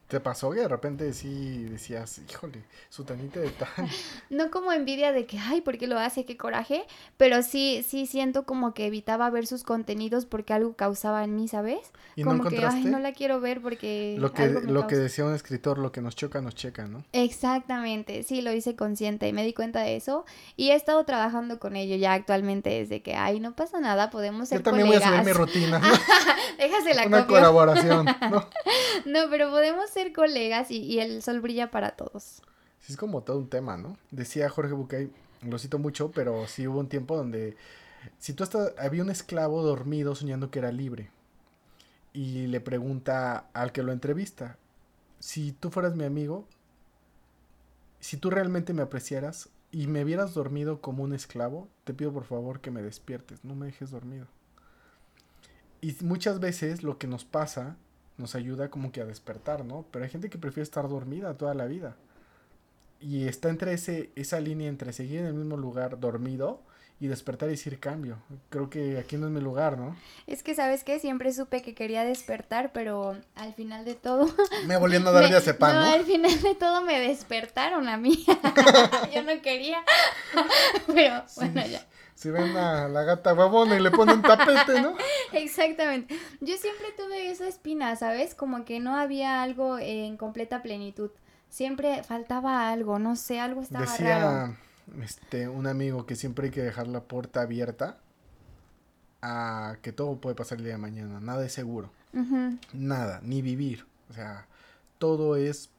[0.09, 3.69] ¿Te pasó que de repente sí decías, híjole, su tanita de tan...
[4.31, 6.25] no como envidia de que, ay, ¿por qué lo hace?
[6.25, 6.87] Qué coraje.
[7.17, 11.47] Pero sí, sí siento como que evitaba ver sus contenidos porque algo causaba en mí,
[11.47, 11.91] ¿sabes?
[12.15, 14.15] ¿Y como no que, ay, no la quiero ver porque...
[14.17, 15.03] Lo que, algo me lo que causa".
[15.03, 17.03] decía un escritor, lo que nos choca, nos checa, ¿no?
[17.13, 20.25] Exactamente, sí, lo hice consciente y me di cuenta de eso
[20.55, 24.49] y he estado trabajando con ello ya actualmente desde que, ay, no pasa nada, podemos
[24.49, 25.87] ser Yo también voy a subir mi rutina, ¿no?
[26.57, 28.49] Déjase la Una colaboración, ¿no?
[29.05, 32.41] No, pero podemos ser colegas y, el sol brilla para todos.
[32.79, 33.97] Sí, es como todo un tema, ¿no?
[34.11, 35.11] Decía Jorge Bucay,
[35.41, 37.55] lo cito mucho, pero sí hubo un tiempo donde
[38.17, 41.11] si tú estás, había un esclavo dormido soñando que era libre
[42.13, 44.57] y le pregunta al que lo entrevista,
[45.19, 46.47] si tú fueras mi amigo,
[47.99, 52.23] si tú realmente me apreciaras y me vieras dormido como un esclavo, te pido por
[52.23, 54.27] favor que me despiertes, no me dejes dormido.
[55.81, 57.77] Y muchas veces lo que nos pasa
[58.19, 59.85] nos ayuda como que a despertar, ¿no?
[59.91, 61.95] Pero hay gente que prefiere estar dormida toda la vida.
[63.01, 66.61] Y está entre ese, esa línea entre seguir en el mismo lugar dormido
[66.99, 68.17] y despertar y decir cambio.
[68.49, 69.95] Creo que aquí no es mi lugar, ¿no?
[70.27, 70.99] Es que, ¿sabes qué?
[70.99, 74.29] Siempre supe que quería despertar, pero al final de todo...
[74.67, 75.93] Me volviendo a dar me- diazepam, no, ¿no?
[75.93, 78.25] al final de todo me despertaron a mí.
[79.15, 79.77] Yo no quería.
[80.87, 81.85] pero bueno, ya.
[82.19, 84.93] Si ven a la gata babona y le ponen tapete, ¿no?
[85.31, 86.13] Exactamente.
[86.41, 88.35] Yo siempre tuve esa espina, ¿sabes?
[88.35, 91.11] Como que no había algo en completa plenitud.
[91.49, 93.95] Siempre faltaba algo, no sé, algo estaba raro.
[93.95, 94.57] Decía
[95.01, 97.99] este un amigo que siempre hay que dejar la puerta abierta
[99.21, 101.21] a que todo puede pasar el día de mañana.
[101.21, 101.89] Nada es seguro.
[102.73, 103.85] Nada, ni vivir.
[104.09, 104.45] O sea,
[104.97, 105.69] todo es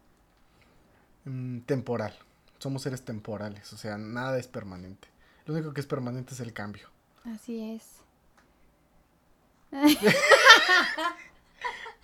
[1.27, 2.15] mm, temporal.
[2.61, 3.75] Somos seres temporales.
[3.75, 5.11] O sea, nada es permanente.
[5.47, 6.89] Lo único que es permanente es el cambio.
[7.25, 7.85] Así es.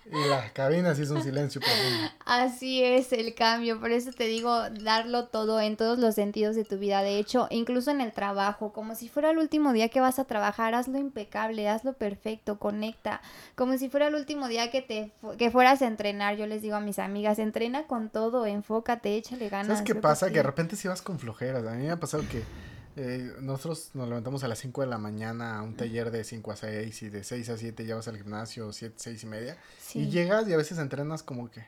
[0.09, 2.09] Y la cabina sí es un silencio profundo.
[2.25, 6.63] Así es el cambio, por eso te digo, darlo todo en todos los sentidos de
[6.63, 9.99] tu vida, de hecho, incluso en el trabajo, como si fuera el último día que
[9.99, 13.19] vas a trabajar, hazlo impecable, hazlo perfecto, conecta,
[13.55, 16.61] como si fuera el último día que te fu- que fueras a entrenar, yo les
[16.61, 19.79] digo a mis amigas, entrena con todo, enfócate, échale ganas.
[19.79, 20.27] ¿Sabes qué pasa?
[20.27, 21.65] creo Que de repente sí vas con flojeras.
[21.67, 22.43] A mí me ha pasado que
[22.97, 26.51] eh, nosotros nos levantamos a las 5 de la mañana a un taller de 5
[26.51, 29.57] a 6 y de 6 a 7 ya vas al gimnasio, 7, 6 y media.
[29.79, 29.99] Sí.
[29.99, 31.63] Y llegas y a veces entrenas como que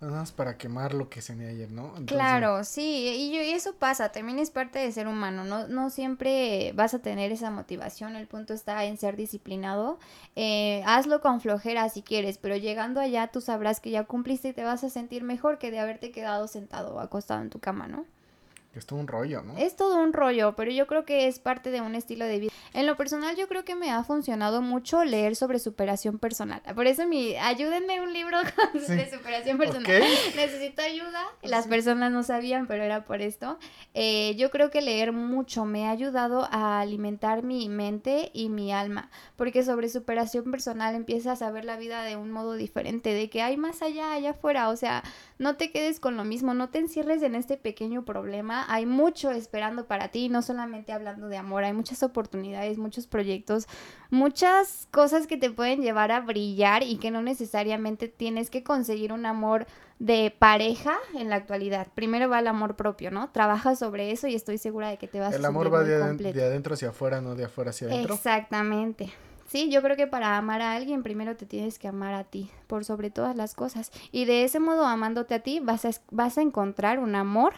[0.00, 1.86] nada más para quemar lo que cené ayer, ¿no?
[1.96, 5.66] Entonces, Claro, sí, y, yo- y eso pasa, también es parte de ser humano, no,
[5.68, 9.98] no siempre vas a tener esa motivación, el punto está en ser disciplinado,
[10.36, 14.52] eh, hazlo con flojera si quieres, pero llegando allá tú sabrás que ya cumpliste y
[14.52, 17.86] te vas a sentir mejor que de haberte quedado sentado o acostado en tu cama,
[17.86, 18.04] ¿no?
[18.74, 19.56] Que es todo un rollo, ¿no?
[19.56, 22.52] Es todo un rollo, pero yo creo que es parte de un estilo de vida.
[22.74, 26.60] En lo personal, yo creo que me ha funcionado mucho leer sobre superación personal.
[26.74, 28.36] Por eso mi, ayúdenme un libro
[28.74, 28.94] Sí.
[28.96, 30.02] de superación personal.
[30.34, 31.22] Necesito ayuda.
[31.42, 33.58] Las personas no sabían, pero era por esto.
[33.94, 38.72] Eh, yo creo que leer mucho me ha ayudado a alimentar mi mente y mi
[38.72, 43.30] alma, porque sobre superación personal empiezas a ver la vida de un modo diferente, de
[43.30, 44.68] que hay más allá, allá afuera.
[44.70, 45.04] O sea,
[45.38, 48.63] no te quedes con lo mismo, no te encierres en este pequeño problema.
[48.68, 53.66] Hay mucho esperando para ti, no solamente hablando de amor, hay muchas oportunidades, muchos proyectos,
[54.10, 59.12] muchas cosas que te pueden llevar a brillar y que no necesariamente tienes que conseguir
[59.12, 59.66] un amor
[59.98, 61.88] de pareja en la actualidad.
[61.94, 63.30] Primero va el amor propio, ¿no?
[63.30, 66.32] Trabaja sobre eso y estoy segura de que te vas a El amor va de,
[66.32, 68.14] de adentro hacia afuera, no de afuera hacia adentro.
[68.14, 69.12] Exactamente.
[69.48, 72.50] Sí, yo creo que para amar a alguien primero te tienes que amar a ti,
[72.66, 73.92] por sobre todas las cosas.
[74.10, 77.54] Y de ese modo, amándote a ti, vas a, es- vas a encontrar un amor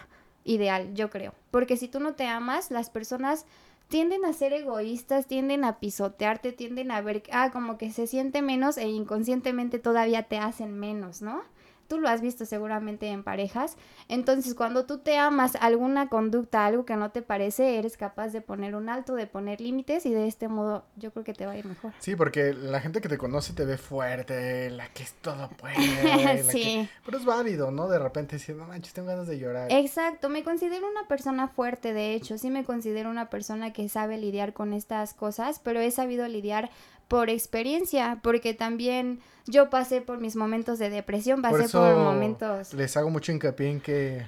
[0.47, 1.35] ideal, yo creo.
[1.51, 3.45] Porque si tú no te amas, las personas
[3.89, 8.43] tienden a ser egoístas, tienden a pisotearte, tienden a ver, ah, como que se siente
[8.43, 11.43] menos e inconscientemente todavía te hacen menos, ¿no?
[11.89, 13.77] Tú lo has visto seguramente en parejas.
[14.09, 18.41] Entonces, cuando tú te amas alguna conducta, algo que no te parece, eres capaz de
[18.41, 21.53] poner un alto, de poner límites y de este modo yo creo que te va
[21.53, 21.93] a ir mejor.
[21.99, 25.75] Sí, porque la gente que te conoce te ve fuerte, la que es todo puede.
[25.75, 26.89] que- Sí.
[27.05, 27.89] Pero es válido, ¿no?
[27.89, 29.71] De repente decir, no manches, tengo ganas de llorar.
[29.71, 34.17] Exacto, me considero una persona fuerte, de hecho, sí me considero una persona que sabe
[34.19, 36.71] lidiar con estas cosas, pero he sabido lidiar
[37.09, 41.97] por experiencia, porque también yo pasé por mis momentos de depresión, Por pasé eso por
[41.97, 42.75] momentos...
[42.75, 44.27] les hago mucho hincapié en que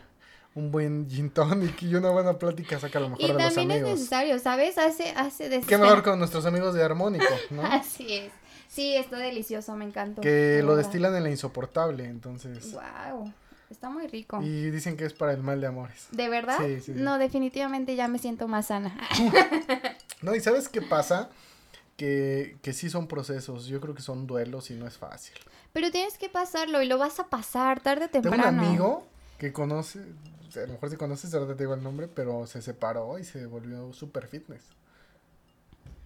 [0.54, 3.70] un buen gin tonic y una buena plática saca lo mejor Y de los también
[3.70, 3.98] es amigos.
[3.98, 4.78] necesario, ¿sabes?
[4.78, 7.62] Hace, hace de- Qué mejor con nuestros amigos de Armónico, ¿no?
[7.64, 8.32] Así es.
[8.68, 10.20] Sí, está delicioso, me encantó.
[10.20, 12.72] que lo destilan en la insoportable, entonces.
[12.72, 13.32] Wow,
[13.70, 14.40] está muy rico.
[14.42, 16.06] Y dicen que es para el mal de amores.
[16.12, 16.58] ¿De verdad?
[16.64, 16.92] Sí, sí.
[16.94, 18.94] No, definitivamente ya me siento más sana.
[20.20, 21.30] No, y ¿sabes qué pasa?
[21.98, 25.34] Que, que sí son procesos, yo creo que son duelos y no es fácil.
[25.72, 28.62] Pero tienes que pasarlo y lo vas a pasar tarde o Tengo temprano.
[28.62, 29.06] un amigo
[29.36, 29.98] que conoce,
[30.56, 33.44] a lo mejor si conoces, ahorita te digo el nombre, pero se separó y se
[33.46, 34.62] volvió super fitness.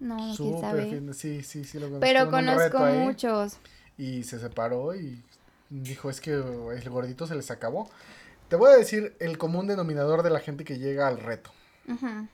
[0.00, 0.86] No, quién Super sabe.
[0.90, 2.00] fitness, sí, sí, sí lo conozco.
[2.00, 3.58] Pero conozco ahí muchos.
[3.98, 5.22] Y se separó y
[5.68, 7.88] dijo, es que el gordito se les acabó.
[8.48, 11.50] Te voy a decir el común denominador de la gente que llega al reto.
[11.86, 12.26] Ujú,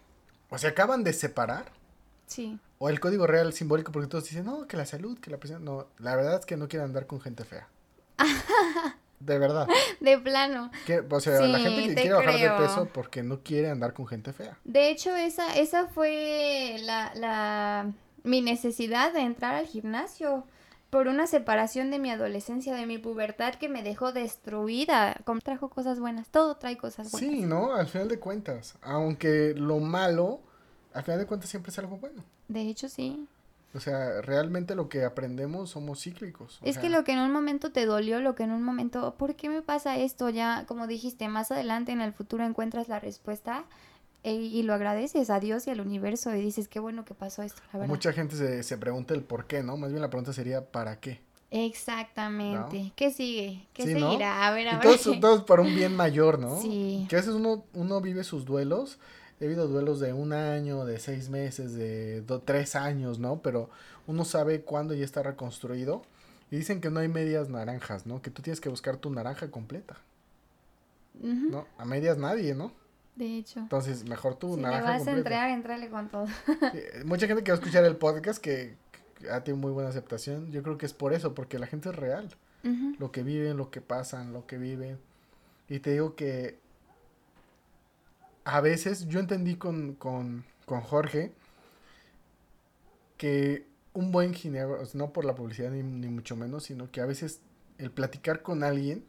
[0.51, 1.73] O se acaban de separar.
[2.27, 2.59] Sí.
[2.79, 5.65] O el código real simbólico, porque todos dicen, no, que la salud, que la presión.
[5.65, 7.69] No, la verdad es que no quieren andar con gente fea.
[9.21, 9.67] De verdad.
[10.01, 10.71] De plano.
[10.87, 14.07] Que, o sea, la gente que quiere bajar de peso porque no quiere andar con
[14.07, 14.57] gente fea.
[14.65, 17.93] De hecho, esa, esa fue la, la,
[18.23, 20.45] mi necesidad de entrar al gimnasio.
[20.91, 25.17] Por una separación de mi adolescencia, de mi pubertad que me dejó destruida.
[25.25, 26.29] Como trajo cosas buenas.
[26.29, 27.31] Todo trae cosas buenas.
[27.31, 27.75] Sí, ¿no?
[27.75, 28.77] Al final de cuentas.
[28.81, 30.41] Aunque lo malo,
[30.95, 32.23] al final de cuentas siempre es algo bueno.
[32.49, 33.27] De hecho, sí.
[33.75, 36.59] O sea, realmente lo que aprendemos somos cíclicos.
[36.63, 39.15] Es sea, que lo que en un momento te dolió, lo que en un momento,
[39.19, 40.31] ¿por qué me pasa esto?
[40.31, 43.65] Ya, como dijiste, más adelante en el futuro encuentras la respuesta
[44.25, 47.43] e- y lo agradeces a Dios y al universo y dices, qué bueno que pasó
[47.43, 47.95] esto, la verdad.
[47.95, 49.77] Mucha gente se, se pregunta el por qué, ¿no?
[49.77, 51.21] Más bien la pregunta sería ¿para qué?
[51.51, 52.93] Exactamente.
[52.97, 53.67] ¿Qué sigue?
[53.73, 54.07] ¿Qué Sí, ¿no?
[54.07, 54.47] seguirá?
[54.47, 54.83] A ver, a Y ver.
[54.83, 56.61] todos, todos para un bien mayor, ¿no?
[56.61, 57.07] Sí.
[57.09, 58.99] Que a veces uno, uno vive sus duelos.
[59.41, 63.41] He habido duelos de un año, de seis meses, de do- tres años, ¿no?
[63.41, 63.71] Pero
[64.07, 66.03] uno sabe cuándo ya está reconstruido.
[66.51, 68.23] Y dicen que no hay medias naranjas, ¿no?
[68.23, 69.97] Que tú tienes que buscar tu naranja completa,
[71.23, 71.67] ¿no?
[71.77, 72.73] A medias nadie, ¿no?
[73.17, 73.61] De hecho.
[73.61, 76.27] Entonces, mejor tu Si naranja vas a entrar, entrale con todo.
[76.75, 78.77] Eh, Mucha gente que va a escuchar el podcast que,
[79.19, 80.53] que ha tenido muy buena aceptación.
[80.53, 82.29] Yo creo que es por eso, porque la gente es real.
[82.65, 82.95] Ujú.
[82.99, 84.99] Lo que viven, lo que pasan, lo que viven.
[85.69, 86.59] Y te digo que
[88.49, 91.33] a veces yo entendí con, con, con Jorge
[93.19, 97.07] que un buen ginebra, no por la publicidad ni, ni mucho menos, sino que a
[97.07, 97.41] veces
[97.77, 99.05] el platicar con alguien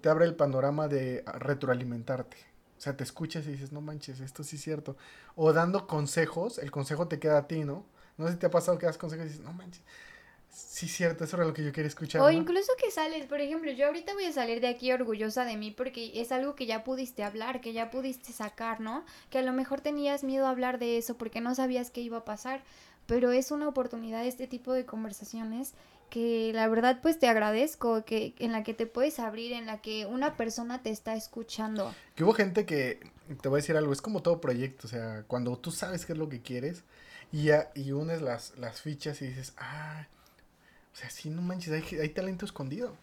[0.00, 2.36] te abre el panorama de retroalimentarte.
[2.78, 4.96] O sea, te escuchas y dices, no manches, esto sí es cierto.
[5.34, 7.84] O dando consejos, el consejo te queda a ti, ¿no?
[8.16, 9.82] No sé si te ha pasado que das consejos y dices, no manches,
[10.52, 12.20] sí cierto, eso era lo que yo quería escuchar.
[12.20, 12.30] O ¿no?
[12.30, 15.70] incluso que sales, por ejemplo, yo ahorita voy a salir de aquí orgullosa de mí
[15.70, 19.04] porque es algo que ya pudiste hablar, que ya pudiste sacar, ¿no?
[19.30, 22.18] Que a lo mejor tenías miedo a hablar de eso porque no sabías qué iba
[22.18, 22.62] a pasar,
[23.06, 25.74] pero es una oportunidad este tipo de conversaciones
[26.10, 29.80] que la verdad pues te agradezco, que en la que te puedes abrir, en la
[29.80, 31.94] que una persona te está escuchando.
[32.14, 33.00] Que hubo gente que,
[33.40, 36.12] te voy a decir algo, es como todo proyecto, o sea, cuando tú sabes qué
[36.12, 36.84] es lo que quieres
[37.32, 40.06] y, ya, y unes las, las fichas y dices, ah,
[40.92, 42.94] o sea, sí, no manches, hay, hay talento escondido.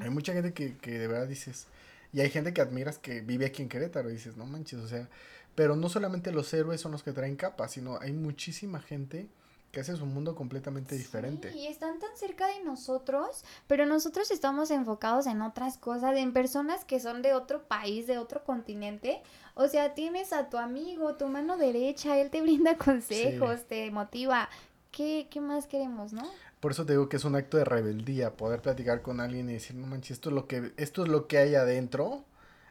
[0.00, 1.66] Hay mucha gente que, que de verdad dices,
[2.14, 4.88] y hay gente que admiras que vive aquí en Querétaro y dices, no manches, o
[4.88, 5.06] sea,
[5.54, 9.28] pero no solamente los héroes son los que traen capas, sino hay muchísima gente
[9.70, 11.52] que hace su mundo completamente diferente.
[11.52, 16.32] Sí, y están tan cerca de nosotros, pero nosotros estamos enfocados en otras cosas, en
[16.32, 19.22] personas que son de otro país, de otro continente.
[19.54, 24.48] O sea, tienes a tu amigo, tu mano derecha, él te brinda consejos, te motiva.
[24.90, 26.28] ¿Qué, ¿Qué más queremos, no?
[26.60, 29.54] Por eso te digo que es un acto de rebeldía, poder platicar con alguien y
[29.54, 32.24] decir, no manches, esto es lo que, esto es lo que hay adentro,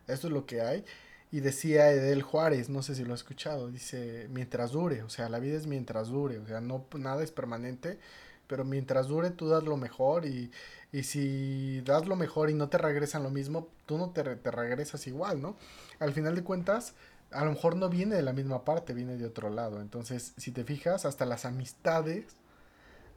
[0.08, 0.86] esto es lo que hay.
[1.32, 5.30] Y decía Edel Juárez, no sé si lo has escuchado, dice, mientras dure, o sea,
[5.30, 8.00] la vida es mientras dure, o sea, no, nada es permanente,
[8.48, 10.52] pero mientras dure tú das lo mejor y,
[10.92, 14.52] y si das lo mejor y no te regresan lo mismo, tú no te, te
[14.52, 15.56] regresas igual, ¿no?
[16.00, 16.96] Al final de cuentas,
[17.32, 19.82] a lo mejor no viene de la misma parte, viene de otro lado.
[19.82, 22.39] Entonces, si te fijas, hasta las amistades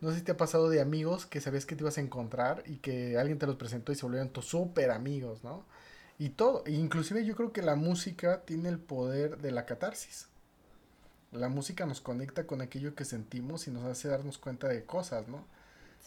[0.02, 2.64] no sé si te ha pasado de amigos que sabías que te ibas a encontrar
[2.66, 5.64] y que alguien te los presentó y se volvieron tus súper amigos, ¿no?
[6.18, 10.26] Y todo, e inclusive yo creo que la música tiene el poder de la catarsis.
[11.30, 15.28] La música nos conecta con aquello que sentimos y nos hace darnos cuenta de cosas,
[15.28, 15.44] ¿no?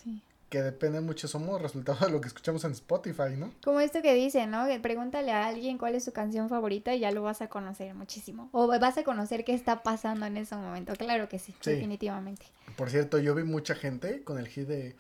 [0.04, 0.22] Sí.
[0.56, 3.52] Que depende mucho, somos resultado de lo que escuchamos en Spotify, ¿no?
[3.62, 4.68] Como esto que dice, ¿no?
[4.68, 7.94] Que pregúntale a alguien cuál es su canción favorita y ya lo vas a conocer
[7.94, 8.48] muchísimo.
[8.54, 10.94] O vas a conocer qué está pasando en ese momento.
[10.96, 11.72] Claro que sí, Sí.
[11.72, 12.46] definitivamente.
[12.78, 14.96] Por cierto, yo vi mucha gente con el hit de...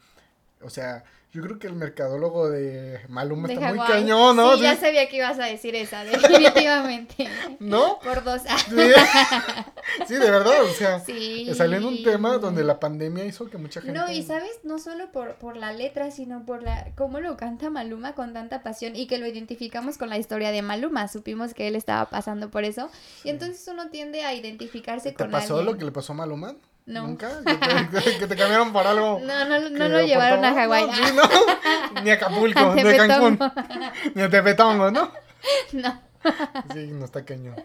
[0.62, 4.56] O sea, Yo creo que el mercadólogo de Maluma De está muy cañón, ¿no?
[4.56, 7.28] Sí, ya sabía que ibas a decir esa, definitivamente.
[7.60, 8.00] ¿No?
[8.00, 8.42] Por dos.
[8.42, 8.76] Sí.
[10.08, 11.50] Sí, de verdad, o sea, Sí.
[11.56, 13.98] salió en un tema donde la pandemia hizo que mucha gente...
[13.98, 17.70] No, y sabes, no solo por, por la letra, sino por la cómo lo canta
[17.70, 21.08] Maluma con tanta pasión y que lo identificamos con la historia de Maluma.
[21.08, 22.90] Supimos que él estaba pasando por eso.
[23.24, 25.74] Y entonces uno tiende a identificarse ¿Te con pasó alguien.
[25.74, 26.56] lo que le pasó a Maluma?
[26.86, 27.08] No.
[27.08, 27.42] ¿Nunca?
[27.92, 29.20] ¿Que te, que te cambiaron por algo?
[29.24, 30.54] No, no, no lo llevaron a?
[30.54, 30.86] Hawái.
[30.88, 32.02] No, sí, no.
[32.04, 33.40] Ni a Acapulco, A ni a Cancún,
[34.14, 35.12] ni a Tepetongo, ¿no?
[35.74, 36.02] No.
[36.74, 37.56] Sí, no está cañón.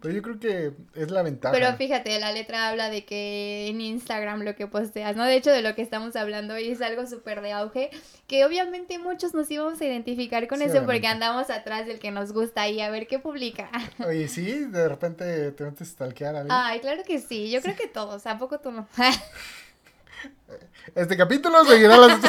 [0.00, 1.52] Pero yo creo que es la ventaja.
[1.52, 5.24] Pero fíjate, la letra habla de que en Instagram lo que posteas, ¿no?
[5.24, 7.90] De hecho, de lo que estamos hablando hoy es algo súper de auge,
[8.26, 12.10] que obviamente muchos nos íbamos a identificar con Sí, eso porque andamos atrás del que
[12.10, 13.70] nos gusta y a ver qué publica.
[14.06, 16.56] Oye, sí, de repente te metes a stalkear a alguien.
[16.56, 18.86] Ay, claro que sí, yo creo que todos, ¿a poco tú no?
[20.94, 22.20] Este capítulo seguirá las...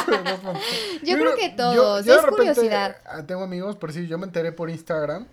[1.02, 2.96] Yo creo que todos, yo es repente, curiosidad.
[3.04, 5.26] ah, Tengo amigos, por si yo me enteré por Instagram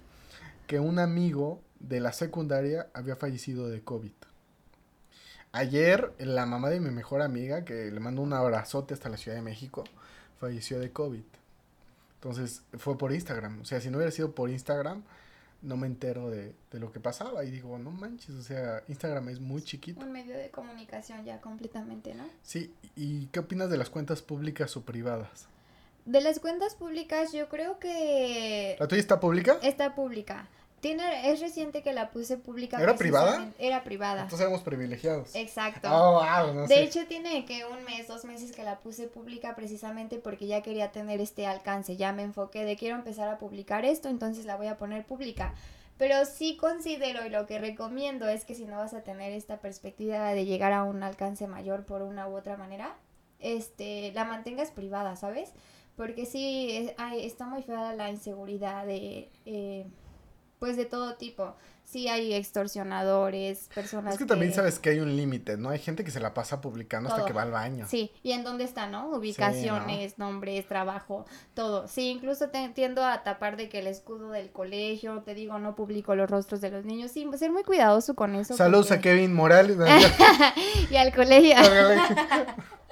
[0.67, 4.11] que un amigo de la secundaria había fallecido de COVID.
[5.53, 9.35] Ayer, la mamá de mi mejor amiga, que le mando un abrazote hasta la Ciudad
[9.35, 9.83] de México,
[10.39, 11.23] falleció de COVID.
[12.15, 13.61] Entonces, fue por Instagram.
[13.61, 15.03] O sea, si no hubiera sido por Instagram,
[15.61, 17.43] no me entero de, de lo que pasaba.
[17.45, 20.01] Y digo, no manches, o sea, Instagram es muy chiquito.
[20.01, 22.23] Un medio de comunicación ya completamente, ¿no?
[22.43, 25.47] Sí, ¿y qué opinas de las cuentas públicas o privadas?
[26.05, 29.57] De las cuentas públicas, yo creo que ¿La tuya está pública?
[29.61, 30.47] está pública.
[30.81, 32.81] Tiene, es reciente que la puse pública.
[32.81, 33.51] ¿Era privada?
[33.59, 34.23] Era privada.
[34.23, 35.35] Entonces éramos privilegiados.
[35.35, 35.87] Exacto.
[35.91, 36.83] Oh, wow, no De sé.
[36.83, 40.91] hecho, tiene que un mes, dos meses que la puse pública precisamente porque ya quería
[40.91, 41.95] tener este alcance.
[41.97, 45.53] Ya me enfoqué de quiero empezar a publicar esto, entonces la voy a poner pública.
[45.97, 49.57] Pero sí considero y lo que recomiendo es que si no vas a tener esta
[49.59, 52.95] perspectiva de llegar a un alcance mayor por una u otra manera,
[53.39, 55.51] este, la mantengas privada, ¿sabes?
[55.95, 59.85] Porque sí, es- ay, está muy fea la inseguridad de, eh,
[60.61, 61.55] pues de todo tipo.
[61.85, 65.69] Sí hay extorsionadores, personas Es que también sabes que hay un límite, ¿no?
[65.69, 67.87] Hay gente que se la pasa publicando hasta que va al baño.
[67.89, 69.09] Sí, y en dónde está, ¿no?
[69.09, 71.25] Ubicaciones, nombres, trabajo,
[71.55, 71.87] todo.
[71.87, 75.75] Sí, incluso te tiendo a tapar de que el escudo del colegio, te digo, no
[75.75, 77.09] publico los rostros de los niños.
[77.09, 78.55] Sí, ser muy cuidadoso con eso.
[78.55, 79.77] Saludos a Kevin Morales.
[80.91, 81.55] Y al colegio.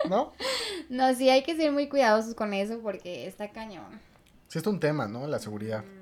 [0.10, 0.34] ¿No?
[0.90, 4.02] no, sí, hay que ser muy cuidadosos con eso porque está cañón.
[4.48, 5.28] Sí, es un tema, ¿no?
[5.28, 5.84] La seguridad.
[5.84, 5.99] Mm,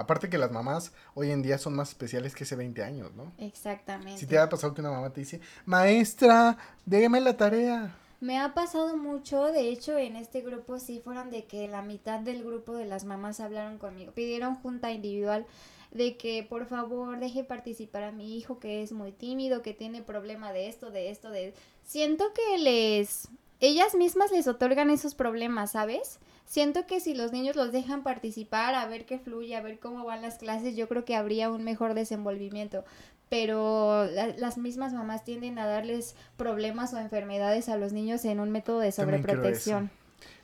[0.00, 3.32] Aparte que las mamás hoy en día son más especiales que hace 20 años, ¿no?
[3.38, 4.18] Exactamente.
[4.18, 6.56] Si te ha pasado que una mamá te dice, maestra,
[6.86, 7.96] déjame la tarea.
[8.20, 12.20] Me ha pasado mucho, de hecho en este grupo sí fueron de que la mitad
[12.20, 15.46] del grupo de las mamás hablaron conmigo, pidieron junta individual
[15.90, 20.02] de que por favor deje participar a mi hijo que es muy tímido, que tiene
[20.02, 21.54] problema de esto, de esto, de...
[21.84, 23.28] Siento que les...
[23.58, 26.18] Ellas mismas les otorgan esos problemas, ¿sabes?
[26.50, 30.04] Siento que si los niños los dejan participar, a ver qué fluye, a ver cómo
[30.04, 32.84] van las clases, yo creo que habría un mejor desenvolvimiento
[33.28, 38.40] pero la- las mismas mamás tienden a darles problemas o enfermedades a los niños en
[38.40, 39.88] un método de sobreprotección.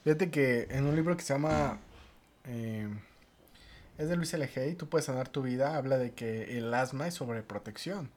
[0.05, 1.79] Fíjate que en un libro que se llama...
[2.45, 2.87] eh,
[3.97, 4.49] es de Luis L.
[4.55, 8.09] Hay, Tú puedes sanar tu vida, habla de que el asma es sobreprotección.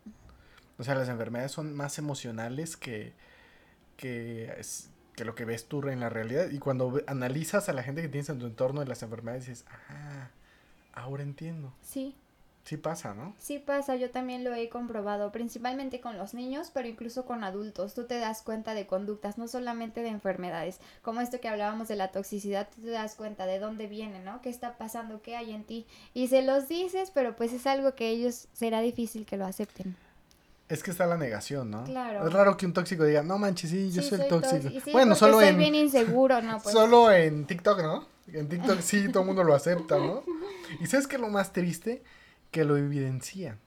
[0.78, 3.12] O sea, las enfermedades son más emocionales que,
[3.96, 4.88] que, es-
[5.20, 6.48] que lo que ves tú en la realidad.
[6.50, 9.66] Y cuando analizas a la gente que tienes en tu entorno de las enfermedades, dices,
[9.90, 10.30] ah,
[10.94, 11.74] ahora entiendo.
[11.82, 12.16] Sí,
[12.64, 13.34] Sí pasa, ¿no?
[13.38, 17.94] sí pasa, yo también lo he comprobado, principalmente con los niños, pero incluso con adultos.
[17.94, 21.96] Tú te das cuenta de conductas, no solamente de enfermedades, como esto que hablábamos de
[21.96, 24.40] la toxicidad, tú te das cuenta de dónde viene, ¿no?
[24.40, 25.20] ¿Qué está pasando?
[25.20, 25.86] ¿Qué hay en ti?
[26.14, 29.96] Y se los dices, pero pues es algo que ellos será difícil que lo acepten.
[30.70, 31.84] Es que está la negación, ¿no?
[31.84, 32.26] Claro.
[32.26, 34.62] Es raro que un tóxico diga, no manches, sí, yo Sí, soy el tóxico.
[34.62, 34.84] tóxico.
[34.84, 36.58] Sí, bueno, solo soy en, bien inseguro, ¿no?
[36.62, 38.06] Pues, solo en TikTok, ¿no?
[38.32, 40.22] En TikTok sí, todo el mundo lo acepta, ¿no?
[40.80, 42.02] Y ¿sabes qué es lo más triste?
[42.52, 43.58] Que lo evidencian.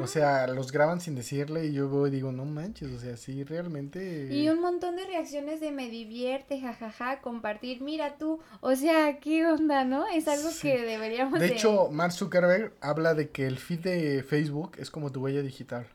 [0.00, 3.16] O sea, los graban sin decirle y yo veo y digo, no manches, o sea,
[3.16, 4.28] sí, realmente...
[4.30, 9.46] Y un montón de reacciones de me divierte, jajaja, compartir, mira tú, o sea, ¿qué
[9.46, 10.06] onda, no?
[10.08, 10.60] Es algo Sí.
[10.68, 15.10] que deberíamos De hecho, Mark Zuckerberg habla de que el feed de Facebook es como
[15.10, 15.86] tu huella digital.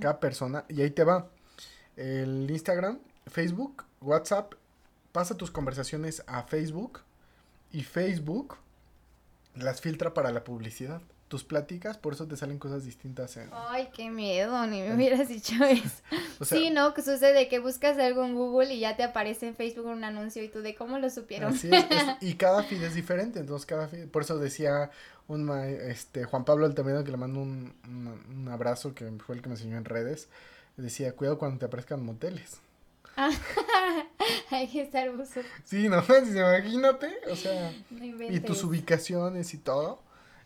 [0.00, 1.28] Cada persona, y ahí te va.
[1.96, 4.54] El Instagram, Facebook, WhatsApp,
[5.12, 7.00] pasa tus conversaciones a Facebook
[7.72, 8.56] y Facebook
[9.54, 11.00] las filtra para la publicidad.
[11.28, 13.48] Tus pláticas, por eso te salen cosas distintas en...
[13.52, 15.88] Ay, qué miedo, ni me hubieras dicho eso.
[16.40, 16.94] O sea, sí, ¿no?
[16.94, 20.42] Que sucede que buscas algo en Google y ya te aparece en Facebook un anuncio
[20.42, 21.54] y tú de cómo lo supieron.
[21.54, 24.90] Así es, es- y cada feed es diferente, entonces cada feed, por eso decía
[25.28, 29.36] un ma- este Juan Pablo Altamira que le mando un, un, un abrazo que fue
[29.36, 30.28] el que me enseñó en redes,
[30.76, 32.58] decía, cuidado cuando te aparezcan moteles.
[34.50, 35.40] Hay que estar buzo.
[35.64, 40.00] Sí, no, imagínate, o sea, No y tus ubicaciones y todo.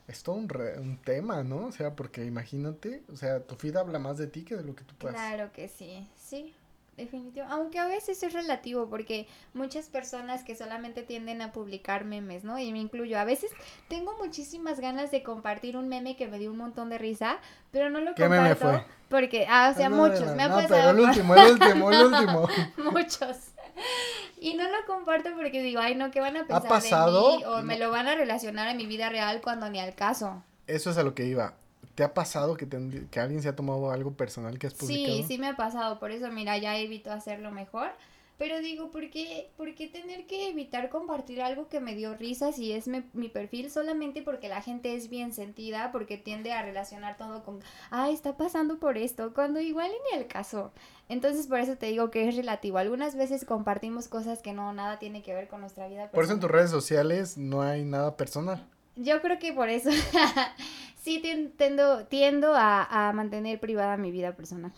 [0.09, 1.66] Es todo un, re- un tema, ¿no?
[1.66, 4.74] O sea, porque imagínate, o sea, tu feed habla más de ti que de lo
[4.74, 5.16] que tú puedas.
[5.16, 6.55] Claro que sí, sí,
[6.97, 7.47] definitivo.
[7.48, 12.59] Aunque a veces es relativo porque muchas personas que solamente tienden a publicar memes, ¿no?
[12.59, 13.18] Y me incluyo.
[13.18, 13.51] A veces
[13.89, 17.39] tengo muchísimas ganas de compartir un meme que me dio un montón de risa,
[17.70, 18.85] pero no lo ¿Qué meme comparto fue?
[19.09, 21.90] porque, ah, o sea, No, muchos, no, me ha pasado pero el último, el último,
[21.90, 22.48] el último.
[22.76, 23.47] muchos.
[24.40, 27.30] Y no lo comparto porque digo, ay, no, ¿qué van a pensar pasado?
[27.32, 27.44] de mí?
[27.44, 30.42] O me lo van a relacionar a mi vida real cuando ni al caso.
[30.68, 31.55] Eso es a lo que iba.
[31.96, 35.16] ¿Te ha pasado que, te- que alguien se ha tomado algo personal que has publicado?
[35.16, 37.90] Sí, sí me ha pasado, por eso mira, ya evito hacerlo mejor.
[38.39, 42.52] Pero digo, ¿por qué, por qué tener que evitar compartir algo que me dio risa
[42.52, 46.62] si es mi, mi perfil solamente porque la gente es bien sentida, porque tiende a
[46.62, 47.59] relacionar todo con,
[47.90, 50.73] ah, está pasando por esto, cuando igual ni el caso.
[51.09, 52.78] Entonces por eso te digo que es relativo.
[52.78, 56.35] Algunas veces compartimos cosas que no, nada tiene que ver con nuestra vida Por eso
[56.35, 56.40] en personal.
[56.40, 58.65] tus redes sociales no hay nada personal.
[58.94, 59.90] Yo creo que por eso
[60.97, 64.73] sí tien- tendo, tiendo a, a mantener privada mi vida personal.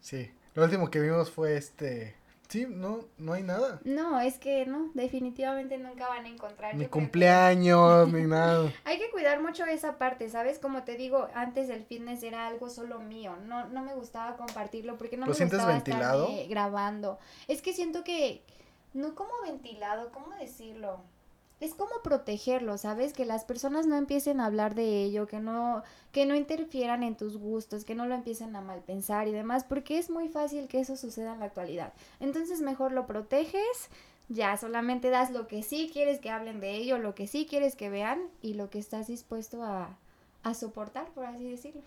[0.00, 0.30] Sí.
[0.54, 2.16] Lo último que vimos fue este.
[2.54, 3.80] Sí, no, no hay nada.
[3.82, 6.76] No, es que no, definitivamente nunca van a encontrar.
[6.76, 8.72] Ni que- cumpleaños, ni nada.
[8.84, 10.60] Hay que cuidar mucho esa parte, ¿sabes?
[10.60, 13.34] Como te digo, antes el fitness era algo solo mío.
[13.46, 16.24] No, no me gustaba compartirlo porque no ¿Lo me sientes gustaba ventilado?
[16.28, 17.18] estarme grabando.
[17.48, 18.44] Es que siento que,
[18.92, 21.00] no como ventilado, ¿cómo decirlo?
[21.64, 23.14] Es como protegerlo, ¿sabes?
[23.14, 25.82] Que las personas no empiecen a hablar de ello, que no,
[26.12, 29.96] que no interfieran en tus gustos, que no lo empiecen a malpensar y demás, porque
[29.96, 31.94] es muy fácil que eso suceda en la actualidad.
[32.20, 33.88] Entonces mejor lo proteges,
[34.28, 37.76] ya solamente das lo que sí quieres que hablen de ello, lo que sí quieres
[37.76, 39.96] que vean y lo que estás dispuesto a,
[40.42, 41.80] a soportar, por así decirlo.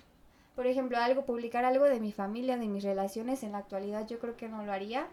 [0.56, 4.18] Por ejemplo, algo, publicar algo de mi familia, de mis relaciones en la actualidad, yo
[4.18, 5.06] creo que no lo haría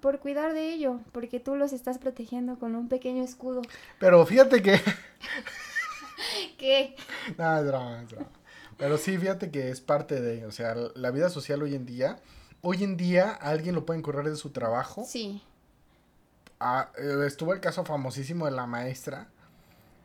[0.00, 3.62] por cuidar de ello, porque tú los estás protegiendo con un pequeño escudo.
[3.98, 4.80] Pero fíjate que.
[6.58, 6.96] ¿Qué?
[7.38, 8.28] No, es drama, es drama.
[8.76, 10.46] Pero sí, fíjate que es parte de.
[10.46, 12.18] O sea, la vida social hoy en día.
[12.62, 15.04] Hoy en día, alguien lo pueden correr de su trabajo.
[15.06, 15.42] Sí,
[16.60, 19.28] Ah, eh, estuvo el caso famosísimo de la maestra.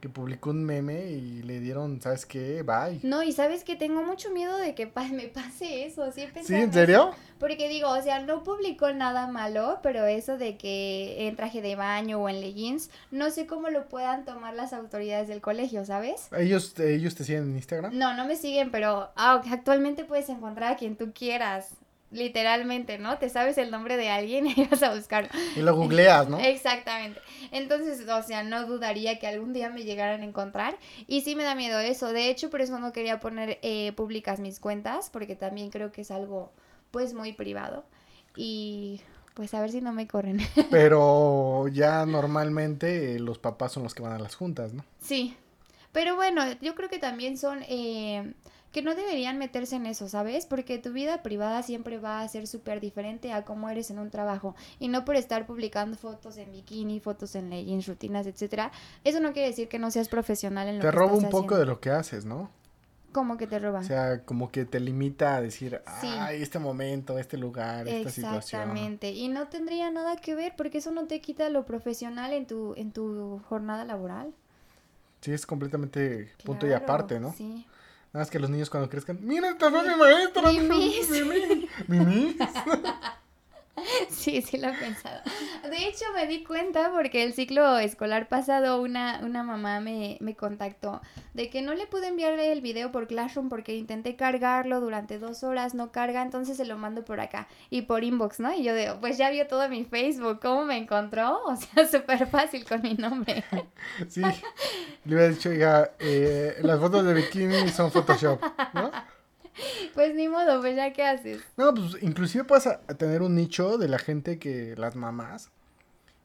[0.06, 2.62] Que publicó un meme y le dieron, ¿sabes qué?
[2.62, 3.00] Bye.
[3.02, 6.38] no, y sabes que tengo mucho miedo de que pa- me pase eso, sí ¿En
[6.38, 6.72] eso.
[6.74, 7.12] serio?
[7.40, 11.76] Porque digo, o sea, no publicó nada malo, pero eso de que en traje de
[11.76, 16.28] baño o en leggings, no sé cómo lo puedan tomar las autoridades del colegio, ¿sabes?
[16.38, 17.98] ¿Ellos, ellos te siguen en Instagram?
[17.98, 21.70] No, no me siguen, pero ah, actualmente puedes encontrar a quien tú quieras,
[22.16, 23.18] literalmente, ¿no?
[23.18, 25.30] Te sabes el nombre de alguien y vas a buscar.
[25.56, 26.40] Y lo googleas, ¿no?
[26.40, 27.20] Exactamente.
[27.52, 30.78] Entonces, o sea, no dudaría que algún día me llegaran a encontrar.
[31.08, 32.12] Y sí me da miedo eso.
[32.14, 36.02] De hecho, por eso no quería poner eh, públicas mis cuentas, porque también creo que
[36.02, 36.52] es algo,
[36.92, 37.86] pues, muy privado.
[38.36, 39.02] Y
[39.34, 40.40] pues a ver si no me corren.
[40.72, 44.84] Pero ya normalmente eh, los papás son los que van a las juntas, ¿no?
[45.00, 45.36] sí.
[45.96, 47.64] Pero bueno, yo creo que también son...
[47.68, 48.34] eh,
[48.72, 50.46] que no deberían meterse en eso, ¿sabes?
[50.46, 54.10] Porque tu vida privada siempre va a ser súper diferente a cómo eres en un
[54.12, 54.54] trabajo.
[54.80, 58.74] Y no por estar publicando fotos en bikini, fotos en leggings, rutinas, etcétera.
[59.06, 61.38] Eso no quiere decir que no seas profesional en lo Te que roba un poco
[61.38, 61.58] haciendo.
[61.60, 62.50] de lo que haces, ¿no?
[63.14, 63.80] ¿Cómo que te roba?
[63.80, 66.10] O sea, como que te limita a decir, Sí.
[66.12, 68.62] ay, este momento, este lugar, esta situación.
[68.62, 69.12] Exactamente.
[69.12, 72.74] Y no tendría nada que ver porque eso no te quita lo profesional en tu,
[72.76, 74.34] en tu jornada laboral.
[75.26, 77.34] Sí, es completamente punto y Claro, aparte, ¿no?
[77.36, 77.66] Sí.
[78.14, 80.52] Nada más que los niños cuando crezcan, mira, esta fue mi maestra.
[80.52, 81.10] Mimis.
[81.10, 81.68] Mimi.
[81.88, 82.38] Mimi.
[84.10, 85.22] Sí, sí lo he pensado.
[85.70, 90.36] De hecho, me di cuenta porque el ciclo escolar pasado una, una mamá me, me
[90.36, 91.02] contactó
[91.34, 95.44] de que no le pude enviar el video por Classroom porque intenté cargarlo durante dos
[95.44, 98.54] horas, no carga, entonces se lo mando por acá y por inbox, ¿no?
[98.54, 101.40] Y yo digo, pues ya vio todo mi Facebook, ¿cómo me encontró?
[101.56, 103.44] O sea, súper fácil con mi nombre.
[104.10, 104.22] Sí,
[105.06, 108.42] le hubiera dicho, oiga, eh, las fotos de bikini son Photoshop,
[108.74, 108.92] ¿no?
[109.94, 111.42] Pues ni modo, pues ya qué haces.
[111.58, 115.50] No, pues inclusive puedes a- tener un nicho de la gente que, las mamás,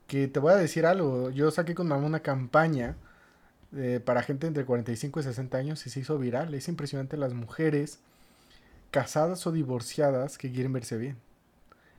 [0.07, 2.97] que te voy a decir algo, yo saqué con mamá una campaña
[3.77, 7.33] eh, para gente entre 45 y 60 años y se hizo viral, es impresionante las
[7.35, 8.01] mujeres
[8.91, 11.17] casadas o divorciadas que quieren verse bien.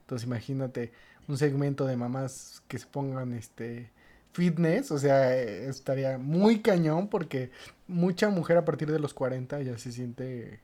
[0.02, 0.91] Entonces imagínate
[1.30, 3.90] un segmento de mamás que se pongan este
[4.34, 7.52] fitness, o sea, estaría muy cañón porque
[7.88, 10.60] mucha mujer a partir de los 40 ya se siente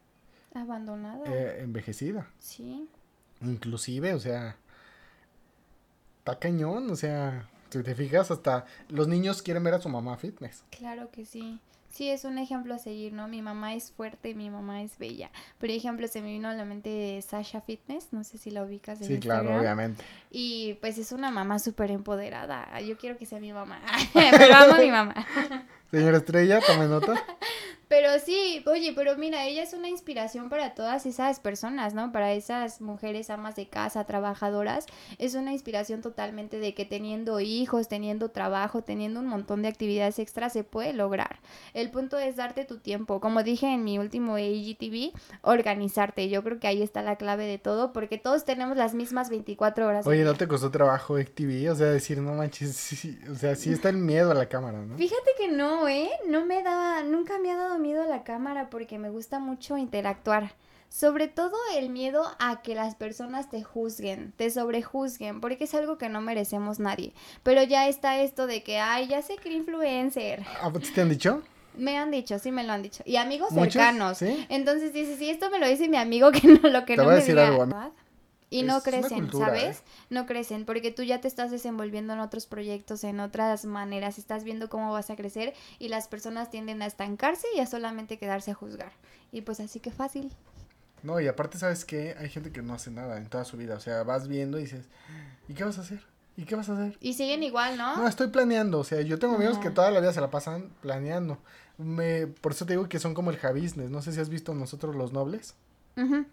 [0.54, 1.24] Abandonada.
[1.28, 2.28] eh, envejecida.
[2.40, 2.88] Sí.
[3.42, 4.56] Inclusive, o sea,
[6.20, 10.16] está cañón, o sea, Si te fijas, hasta los niños quieren ver a su mamá
[10.18, 10.64] fitness.
[10.72, 11.60] Claro que sí.
[11.90, 13.28] Sí, es un ejemplo a seguir, ¿no?
[13.28, 15.32] Mi mamá es fuerte y mi mamá es bella.
[15.60, 19.00] Por ejemplo, se me vino a la mente Sasha Fitness, no sé si la ubicas.
[19.00, 20.04] sí, claro, obviamente.
[20.32, 22.80] Y pues es una mamá súper empoderada.
[22.82, 23.82] Yo quiero que sea mi mamá.
[24.14, 25.16] Pero amo a mi mamá.
[25.92, 27.16] Señora Estrella, tome nota.
[27.88, 32.12] Pero sí, oye, pero mira, ella es una inspiración para todas esas personas, ¿no?
[32.12, 34.86] Para esas mujeres amas de casa, trabajadoras.
[35.20, 40.20] Es una inspiración totalmente de que teniendo hijos, teniendo trabajo, teniendo un montón de actividades
[40.20, 41.40] extras se puede lograr.
[41.74, 43.22] El punto es darte tu tiempo.
[43.22, 46.28] Como dije en mi último AGTV, organizarte.
[46.28, 49.88] Yo creo que ahí está la clave de todo porque todos tenemos las mismas 24
[49.88, 50.06] horas.
[50.06, 51.72] Oye, ¿no te costó trabajo AGTV?
[51.72, 54.82] O sea, decir, no manches, sí, o sea, sí está el miedo a la cámara,
[54.82, 54.98] ¿no?
[54.98, 56.10] Fíjate que no, ¿eh?
[56.28, 59.78] No me da, nunca me ha dado miedo a la cámara porque me gusta mucho
[59.78, 60.54] interactuar.
[60.90, 65.98] Sobre todo el miedo a que las personas te juzguen, te sobrejuzguen, porque es algo
[65.98, 67.14] que no merecemos nadie.
[67.44, 70.44] Pero ya está esto de que, ay, ya sé que influencer.
[70.62, 71.44] ¿A te han dicho?
[71.76, 73.04] Me han dicho, sí me lo han dicho.
[73.06, 74.22] Y amigos cercanos.
[74.22, 77.16] Entonces dices, si esto me lo dice mi amigo, que no lo que no me
[77.16, 77.68] decir algo,
[78.50, 79.80] y no crecen, ¿sabes?
[79.80, 79.84] ¿eh?
[80.10, 84.44] No crecen porque tú ya te estás desenvolviendo en otros proyectos, en otras maneras, estás
[84.44, 88.52] viendo cómo vas a crecer y las personas tienden a estancarse y a solamente quedarse
[88.52, 88.92] a juzgar.
[89.32, 90.32] Y pues así que fácil.
[91.04, 92.16] No, y aparte, ¿sabes qué?
[92.18, 93.76] Hay gente que no hace nada en toda su vida.
[93.76, 94.86] O sea, vas viendo y dices,
[95.48, 96.04] ¿y qué vas a hacer?
[96.38, 96.98] ¿Y qué vas a hacer?
[97.02, 97.98] Y siguen igual, ¿no?
[97.98, 98.80] No, estoy planeando.
[98.80, 101.38] O sea, yo tengo amigos que toda la vida se la pasan planeando.
[101.78, 103.90] Me, por eso te digo que son como el Javisnes.
[103.90, 105.56] No sé si has visto nosotros los nobles.
[105.96, 106.26] Ajá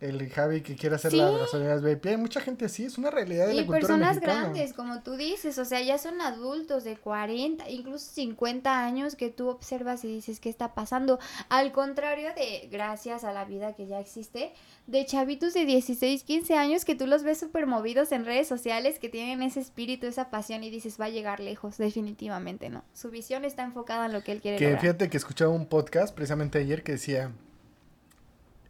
[0.00, 2.06] el Javi que quiere hacer las gasolineras VIP.
[2.06, 5.58] Hay mucha gente así, es una realidad de la cultura personas grandes, como tú dices,
[5.58, 10.40] o sea, ya son adultos de 40, incluso 50 años que tú observas y dices,
[10.40, 11.18] ¿qué está pasando?
[11.50, 14.54] Al contrario de, gracias a la vida que ya existe,
[14.86, 18.98] de chavitos de 16, 15 años que tú los ves súper movidos en redes sociales,
[18.98, 22.84] que tienen ese espíritu, esa pasión y dices, va a llegar lejos, definitivamente no.
[22.94, 26.14] Su visión está enfocada en lo que él quiere Que fíjate que escuchaba un podcast
[26.14, 27.32] precisamente ayer que decía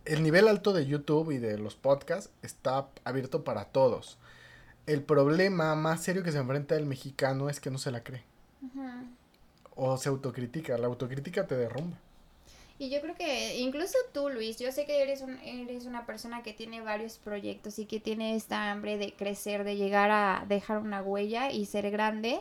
[0.04, 4.18] el nivel alto de YouTube y de los podcasts está abierto para todos.
[4.86, 8.24] El problema más serio que se enfrenta el mexicano es que no se la cree.
[9.76, 10.76] O se autocritica.
[10.78, 11.98] La autocrítica te derrumba.
[12.80, 16.42] Y yo creo que incluso tú, Luis, yo sé que eres, un, eres una persona
[16.42, 20.78] que tiene varios proyectos y que tiene esta hambre de crecer, de llegar a dejar
[20.78, 22.40] una huella y ser grande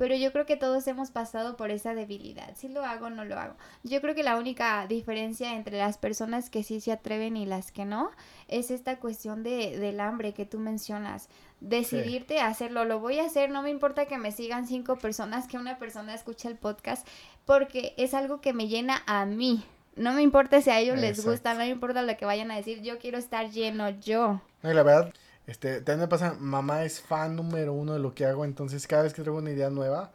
[0.00, 2.56] pero yo creo que todos hemos pasado por esa debilidad.
[2.56, 3.54] Si lo hago, no lo hago.
[3.82, 7.70] Yo creo que la única diferencia entre las personas que sí se atreven y las
[7.70, 8.10] que no
[8.48, 11.28] es esta cuestión de, del hambre que tú mencionas.
[11.60, 15.46] Decidirte a hacerlo, lo voy a hacer, no me importa que me sigan cinco personas,
[15.46, 17.06] que una persona escuche el podcast,
[17.44, 19.62] porque es algo que me llena a mí.
[20.00, 22.56] No me importa si a ellos les gusta, no me importa lo que vayan a
[22.56, 24.40] decir, yo quiero estar lleno yo.
[24.62, 25.12] la verdad,
[25.46, 29.02] este, también me pasa, mamá es fan número uno de lo que hago, entonces cada
[29.02, 30.10] vez que traigo una idea nueva,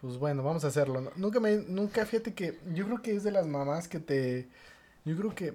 [0.00, 1.12] pues bueno, vamos a hacerlo.
[1.16, 4.48] Nunca me, nunca, fíjate que yo creo que es de las mamás que te,
[5.04, 5.52] yo creo que,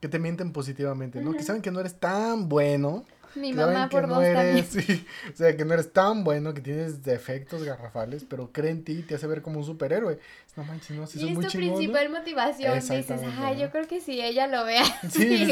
[0.00, 1.34] que te mienten positivamente, ¿no?
[1.34, 4.76] Que saben que no eres tan bueno mi mamá por no eres,
[5.32, 8.92] o sea, que no eres tan bueno, que tienes defectos garrafales, pero cree en ti
[8.92, 10.18] y te hace ver como un superhéroe.
[10.56, 12.74] No manches, no, si y es tu principal motivación.
[12.74, 14.82] Dices, ay, yo creo que si ella lo vea.
[15.10, 15.46] Sí,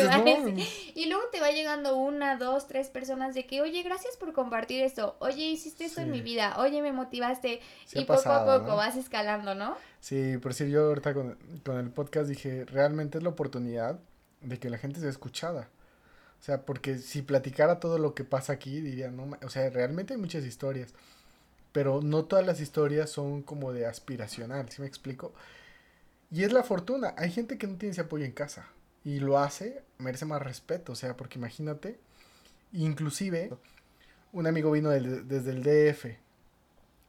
[0.94, 4.82] Y luego te va llegando una, dos, tres personas de que, oye, gracias por compartir
[4.82, 5.16] esto.
[5.20, 6.56] Oye, hiciste esto en mi vida.
[6.58, 7.60] Oye, me motivaste.
[7.92, 9.76] y poco a poco vas escalando, ¿no?
[10.00, 14.00] Sí, por decir, yo ahorita con, con el podcast dije, realmente es la oportunidad
[14.40, 15.68] de que la gente sea escuchada.
[16.46, 20.20] Sea, porque si platicara todo lo que pasa aquí, diría, no, o sea, realmente hay
[20.20, 20.94] muchas historias,
[21.72, 25.34] pero no todas las historias son como de aspiracional, ¿sí me explico?
[26.30, 28.68] Y es la fortuna, hay gente que no tiene ese apoyo en casa
[29.04, 31.98] y lo hace, merece más respeto, o sea, porque imagínate,
[32.72, 33.50] inclusive
[34.32, 36.16] un amigo vino desde el DF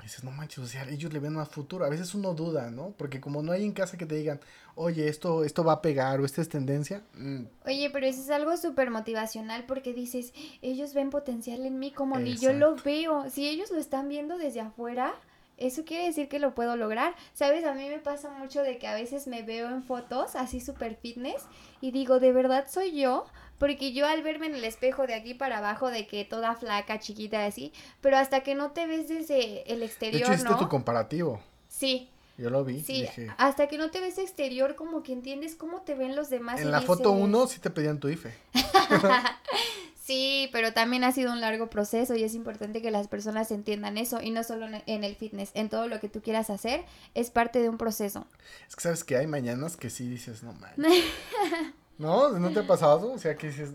[0.08, 1.86] dices, no manches, o sea, ellos le ven más futuro.
[1.86, 2.94] A veces uno duda, ¿no?
[2.98, 4.40] Porque como no hay en casa que te digan,
[4.76, 7.04] oye, esto, esto va a pegar o esta es tendencia.
[7.14, 7.44] Mm.
[7.66, 12.18] Oye, pero eso es algo súper motivacional porque dices, ellos ven potencial en mí como
[12.20, 13.30] ni yo lo veo.
[13.30, 15.14] Si ellos lo están viendo desde afuera,
[15.58, 17.16] eso quiere decir que lo puedo lograr.
[17.34, 20.62] Sabes, a mí me pasa mucho de que a veces me veo en fotos así
[20.62, 21.46] súper fitness
[21.82, 23.26] y digo, ¿de verdad soy yo?
[23.58, 27.00] Porque yo al verme en el espejo de aquí para abajo, de que toda flaca,
[27.00, 30.30] chiquita, así, pero hasta que no te ves desde el exterior.
[30.30, 31.42] De hecho, tu comparativo.
[31.68, 32.10] Sí.
[32.38, 32.82] Yo lo vi.
[32.82, 33.08] Sí,
[33.38, 36.62] hasta que no te ves exterior, como que entiendes cómo te ven los demás.
[36.62, 38.32] En la foto uno sí te pedían tu IFE.
[40.04, 43.98] sí, pero también ha sido un largo proceso y es importante que las personas entiendan
[43.98, 46.86] eso y no solo en el fitness, en todo lo que tú quieras hacer,
[47.16, 48.28] es parte de un proceso.
[48.70, 50.86] Es que sabes que hay mañanas que sí dices, no manches.
[51.98, 52.30] ¿No?
[52.30, 53.12] ¿No te ha pasado?
[53.12, 53.72] O sea, que dices,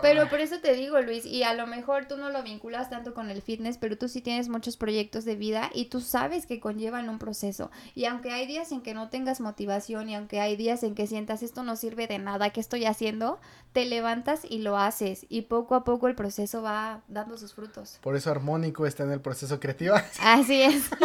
[0.00, 3.14] Pero por eso te digo, Luis, y a lo mejor tú no lo vinculas tanto
[3.14, 6.60] con el fitness, pero tú sí tienes muchos proyectos de vida y tú sabes que
[6.60, 7.70] conllevan un proceso.
[7.94, 11.06] Y aunque hay días en que no tengas motivación y aunque hay días en que
[11.06, 13.38] sientas esto no sirve de nada, ¿qué estoy haciendo?
[13.72, 17.98] Te levantas y lo haces y poco a poco el proceso va dando sus frutos.
[18.00, 19.96] Por eso Armónico está en el proceso creativo.
[20.20, 20.88] Así es.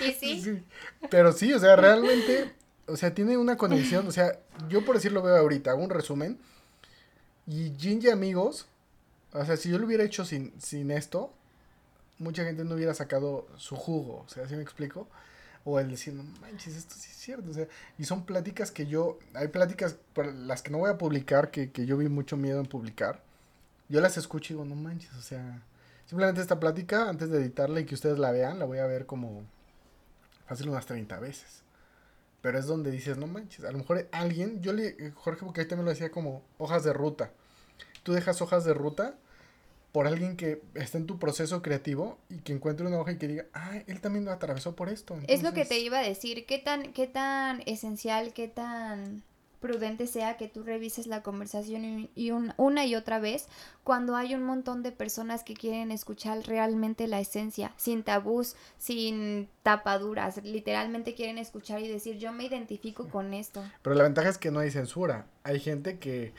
[0.00, 0.42] ¿Y sí?
[0.42, 0.62] sí?
[1.10, 2.52] Pero sí, o sea, realmente,
[2.90, 4.38] o sea, tiene una conexión, o sea,
[4.68, 6.38] yo por decirlo veo ahorita, un resumen
[7.46, 8.66] y Gingy amigos,
[9.32, 11.32] o sea, si yo lo hubiera hecho sin, sin esto,
[12.18, 15.08] mucha gente no hubiera sacado su jugo, o sea, ¿sí me explico?
[15.64, 17.66] O el decir, no manches, esto sí es cierto, o sea,
[17.98, 21.70] y son pláticas que yo, hay pláticas, por las que no voy a publicar, que,
[21.70, 23.22] que yo vi mucho miedo en publicar,
[23.88, 25.62] yo las escucho y digo, no manches, o sea,
[26.06, 29.06] simplemente esta plática, antes de editarla y que ustedes la vean, la voy a ver
[29.06, 29.42] como
[30.46, 31.62] fácil unas 30 veces.
[32.42, 35.68] Pero es donde dices, no manches, a lo mejor alguien, yo le, Jorge porque ahí
[35.68, 37.32] también lo decía como hojas de ruta.
[38.02, 39.16] Tú dejas hojas de ruta
[39.92, 43.28] por alguien que está en tu proceso creativo y que encuentre una hoja y que
[43.28, 45.18] diga, ah, él también lo atravesó por esto.
[45.26, 49.22] Es lo que te iba a decir, qué tan, qué tan esencial, qué tan
[49.60, 53.46] prudente sea que tú revises la conversación y, una y otra vez
[53.84, 59.48] cuando hay un montón de personas que quieren escuchar realmente la esencia, sin tabús, sin
[59.62, 63.62] tapaduras, literalmente quieren escuchar y decir yo me identifico con esto.
[63.82, 66.32] Pero la ventaja es que no hay censura, hay gente que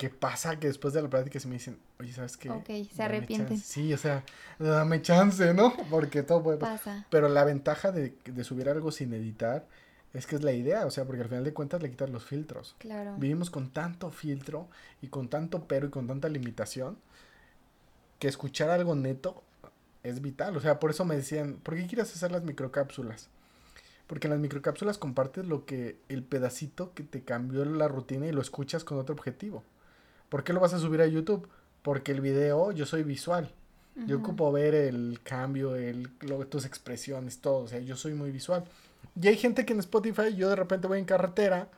[0.00, 2.48] que pasa que después de la plática se me dicen, oye, ¿sabes qué?
[2.48, 3.58] Ok, se arrepienten.
[3.58, 4.24] Sí, o sea,
[4.58, 5.74] dame chance, ¿no?
[5.90, 7.04] Porque todo puede pasar.
[7.10, 9.66] Pero la ventaja de, de subir algo sin editar
[10.12, 12.24] es que es la idea, o sea, porque al final de cuentas le quitas los
[12.24, 12.74] filtros.
[12.78, 13.14] Claro.
[13.18, 14.68] Vivimos con tanto filtro
[15.02, 16.98] y con tanto pero y con tanta limitación
[18.18, 19.42] que escuchar algo neto
[20.02, 20.56] es vital.
[20.56, 23.28] O sea, por eso me decían, ¿por qué quieres hacer las microcápsulas?
[24.06, 28.32] Porque en las microcápsulas compartes lo que, el pedacito que te cambió la rutina y
[28.32, 29.62] lo escuchas con otro objetivo.
[30.28, 31.48] ¿Por qué lo vas a subir a YouTube?
[31.82, 33.52] Porque el video, yo soy visual.
[34.06, 36.08] Yo ocupo ver el cambio, el,
[36.48, 37.64] tus expresiones, todo.
[37.64, 38.64] O sea, yo soy muy visual.
[39.20, 41.68] Y hay gente que en Spotify, yo de repente voy en carretera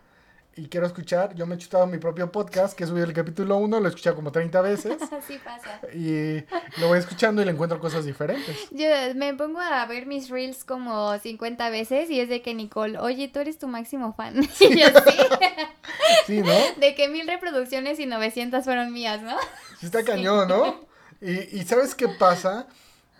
[0.55, 3.57] y quiero escuchar, yo me he chutado mi propio podcast, que he subido el capítulo
[3.57, 5.01] 1, lo he escuchado como 30 veces.
[5.13, 5.81] Así pasa.
[5.95, 6.45] Y
[6.79, 8.55] lo voy escuchando y le encuentro cosas diferentes.
[8.71, 12.99] Yo me pongo a ver mis reels como 50 veces y es de que Nicole,
[12.99, 14.35] oye, tú eres tu máximo fan.
[14.61, 15.19] Y yo sí.
[16.27, 16.55] sí, ¿no?
[16.79, 19.37] De que mil reproducciones y 900 fueron mías, ¿no?
[19.81, 20.81] Sí está cañón, ¿no?
[21.21, 22.67] Y, y ¿sabes qué pasa?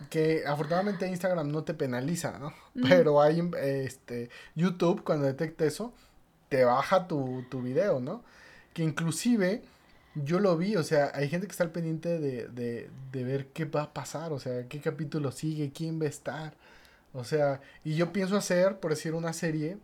[0.09, 2.53] Que afortunadamente Instagram no te penaliza, ¿no?
[2.87, 5.93] Pero hay este YouTube cuando detecta eso
[6.49, 8.23] te baja tu, tu video, ¿no?
[8.73, 9.63] Que inclusive
[10.15, 13.47] yo lo vi, o sea, hay gente que está al pendiente de, de, de ver
[13.47, 16.53] qué va a pasar, o sea, qué capítulo sigue, quién va a estar.
[17.13, 19.77] O sea, y yo pienso hacer, por decir, una serie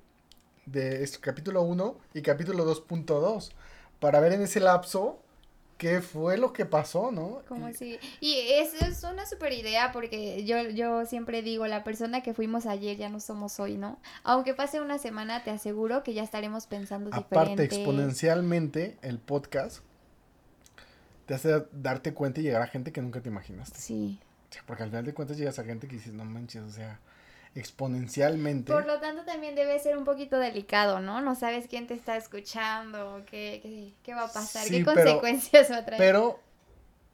[0.65, 3.51] de este, capítulo 1 y capítulo 2.2
[3.99, 5.21] para ver en ese lapso
[5.79, 7.41] qué fue lo que pasó, ¿no?
[7.47, 7.97] Como así.
[8.19, 12.65] Y eso es una super idea porque yo, yo siempre digo, la persona que fuimos
[12.65, 13.97] ayer ya no somos hoy, ¿no?
[14.23, 17.63] Aunque pase una semana, te aseguro que ya estaremos pensando Aparte, diferente.
[17.63, 19.79] Aparte, exponencialmente, el podcast
[21.25, 23.79] te hace darte cuenta y llegar a gente que nunca te imaginaste.
[23.79, 24.19] Sí.
[24.49, 26.71] O sea, porque al final de cuentas llegas a gente que dices, no manches, o
[26.71, 26.99] sea,
[27.55, 28.71] exponencialmente.
[28.71, 31.21] Por lo tanto, también debe ser un poquito delicado, ¿no?
[31.21, 35.85] No sabes quién te está escuchando, qué, qué, va a pasar, qué consecuencias va a
[35.85, 35.99] traer.
[35.99, 36.39] Pero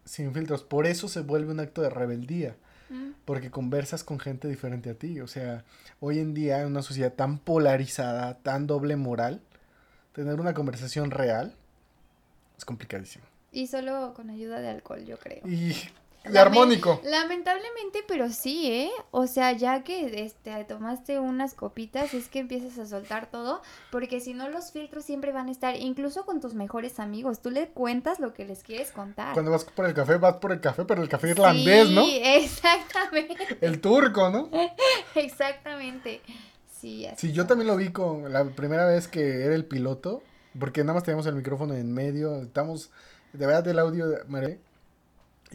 [0.06, 2.56] sin filtros, por eso se vuelve un acto de rebeldía.
[2.90, 3.12] Mm.
[3.26, 5.20] Porque conversas con gente diferente a ti.
[5.20, 5.64] O sea,
[6.00, 9.42] hoy en día en una sociedad tan polarizada, tan doble moral,
[10.14, 11.56] tener una conversación real
[12.58, 13.26] es complicadísimo.
[13.52, 15.48] Y solo con ayuda de alcohol, yo creo.
[15.48, 15.76] Y
[16.30, 17.02] de armónico.
[17.04, 18.92] Lamentablemente, pero sí, ¿eh?
[19.12, 23.62] O sea, ya que este, tomaste unas copitas, es que empiezas a soltar todo,
[23.92, 27.52] porque si no los filtros siempre van a estar, incluso con tus mejores amigos, tú
[27.52, 29.34] le cuentas lo que les quieres contar.
[29.34, 32.06] Cuando vas por el café, vas por el café, pero el café irlandés, ¿no?
[32.06, 33.58] Sí, exactamente.
[33.62, 34.50] El turco, ¿no?
[35.16, 36.22] exactamente.
[36.72, 40.22] Sí, así Sí, yo también lo vi con la primera vez que era el piloto,
[40.60, 42.92] porque nada más teníamos el micrófono en medio, estamos,
[43.34, 44.06] de verdad el audio,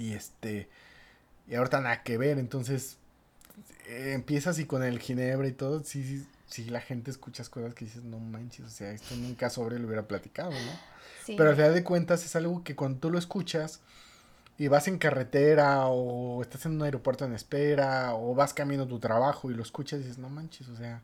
[0.00, 0.68] y este.
[1.48, 2.38] Y ahorita nada que ver.
[2.38, 2.96] Entonces.
[3.86, 5.82] Eh, empiezas y con el ginebra y todo.
[5.84, 8.66] Sí, sí, sí, la gente escuchas cosas que dices, no manches.
[8.66, 10.90] O sea, esto nunca sobre lo hubiera platicado, ¿no?
[11.26, 13.80] Pero al final de cuentas es algo que cuando tú lo escuchas.
[14.58, 18.86] Y vas en carretera o estás en un aeropuerto en espera o vas camino a
[18.86, 21.00] tu trabajo y lo escuchas y dices, no manches, o sea,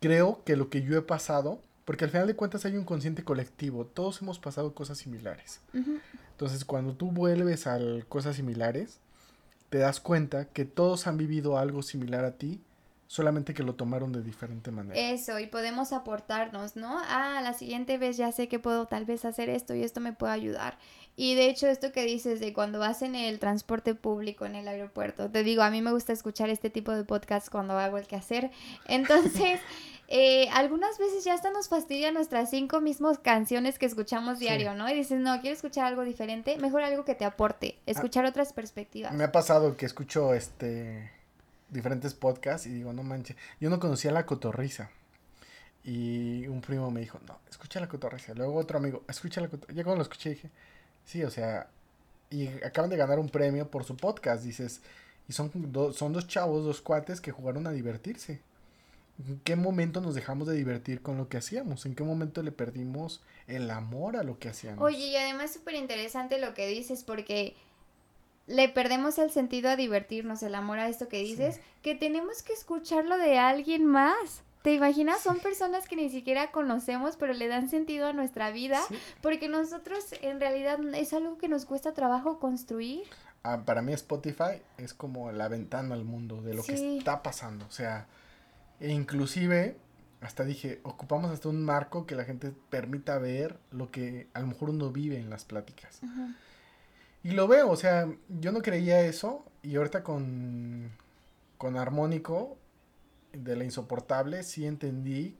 [0.00, 3.24] creo que lo que yo he pasado, porque al final de cuentas hay un consciente
[3.24, 5.62] colectivo, todos hemos pasado cosas similares.
[5.72, 7.78] Entonces, cuando tú vuelves a
[8.10, 9.00] cosas similares,
[9.70, 12.60] te das cuenta que todos han vivido algo similar a ti
[13.06, 15.00] solamente que lo tomaron de diferente manera.
[15.00, 16.98] Eso, y podemos aportarnos, ¿no?
[17.06, 20.12] Ah, la siguiente vez ya sé que puedo tal vez hacer esto y esto me
[20.12, 20.78] puede ayudar.
[21.16, 24.68] Y de hecho, esto que dices de cuando vas en el transporte público, en el
[24.68, 28.06] aeropuerto, te digo, a mí me gusta escuchar este tipo de podcast cuando hago el
[28.06, 28.50] quehacer.
[28.86, 29.58] Entonces,
[30.08, 34.88] eh, algunas veces ya hasta nos fastidia nuestras cinco mismas canciones que escuchamos diario, ¿no?
[34.88, 39.12] Y dices, no, quiero escuchar algo diferente, mejor algo que te aporte, escuchar otras perspectivas.
[39.12, 41.12] Me ha pasado que escucho este
[41.70, 44.90] diferentes podcasts y digo, no manches, yo no conocía la cotorriza.
[45.84, 48.34] Y un primo me dijo, no, escucha la cotorriza.
[48.34, 49.76] Luego otro amigo, escucha la cotorriza.
[49.76, 50.50] Ya cuando lo escuché dije,
[51.08, 51.70] Sí, o sea,
[52.28, 54.82] y acaban de ganar un premio por su podcast, dices,
[55.26, 55.50] y son,
[55.94, 58.42] son dos chavos, dos cuates que jugaron a divertirse.
[59.26, 61.86] ¿En qué momento nos dejamos de divertir con lo que hacíamos?
[61.86, 64.84] ¿En qué momento le perdimos el amor a lo que hacíamos?
[64.84, 67.56] Oye, y además es súper interesante lo que dices porque
[68.46, 72.52] le perdemos el sentido a divertirnos, el amor a esto que dices, que tenemos que
[72.52, 74.42] escucharlo de alguien más.
[74.62, 75.20] ¿Te imaginas?
[75.20, 78.80] Son personas que ni siquiera conocemos, pero le dan sentido a nuestra vida,
[79.22, 83.04] porque nosotros en realidad es algo que nos cuesta trabajo construir.
[83.44, 87.66] Ah, para mí Spotify es como la ventana al mundo de lo que está pasando,
[87.66, 88.06] o sea,
[88.80, 89.76] e inclusive
[90.20, 94.48] hasta dije, ocupamos hasta un marco que la gente permita ver lo que a lo
[94.48, 96.00] mejor uno vive en las pláticas.
[97.22, 100.90] Y lo veo, o sea, yo no creía eso y ahorita con,
[101.56, 102.58] con Armónico
[103.32, 105.36] de la insoportable, sí entendí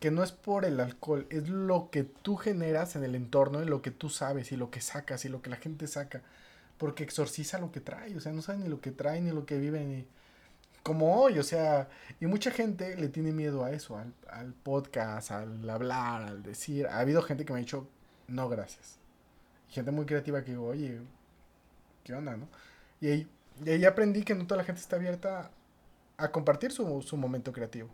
[0.00, 3.66] que no es por el alcohol, es lo que tú generas en el entorno y
[3.66, 6.22] lo que tú sabes y lo que sacas y lo que la gente saca,
[6.76, 9.46] porque exorciza lo que trae, o sea, no sabe ni lo que trae ni lo
[9.46, 10.06] que vive ni
[10.82, 11.88] como hoy, o sea,
[12.20, 16.86] y mucha gente le tiene miedo a eso, al, al podcast, al hablar, al decir,
[16.86, 17.88] ha habido gente que me ha dicho,
[18.28, 18.98] no, gracias.
[19.68, 21.00] Gente muy creativa que digo, oye,
[22.04, 22.48] ¿qué onda, no?
[23.00, 23.28] Y ahí,
[23.64, 25.50] y ahí aprendí que no toda la gente está abierta
[26.16, 27.90] a compartir su, su momento creativo.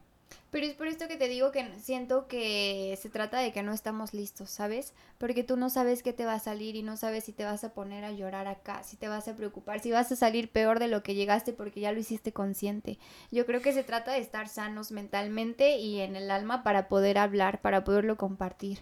[0.51, 3.73] Pero es por esto que te digo que siento que se trata de que no
[3.73, 4.95] estamos listos, ¿sabes?
[5.19, 7.65] Porque tú no sabes qué te va a salir y no sabes si te vas
[7.65, 10.79] a poner a llorar acá, si te vas a preocupar, si vas a salir peor
[10.79, 12.99] de lo que llegaste porque ya lo hiciste consciente.
[13.31, 17.19] Yo creo que se trata de estar sanos mentalmente y en el alma para poder
[17.19, 18.79] hablar, para poderlo compartir.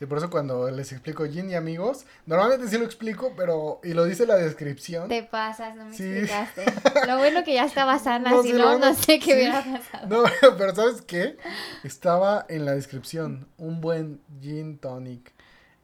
[0.00, 3.92] Sí, por eso cuando les explico Gin y amigos, normalmente sí lo explico, pero, y
[3.92, 5.08] lo dice la descripción.
[5.08, 6.64] Te pasas, no me explicaste.
[7.06, 10.06] Lo bueno que ya estaba sana, si no, no sé qué hubiera pasado.
[10.08, 10.22] No,
[10.56, 11.36] pero ¿sabes qué?
[11.84, 15.34] Estaba en la descripción, un buen Gin Tonic.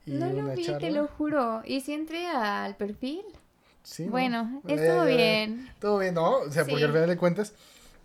[0.07, 1.61] Y no lo vi, te lo juro.
[1.67, 3.23] ¿Y si entré al perfil?
[3.83, 4.05] Sí.
[4.09, 5.71] Bueno, estuvo bien.
[5.79, 6.39] Todo bien, ¿no?
[6.39, 7.53] O sea, porque al final de cuentas...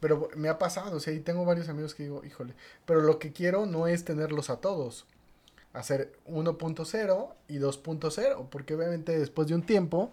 [0.02, 2.56] Pero me ha pasado, o sea, y tengo varios amigos que digo, híjole,
[2.86, 5.06] pero lo que quiero no es tenerlos a todos
[5.74, 10.12] hacer 1.0 y 2.0, porque obviamente después de un tiempo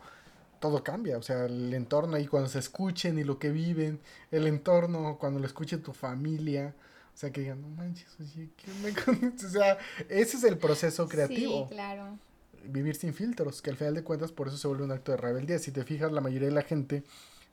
[0.61, 4.47] todo cambia, o sea, el entorno ahí cuando se escuchen y lo que viven, el
[4.47, 6.75] entorno cuando lo escuche tu familia,
[7.15, 8.91] o sea, que digan, no manches, oye, ¿qué me
[9.47, 9.79] O sea,
[10.09, 11.67] ese es el proceso creativo.
[11.69, 12.19] Sí, claro.
[12.65, 15.19] Vivir sin filtros, que al final de cuentas por eso se vuelve un acto de
[15.19, 15.59] rebeldía.
[15.59, 17.03] Si te fijas, la mayoría de la gente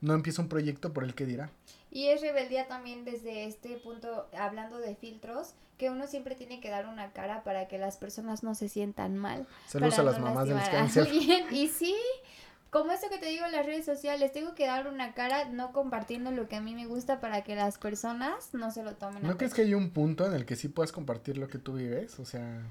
[0.02, 1.50] no empieza un proyecto por el que dirá.
[1.92, 6.70] Y es rebeldía también desde este punto, hablando de filtros, que uno siempre tiene que
[6.70, 9.48] dar una cara para que las personas no se sientan mal.
[9.68, 11.08] Saludos a las mamás de los
[11.52, 11.96] Y sí,
[12.70, 15.72] como eso que te digo en las redes sociales, tengo que dar una cara no
[15.72, 19.24] compartiendo lo que a mí me gusta para que las personas no se lo tomen.
[19.24, 21.74] ¿No crees que hay un punto en el que sí puedas compartir lo que tú
[21.74, 22.20] vives?
[22.20, 22.62] O sea...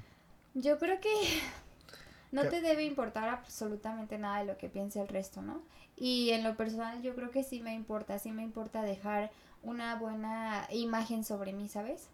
[0.54, 1.10] Yo creo que
[2.32, 5.62] no te debe importar absolutamente nada de lo que piense el resto, ¿no?
[5.96, 9.30] Y en lo personal yo creo que sí me importa, sí me importa dejar
[9.62, 12.08] una buena imagen sobre mí, ¿sabes?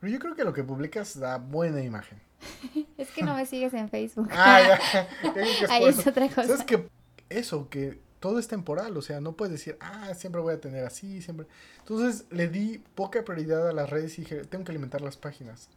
[0.00, 2.18] Pero yo creo que lo que publicas da buena imagen.
[2.98, 4.28] es que no me sigues en Facebook.
[4.32, 5.08] ah, ya.
[5.70, 6.46] Ahí es otra cosa.
[6.46, 6.88] ¿Sabes que
[7.28, 10.84] eso, que todo es temporal, o sea, no puedes decir, ah, siempre voy a tener
[10.84, 11.46] así, siempre.
[11.78, 15.68] Entonces le di poca prioridad a las redes y dije, tengo que alimentar las páginas.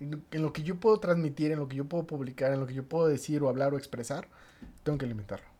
[0.00, 2.74] En lo que yo puedo transmitir, en lo que yo puedo publicar, en lo que
[2.74, 4.28] yo puedo decir o hablar o expresar,
[4.84, 5.57] tengo que alimentarlo.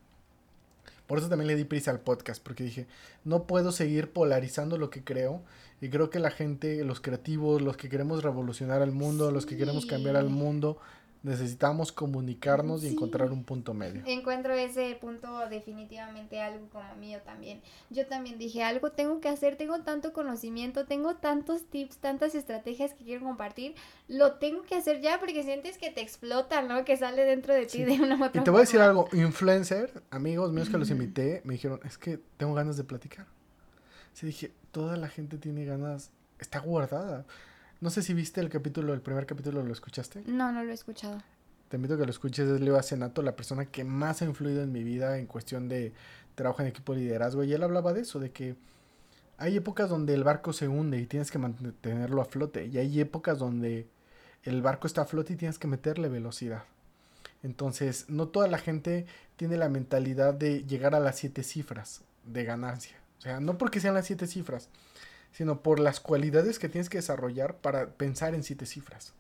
[1.08, 2.86] Por eso también le di prisa al podcast, porque dije,
[3.24, 5.42] no puedo seguir polarizando lo que creo.
[5.80, 9.56] Y creo que la gente, los creativos, los que queremos revolucionar al mundo, los que
[9.56, 10.78] queremos cambiar al mundo,
[11.22, 14.02] necesitamos comunicarnos y encontrar un punto medio.
[14.06, 17.60] Encuentro ese punto definitivamente algo como mío también.
[17.90, 22.94] Yo también dije, algo tengo que hacer, tengo tanto conocimiento, tengo tantos tips, tantas estrategias
[22.94, 23.74] que quiero compartir,
[24.06, 26.84] lo tengo que hacer ya porque sientes que te explota, ¿no?
[26.84, 30.02] Que sale dentro de ti de una otra Y te voy a decir algo, influencer,
[30.10, 33.26] amigos míos que los invité, me dijeron, es que tengo ganas de platicar.
[34.12, 37.24] Sí, dije, toda la gente tiene ganas, está guardada.
[37.80, 40.22] No sé si viste el capítulo, el primer capítulo, ¿lo escuchaste?
[40.26, 41.22] No, no lo he escuchado.
[41.68, 44.62] Te invito a que lo escuches, es Leo Senato, la persona que más ha influido
[44.62, 45.92] en mi vida en cuestión de
[46.34, 47.44] trabajo en equipo de liderazgo.
[47.44, 48.56] Y él hablaba de eso, de que
[49.36, 52.66] hay épocas donde el barco se hunde y tienes que mantenerlo a flote.
[52.66, 53.86] Y hay épocas donde
[54.42, 56.64] el barco está a flote y tienes que meterle velocidad.
[57.42, 59.06] Entonces, no toda la gente
[59.36, 62.96] tiene la mentalidad de llegar a las siete cifras de ganancia.
[63.18, 64.68] O sea, no porque sean las siete cifras,
[65.32, 69.12] sino por las cualidades que tienes que desarrollar para pensar en siete cifras.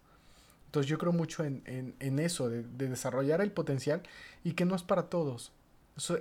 [0.66, 4.02] Entonces yo creo mucho en, eso, de, desarrollar el potencial
[4.44, 5.52] y que no es para todos.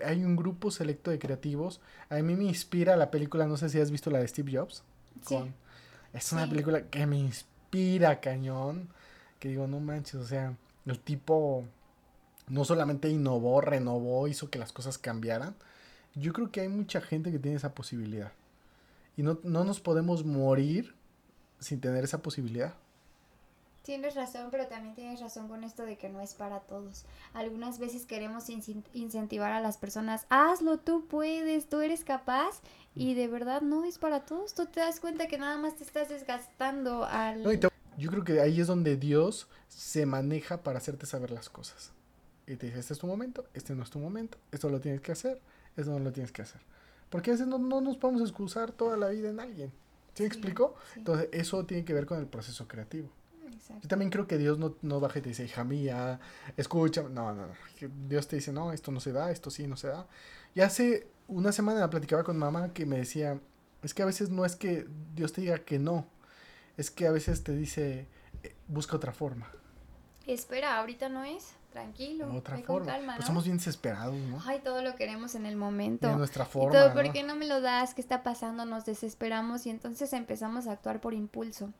[0.05, 1.81] hay un grupo selecto de creativos.
[2.09, 4.83] A mí me inspira la película, no sé si has visto la de Steve Jobs.
[6.13, 8.87] es una película que me inspira cañón.
[9.39, 10.55] Que digo, no manches, o sea,
[10.85, 11.65] el tipo
[12.47, 15.55] no solamente innovó, renovó, hizo que las cosas cambiaran.
[16.15, 18.31] Yo creo que hay mucha gente que tiene esa posibilidad.
[19.17, 20.95] Y no, no nos podemos morir
[21.59, 22.75] sin tener esa posibilidad.
[23.87, 27.05] Tienes razón, pero también tienes razón con esto de que no es para todos.
[27.33, 32.59] Algunas veces queremos incentivar a las personas, hazlo, tú puedes, tú eres capaz,
[32.95, 34.53] y de verdad no es para todos.
[34.53, 37.43] Tú te das cuenta que nada más te estás desgastando al...
[37.97, 41.93] yo creo que ahí es donde Dios se maneja para hacerte saber las cosas.
[42.45, 44.99] Y te dice, este es tu momento, este no es tu momento, esto lo tienes
[44.99, 45.39] que hacer,
[45.77, 46.59] esto no lo tienes que hacer.
[47.09, 49.71] Porque a veces no, no nos podemos excusar toda la vida en alguien.
[50.13, 50.75] ¿Sí, me explico?
[50.95, 53.09] Entonces, eso tiene que ver con el proceso creativo.
[53.81, 56.19] Yo también creo que Dios no, no baja y te dice, hija mía,
[56.55, 57.03] escucha.
[57.03, 57.53] No, no, no.
[58.07, 60.07] Dios te dice, no, esto no se da, esto sí no se da.
[60.55, 63.39] Y hace una semana platicaba con mamá que me decía,
[63.83, 66.07] es que a veces no es que Dios te diga que no,
[66.77, 68.07] es que a veces te dice,
[68.43, 69.51] eh, busca otra forma.
[70.25, 72.33] Espera, ahorita no es tranquilo.
[72.33, 72.91] Otra forma.
[72.91, 74.41] Calma, pues somos bien desesperados, ¿no?
[74.45, 76.07] Ay, todo lo queremos en el momento.
[76.07, 76.69] De nuestra forma.
[76.69, 77.93] Y todo, ¿por qué no me lo das?
[77.93, 78.65] ¿Qué está pasando?
[78.65, 81.71] Nos desesperamos y entonces empezamos a actuar por impulso.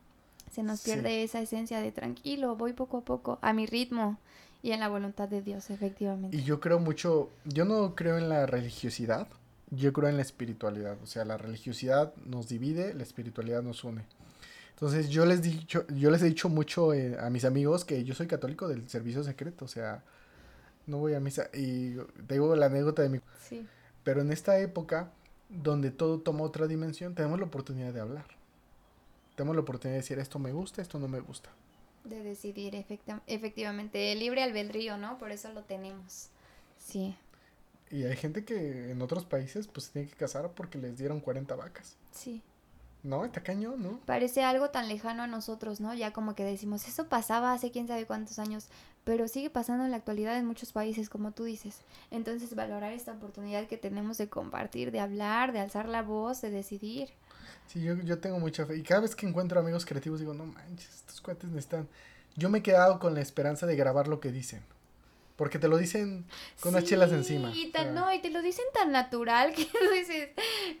[0.50, 4.18] Se nos pierde esa esencia de tranquilo, voy poco a poco, a mi ritmo
[4.62, 6.36] y en la voluntad de Dios, efectivamente.
[6.36, 9.28] Y yo creo mucho, yo no creo en la religiosidad,
[9.70, 10.96] yo creo en la espiritualidad.
[11.02, 14.04] O sea, la religiosidad nos divide, la espiritualidad nos une.
[14.78, 18.14] Entonces yo les, dicho, yo les he dicho mucho eh, a mis amigos que yo
[18.14, 20.04] soy católico del servicio secreto, o sea,
[20.86, 21.50] no voy a misa.
[21.52, 21.96] Y
[22.28, 23.20] tengo la anécdota de mi...
[23.40, 23.66] Sí.
[24.04, 25.10] Pero en esta época,
[25.48, 28.26] donde todo toma otra dimensión, tenemos la oportunidad de hablar.
[29.34, 31.50] Tenemos la oportunidad de decir esto me gusta, esto no me gusta.
[32.04, 32.76] De decidir
[33.26, 35.18] efectivamente, libre albedrío, ¿no?
[35.18, 36.28] Por eso lo tenemos.
[36.78, 37.16] Sí.
[37.90, 41.18] Y hay gente que en otros países pues se tiene que casar porque les dieron
[41.18, 41.96] 40 vacas.
[42.12, 42.42] Sí.
[43.08, 44.00] No, está cañón, ¿no?
[44.04, 45.94] Parece algo tan lejano a nosotros, ¿no?
[45.94, 48.68] Ya como que decimos, eso pasaba hace quién sabe cuántos años,
[49.04, 51.80] pero sigue pasando en la actualidad en muchos países, como tú dices.
[52.10, 56.50] Entonces, valorar esta oportunidad que tenemos de compartir, de hablar, de alzar la voz, de
[56.50, 57.08] decidir.
[57.66, 58.76] Sí, yo, yo tengo mucha fe.
[58.76, 61.88] Y cada vez que encuentro amigos creativos digo, no manches, estos cuates necesitan...
[62.36, 64.62] Yo me he quedado con la esperanza de grabar lo que dicen.
[65.38, 66.26] Porque te lo dicen
[66.58, 67.52] con unas chelas encima.
[67.54, 70.30] Y no, y te lo dicen tan natural que tú dices,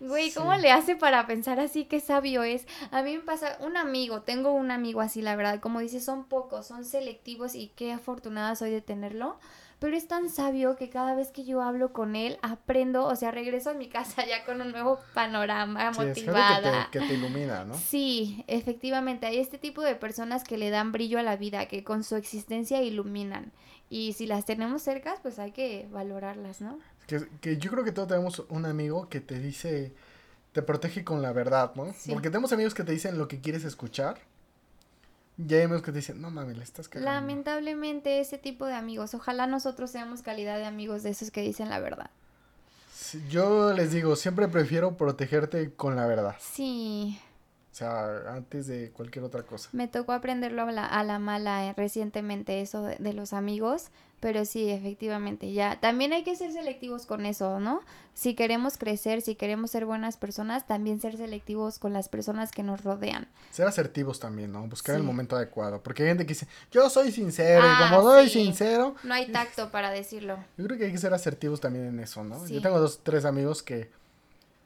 [0.00, 1.84] güey, ¿cómo le hace para pensar así?
[1.84, 2.66] Qué sabio es.
[2.90, 6.24] A mí me pasa, un amigo, tengo un amigo así, la verdad, como dices, son
[6.24, 9.38] pocos, son selectivos y qué afortunada soy de tenerlo
[9.78, 13.30] pero es tan sabio que cada vez que yo hablo con él aprendo, o sea,
[13.30, 16.88] regreso a mi casa ya con un nuevo panorama, motivada.
[16.90, 17.74] que, te, ilumina, ¿no?
[17.78, 21.84] Sí, efectivamente, hay este tipo de personas que le dan brillo a la vida, que
[21.84, 23.52] con su existencia iluminan.
[23.90, 26.78] Y si las tenemos cerca, pues hay que valorarlas, ¿no?
[27.06, 29.94] Que, yo creo que todos tenemos un amigo que te dice,
[30.52, 31.94] te protege con la verdad, ¿no?
[32.10, 34.18] Porque tenemos amigos que te dicen lo que quieres escuchar.
[35.38, 37.10] Y hay amigos que te dicen, no mames, le estás cagando.
[37.10, 41.70] Lamentablemente ese tipo de amigos, ojalá nosotros seamos calidad de amigos de esos que dicen
[41.70, 42.10] la verdad.
[43.30, 46.36] yo les digo, siempre prefiero protegerte con la verdad.
[46.40, 47.18] Sí.
[47.78, 49.68] Sea, antes de cualquier otra cosa.
[49.70, 54.44] Me tocó aprenderlo a la, a la mala eh, recientemente, eso de, los amigos, pero
[54.44, 55.78] sí, efectivamente, ya.
[55.78, 57.82] También hay que ser selectivos con eso, ¿no?
[58.14, 62.64] Si queremos crecer, si queremos ser buenas personas, también ser selectivos con las personas que
[62.64, 63.28] nos rodean.
[63.52, 64.66] Ser asertivos también, ¿no?
[64.66, 65.80] Buscar el momento adecuado.
[65.80, 68.96] Porque hay gente que dice, yo soy sincero, y como ah, soy sincero.
[69.04, 70.36] No hay tacto para decirlo.
[70.56, 72.44] Yo creo que hay que ser asertivos también en eso, ¿no?
[72.48, 73.88] Yo tengo dos, tres amigos que.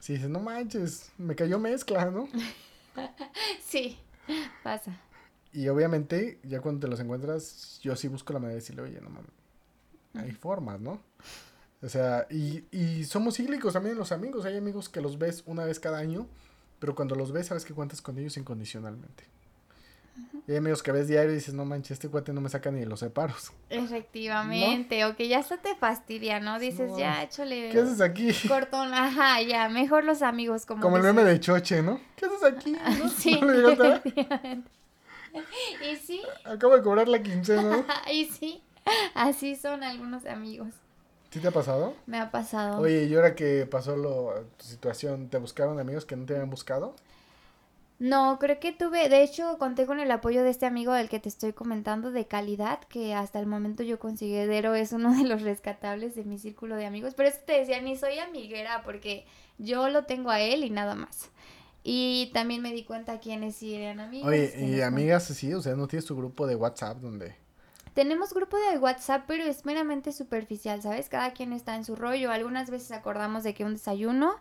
[0.00, 2.26] Si dicen, no manches, me cayó mezcla, ¿no?
[3.64, 3.98] sí,
[4.62, 5.00] pasa.
[5.52, 9.00] Y obviamente, ya cuando te los encuentras, yo sí busco la manera de decirle, oye,
[9.00, 9.30] no mames,
[10.14, 11.02] hay formas, ¿no?
[11.82, 14.44] O sea, y, y somos cíclicos también los amigos.
[14.44, 16.28] Hay amigos que los ves una vez cada año,
[16.78, 19.24] pero cuando los ves sabes que cuentas con ellos incondicionalmente.
[20.46, 22.70] Y hay amigos que ves diario y dices, no manches, este cuate no me saca
[22.70, 23.52] ni de los separos.
[23.70, 26.58] Efectivamente, o que ya hasta te fastidia, ¿no?
[26.58, 27.70] Dices, ya, échale.
[27.70, 28.32] ¿Qué haces aquí?
[28.48, 30.82] Cortón, ajá, ya, mejor los amigos como.
[30.82, 32.00] Como el meme de Choche, ¿no?
[32.16, 32.76] ¿Qué haces aquí?
[33.16, 34.70] Sí, efectivamente.
[35.92, 36.22] y sí.
[36.44, 37.86] Acabo de cobrar la quincena.
[38.12, 38.62] y sí,
[39.14, 40.74] así son algunos amigos.
[41.30, 41.94] ¿Sí te ha pasado?
[42.06, 42.80] Me ha pasado.
[42.80, 46.50] Oye, ¿y ahora que pasó lo, tu situación, te buscaron amigos que no te habían
[46.50, 46.94] buscado?
[48.02, 51.20] No, creo que tuve, de hecho, conté con el apoyo de este amigo del que
[51.20, 55.42] te estoy comentando de calidad, que hasta el momento yo considero es uno de los
[55.42, 57.14] rescatables de mi círculo de amigos.
[57.14, 59.24] Pero eso te decía, ni soy amiguera, porque
[59.58, 61.30] yo lo tengo a él y nada más.
[61.84, 64.28] Y también me di cuenta quiénes sí eran amigos.
[64.28, 65.54] Oye, ¿y amigas así?
[65.54, 67.36] O sea, ¿no tienes tu grupo de WhatsApp donde...?
[67.94, 71.08] Tenemos grupo de WhatsApp, pero es meramente superficial, ¿sabes?
[71.08, 72.32] Cada quien está en su rollo.
[72.32, 74.34] Algunas veces acordamos de que un desayuno,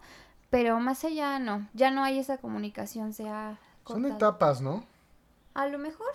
[0.51, 1.67] pero más allá no.
[1.73, 3.57] Ya no hay esa comunicación, se ha
[3.87, 4.83] Son etapas, ¿no?
[5.55, 6.07] A lo mejor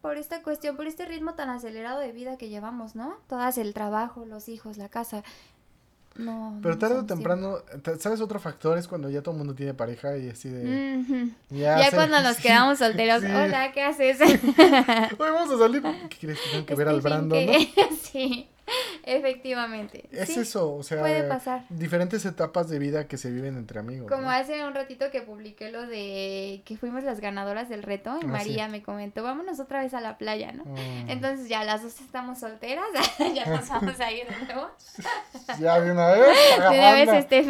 [0.00, 3.16] por esta cuestión, por este ritmo tan acelerado de vida que llevamos, ¿no?
[3.28, 5.22] Todas el trabajo, los hijos, la casa.
[6.16, 6.58] No.
[6.62, 7.58] Pero no tarde o temprano,
[7.98, 8.78] ¿sabes otro factor?
[8.78, 10.62] Es cuando ya todo el mundo tiene pareja y así de...
[10.62, 11.12] tiempo.
[11.14, 11.30] Ujú.
[11.50, 13.26] Ya, Ya se- cuando nos quedamos solteros, sí.
[13.26, 14.20] hola, ¿qué haces?
[14.20, 15.82] Hoy vamos a salir.
[16.08, 16.38] ¿Qué quieres?
[16.40, 17.52] Que tengo que ver al Brandon, ¿no?
[18.02, 18.48] sí,
[19.04, 20.08] efectivamente.
[20.12, 21.64] Es sí, eso, o sea, puede pasar.
[21.68, 24.08] diferentes etapas de vida que se viven entre amigos.
[24.10, 24.30] Como ¿no?
[24.30, 28.28] hace un ratito que publiqué lo de que fuimos las ganadoras del reto y Ah,
[28.28, 30.64] María me comentó, vámonos otra vez a la playa, ¿no?
[30.64, 31.10] Mm.
[31.10, 32.86] Entonces ya las dos estamos solteras,
[33.34, 34.68] ya nos vamos a ir de nuevo.
[35.58, 36.36] Ya de una vez.
[36.70, 37.42] De una vez este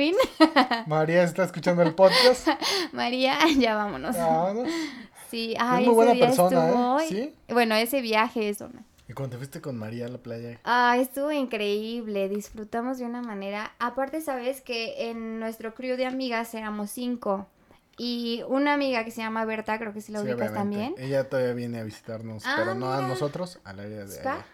[0.86, 2.48] María está escuchando el podcast.
[2.92, 4.16] María, ya vámonos.
[4.16, 4.68] Vámonos.
[5.30, 7.06] Sí, ay, muy buena persona, estuvo- ¿eh?
[7.08, 7.34] ¿Sí?
[7.48, 8.82] Bueno, ese viaje, eso, ¿no?
[9.10, 10.60] Y cuando te fuiste con María a la playa.
[10.62, 13.72] Ah, estuvo increíble, disfrutamos de una manera.
[13.80, 17.48] Aparte, sabes que en nuestro crew de amigas éramos cinco.
[17.98, 20.78] Y una amiga que se llama Berta, creo que sí la Sí, ubicas obviamente.
[20.78, 20.94] también.
[20.96, 24.44] Ella todavía viene a visitarnos, Ah, pero no a nosotros, al área de ¿Spa?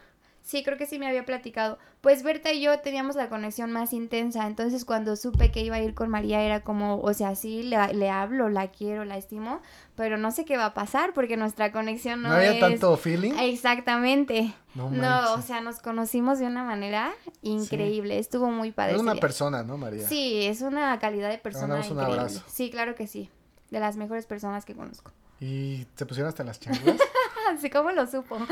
[0.43, 1.77] Sí, creo que sí me había platicado.
[2.01, 5.83] Pues Berta y yo teníamos la conexión más intensa, entonces cuando supe que iba a
[5.83, 9.61] ir con María era como, o sea, sí, le, le hablo, la quiero, la estimo,
[9.97, 12.61] pero no sé qué va a pasar porque nuestra conexión no, No, había es...
[12.61, 13.33] tanto feeling.
[13.39, 14.55] Exactamente.
[14.75, 17.13] No No, o sea, nos conocimos de una manera
[17.43, 18.95] increíble, estuvo muy padre.
[18.95, 20.07] Es una persona, ¿no, María?
[20.07, 22.21] Sí, es una calidad de persona mandamos un increíble.
[22.21, 22.45] abrazo.
[22.47, 23.31] Sí, claro que sí.
[23.71, 25.11] De las mejores personas que conozco.
[25.41, 26.97] Y se pusieron hasta las chanclas.
[27.51, 28.39] Así como lo supo.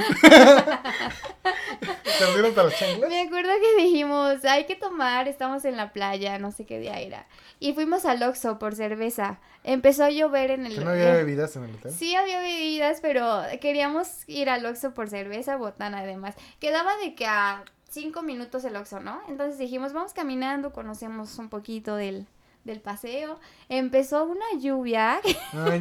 [2.04, 3.10] ¿Se pusieron hasta las chanclas?
[3.10, 7.00] Me acuerdo que dijimos, hay que tomar, estamos en la playa, no sé qué día
[7.00, 7.26] era.
[7.58, 9.40] Y fuimos al Oxxo por cerveza.
[9.64, 10.74] Empezó a llover en el...
[10.74, 11.92] ¿Que no había eh, bebidas en el hotel?
[11.92, 16.34] Sí había bebidas, pero queríamos ir al Oxxo por cerveza, botana además.
[16.60, 19.20] Quedaba de que a cinco minutos el Oxxo, ¿no?
[19.28, 22.26] Entonces dijimos, vamos caminando, conocemos un poquito del,
[22.64, 23.40] del paseo.
[23.68, 25.20] Empezó una lluvia.
[25.52, 25.80] Ay,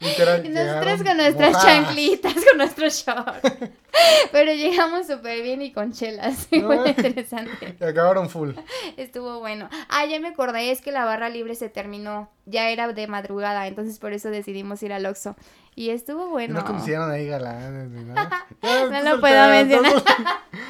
[0.00, 0.52] literal.
[0.52, 1.64] Nosotros con nuestras mojadas.
[1.86, 3.40] chanclitas, con nuestros shorts.
[4.32, 6.48] Pero llegamos súper bien y con chelas.
[6.52, 6.66] No.
[6.66, 7.76] Fue interesante.
[7.84, 8.50] Acabaron full.
[8.96, 9.68] Estuvo bueno.
[9.88, 12.30] Ah, ya me acordé, es que la barra libre se terminó.
[12.46, 15.36] Ya era de madrugada, entonces por eso decidimos ir al Oxxo.
[15.76, 16.54] Y estuvo bueno.
[16.54, 18.46] no conocieron ahí galanes ni nada.
[18.62, 19.92] No lo puedo mencionar.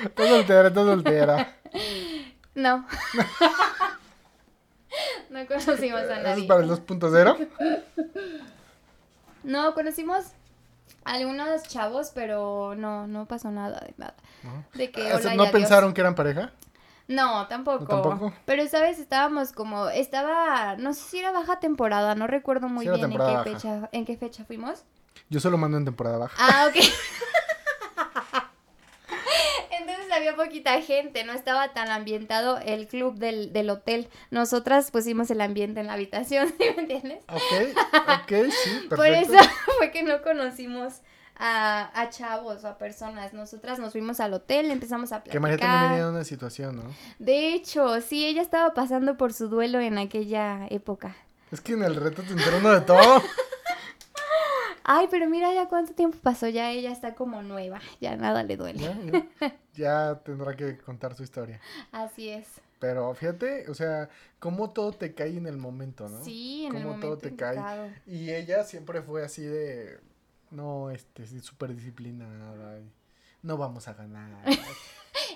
[0.05, 1.55] Estás soltera, estás soltera.
[2.55, 2.87] No.
[5.31, 6.47] no conocimos a Eso es nadie.
[6.47, 7.49] para el 2.0.
[9.45, 10.25] No, conocimos
[11.05, 14.15] algunos chavos, pero no, no pasó nada de nada.
[14.43, 14.65] ¿No?
[14.75, 16.51] De que O sea, hola y ¿No pensaron que eran pareja?
[17.07, 17.87] No, tampoco.
[17.87, 18.33] ¿Tampoco?
[18.47, 18.99] Pero, ¿sabes?
[18.99, 23.19] Estábamos como, estaba, no sé si era baja temporada, no recuerdo muy Sí, bien en
[23.19, 24.85] qué, fecha, en qué fecha fuimos.
[25.29, 26.37] Yo solo mando en temporada baja.
[26.39, 26.77] Ah, ok.
[30.27, 34.09] Había poquita gente, no estaba tan ambientado el club del, del hotel.
[34.31, 37.23] Nosotras pusimos el ambiente en la habitación, ¿sí me entiendes?
[37.29, 37.77] Ok,
[38.23, 38.97] ok, sí, perfecto.
[38.97, 39.35] Por eso
[39.79, 41.03] fue que no conocimos
[41.37, 43.35] a, a chavos o a personas.
[43.35, 45.33] Nosotras nos fuimos al hotel, empezamos a platicar.
[45.33, 46.85] Que María también venía de una situación, ¿no?
[47.19, 51.15] De hecho, sí, ella estaba pasando por su duelo en aquella época.
[51.53, 53.23] Es que en el reto te enteró de todo.
[54.85, 58.57] Ay, pero mira ya cuánto tiempo pasó, ya ella está como nueva, ya nada le
[58.57, 58.81] duele.
[58.81, 61.61] Ya, ya- ya tendrá que contar su historia.
[61.93, 62.47] Así es.
[62.79, 66.23] Pero fíjate, o sea, cómo todo te cae en el momento, ¿no?
[66.23, 67.59] Sí, en el momento todo te cae.
[68.07, 70.01] Y ella siempre fue así de,
[70.51, 72.81] no, este, súper disciplinada.
[73.43, 74.45] no vamos a ganar.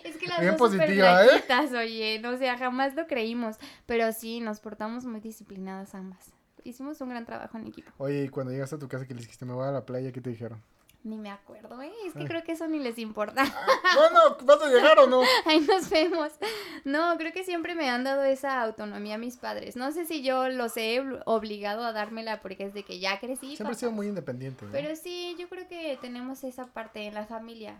[0.02, 1.44] Es que las Bien dos positiva, ¿eh?
[1.77, 3.56] oye, no, o sea, jamás lo creímos,
[3.86, 6.32] pero sí, nos portamos muy disciplinadas ambas.
[6.65, 7.93] Hicimos un gran trabajo en equipo.
[7.98, 10.10] Oye, y cuando llegaste a tu casa que le dijiste, me voy a la playa,
[10.10, 10.60] ¿qué te dijeron?
[11.05, 11.93] Ni me acuerdo, ¿eh?
[12.07, 12.27] Es que Ay.
[12.27, 13.45] creo que eso ni les importa.
[13.95, 15.23] bueno, ¿vas a llegar o no?
[15.47, 16.33] Ahí nos vemos.
[16.85, 19.77] No, creo que siempre me han dado esa autonomía mis padres.
[19.77, 23.20] No sé si yo los he obl- obligado a dármela porque es de que ya
[23.20, 23.55] crecí.
[23.57, 24.73] Siempre he sido muy independiente, ¿no?
[24.73, 27.77] Pero sí, yo creo que tenemos esa parte en la familia.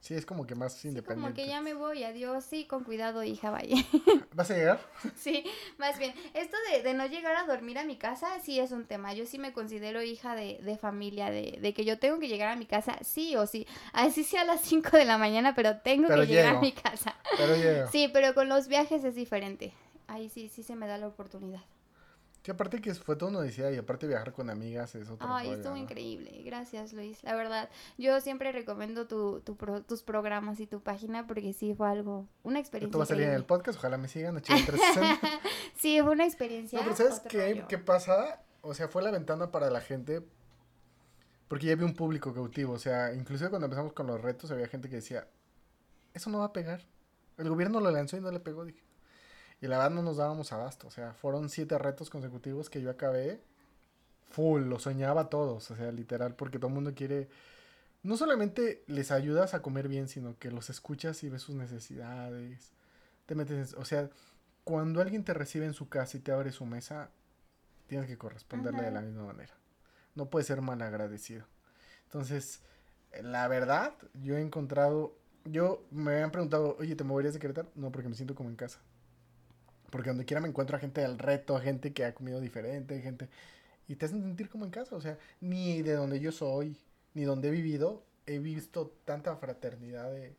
[0.00, 1.22] Sí, es como que más Sí, independiente.
[1.22, 3.76] como que ya me voy, adiós, sí, con cuidado, hija, vaya.
[4.34, 4.80] ¿Vas a llegar?
[5.16, 5.44] Sí,
[5.78, 8.86] más bien, esto de, de no llegar a dormir a mi casa sí es un
[8.86, 9.12] tema.
[9.14, 12.48] Yo sí me considero hija de, de familia, de, de que yo tengo que llegar
[12.48, 13.66] a mi casa sí o sí.
[13.92, 16.72] Así sea a las 5 de la mañana, pero tengo Pero que llegar a mi
[16.72, 17.14] casa.
[17.36, 17.88] Pero llego.
[17.92, 19.72] Sí, pero con los viajes es diferente.
[20.08, 21.62] Ahí sí, sí se me da la oportunidad.
[22.42, 25.74] Que aparte que fue toda una y aparte viajar con amigas es otro Ay, estuvo
[25.74, 25.76] ¿no?
[25.76, 26.42] increíble.
[26.44, 27.22] Gracias, Luis.
[27.22, 31.72] La verdad, yo siempre recomiendo tu, tu pro- tus programas y tu página porque sí
[31.72, 32.88] fue algo, una experiencia.
[32.88, 35.18] Esto va a salir en el podcast, ojalá me sigan, HL360.
[35.76, 36.78] Sí, fue una experiencia.
[36.80, 38.42] No, pero ¿sabes qué, qué pasa?
[38.62, 40.22] O sea, fue la ventana para la gente
[41.46, 42.72] porque ya había un público cautivo.
[42.72, 45.28] O sea, inclusive cuando empezamos con los retos había gente que decía,
[46.14, 46.80] eso no va a pegar.
[47.38, 48.81] El gobierno lo lanzó y no le pegó, dije.
[49.62, 50.88] Y la verdad no nos dábamos abasto.
[50.88, 53.40] O sea, fueron siete retos consecutivos que yo acabé
[54.30, 55.70] full, lo soñaba a todos.
[55.70, 57.28] O sea, literal, porque todo el mundo quiere...
[58.02, 62.72] No solamente les ayudas a comer bien, sino que los escuchas y ves sus necesidades.
[63.26, 64.10] Te metes, en- o sea,
[64.64, 67.10] cuando alguien te recibe en su casa y te abre su mesa,
[67.86, 69.54] tienes que corresponderle de la misma manera.
[70.16, 71.46] No puedes ser mal agradecido.
[72.04, 72.60] Entonces,
[73.22, 77.70] la verdad, yo he encontrado, yo me habían preguntado, oye, ¿te moverías de Querétaro?
[77.76, 78.80] No, porque me siento como en casa.
[79.92, 82.98] Porque donde quiera me encuentro a gente del reto, a gente que ha comido diferente,
[83.02, 83.28] gente...
[83.86, 86.78] Y te hacen sentir como en casa, o sea, ni de donde yo soy,
[87.12, 90.34] ni donde he vivido, he visto tanta fraternidad de...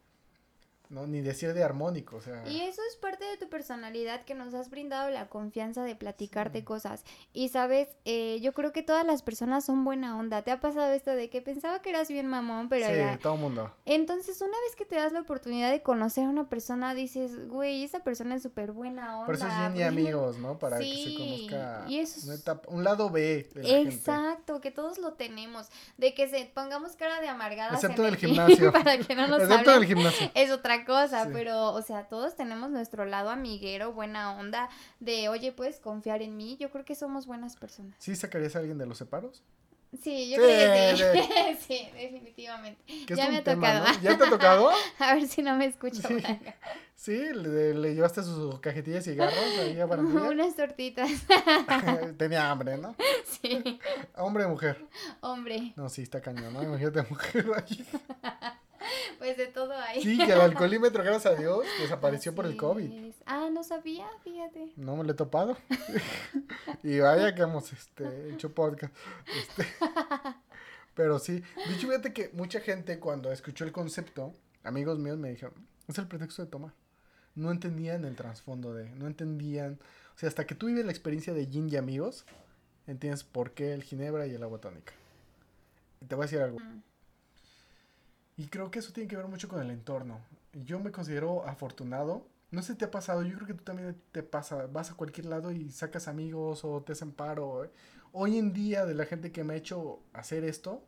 [0.93, 2.47] No, ni decir de armónico, o sea...
[2.47, 6.59] Y eso es parte de tu personalidad que nos has brindado la confianza de platicarte
[6.59, 6.63] Sí.
[6.65, 7.03] cosas.
[7.33, 10.43] Y sabes, eh, yo creo que todas las personas son buena onda.
[10.43, 13.17] ¿Te ha pasado esto de que pensaba que eras bien mamón, pero sí, ya...
[13.17, 13.73] todo mundo.
[13.85, 17.83] Entonces, una vez que te das la oportunidad de conocer a una persona, dices, güey,
[17.83, 19.25] esa persona es súper buena onda.
[19.25, 19.87] Por eso es bien y güey".
[19.87, 20.59] amigos, ¿no?
[20.59, 23.95] Para que se conozca y eso es- una etapa- un lado B de la gente.
[23.95, 25.69] Exacto, que todos lo tenemos.
[25.97, 28.71] De que se pongamos cara de amargadas Excepto en en el gym gimnasio.
[28.71, 29.87] para que no nos Excepto en el hablen.
[29.89, 30.31] gimnasio.
[30.35, 31.29] Es otra cosa, Sí.
[31.33, 34.69] pero, o sea, todos tenemos nuestro lado amiguero, buena onda,
[34.99, 36.57] de, oye, puedes confiar en mí.
[36.59, 37.95] Yo creo que somos buenas personas.
[37.99, 39.43] ¿Sí sacarías a alguien de los separos?
[40.01, 41.67] Sí, yo Sí, creo que sí.
[41.67, 42.81] sí, definitivamente.
[43.15, 43.85] Ya me ha tema, tocado.
[43.93, 44.01] ¿no?
[44.01, 44.69] ¿Ya te ha tocado?
[44.99, 46.01] A ver si no me escucho.
[46.95, 47.15] Sí.
[47.31, 49.85] le, le llevaste su cajetilla de cigarros ahí a.
[50.31, 51.11] Unas tortitas.
[52.17, 52.95] Tenía hambre, ¿no?
[53.25, 53.79] Sí,
[54.15, 54.83] ¿Hombre o mujer?
[55.21, 56.63] hombre, No, sí, está cañón, ¿no?
[56.63, 57.85] Imagínate mujer ahí.
[59.19, 60.01] pues de todo hay.
[60.01, 62.91] Sí, que el alcoholímetro, gracias a Dios, desapareció por el COVID.
[62.91, 63.15] es.
[63.25, 64.73] Ah, no sabía, fíjate.
[64.75, 65.57] No me lo he topado.
[66.83, 68.93] y vaya que hemos este, hecho podcast.
[69.35, 69.67] Este,
[70.95, 71.43] pero sí.
[71.67, 74.33] De hecho, fíjate que mucha gente cuando escuchó el concepto,
[74.63, 75.55] amigos míos me dijeron,
[75.87, 76.73] es el pretexto de tomar.
[77.35, 79.79] No entendían el trasfondo de, no entendían.
[80.15, 82.25] O sea, hasta que tú vives la experiencia de gin y amigos,
[82.85, 84.93] entiendes por qué el ginebra y el agua tónica.
[86.07, 86.59] Te voy a decir algo.
[86.59, 86.83] Mm.
[88.37, 90.19] Y creo que eso tiene que ver mucho con el entorno.
[90.53, 92.27] Yo me considero afortunado.
[92.51, 94.67] No sé si te ha pasado, yo creo que tú también te pasa.
[94.67, 97.69] Vas a cualquier lado y sacas amigos o te hacen paro.
[98.11, 100.83] Hoy en día, de la gente que me ha hecho hacer esto,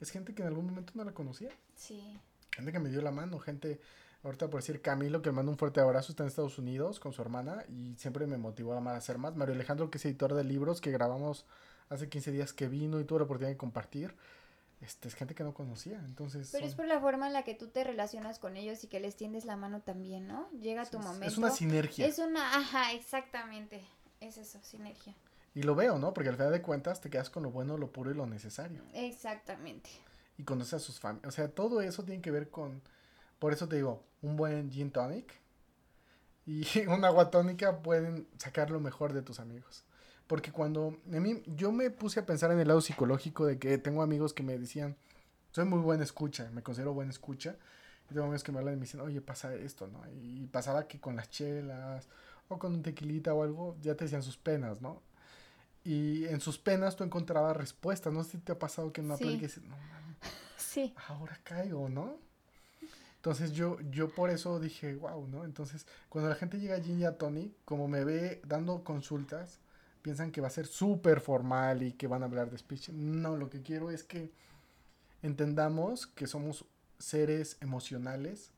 [0.00, 1.50] es gente que en algún momento no la conocía.
[1.74, 2.18] Sí.
[2.50, 3.80] Gente que me dio la mano, gente,
[4.22, 7.12] ahorita por decir Camilo, que le mando un fuerte abrazo, está en Estados Unidos con
[7.12, 9.34] su hermana y siempre me motivó a hacer más.
[9.34, 11.46] Mario Alejandro, que es editor de libros, que grabamos
[11.88, 14.14] hace 15 días que vino y tuve la oportunidad de compartir.
[14.82, 16.48] Este, es gente que no conocía, entonces...
[16.50, 18.98] Pero es por la forma en la que tú te relacionas con ellos y que
[18.98, 20.50] les tiendes la mano también, ¿no?
[20.50, 21.26] Llega tu es- momento.
[21.26, 22.04] Es una sinergia.
[22.04, 23.80] Es una, ajá, exactamente.
[24.20, 25.14] Es eso, sinergia.
[25.54, 26.12] Y lo veo, ¿no?
[26.12, 28.82] Porque al final de cuentas te quedas con lo bueno, lo puro y lo necesario.
[28.92, 29.88] Exactamente.
[30.36, 31.28] Y conoces a sus familias.
[31.28, 32.82] O sea, todo eso tiene que ver con...
[33.38, 35.32] Por eso te digo, un buen gin tonic
[36.44, 39.84] y una agua tónica pueden sacar lo mejor de tus amigos.
[40.26, 43.76] Porque cuando a mí, yo me puse a pensar en el lado psicológico de que
[43.78, 44.96] tengo amigos que me decían,
[45.50, 47.56] soy muy buena escucha, me considero buena escucha.
[48.10, 50.02] Y tengo amigos que me hablan y me dicen, oye, pasa esto, ¿no?
[50.10, 52.08] Y pasaba que con las chelas
[52.48, 55.02] o con un tequilita o algo, ya te decían sus penas, ¿no?
[55.84, 58.12] Y en sus penas tú encontrabas respuestas.
[58.12, 59.24] No sé si te ha pasado que en una Sí.
[59.24, 60.16] plática dices, no mames,
[60.56, 60.94] Sí.
[61.08, 62.16] ahora caigo, ¿no?
[63.16, 65.44] Entonces yo, yo por eso dije, wow, ¿no?
[65.44, 69.60] Entonces, cuando la gente llega allí a Tony, como me ve dando consultas,
[70.02, 72.90] piensan que va a ser súper formal y que van a hablar de speech.
[72.90, 74.30] No, lo que quiero es que
[75.22, 76.64] entendamos que somos
[76.98, 78.50] seres emocionales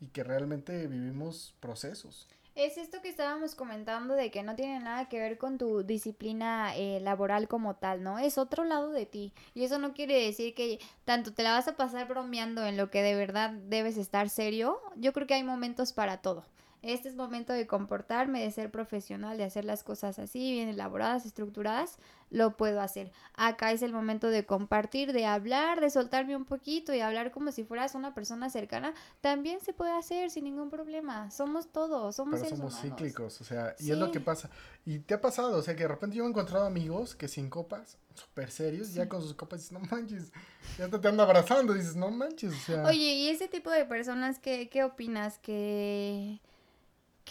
[0.00, 2.28] y que realmente vivimos procesos.
[2.54, 6.76] Es esto que estábamos comentando de que no tiene nada que ver con tu disciplina
[6.76, 8.18] eh, laboral como tal, ¿no?
[8.18, 9.32] Es otro lado de ti.
[9.54, 12.90] Y eso no quiere decir que tanto te la vas a pasar bromeando en lo
[12.90, 14.78] que de verdad debes estar serio.
[14.96, 16.44] Yo creo que hay momentos para todo.
[16.82, 21.24] Este es momento de comportarme, de ser profesional, de hacer las cosas así, bien elaboradas,
[21.24, 21.98] estructuradas,
[22.30, 23.12] lo puedo hacer.
[23.34, 27.52] Acá es el momento de compartir, de hablar, de soltarme un poquito y hablar como
[27.52, 28.94] si fueras una persona cercana.
[29.20, 31.30] También se puede hacer sin ningún problema.
[31.30, 34.50] Somos todos, somos Pero somos cíclicos, o sea, y es lo que pasa.
[34.84, 37.48] Y te ha pasado, o sea, que de repente yo he encontrado amigos que sin
[37.48, 40.32] copas, súper serios, ya con sus copas dices, no manches,
[40.78, 42.82] ya te, te ando abrazando, dices, no manches, o sea.
[42.84, 45.38] Oye, ¿y ese tipo de personas qué, qué opinas?
[45.38, 46.40] Que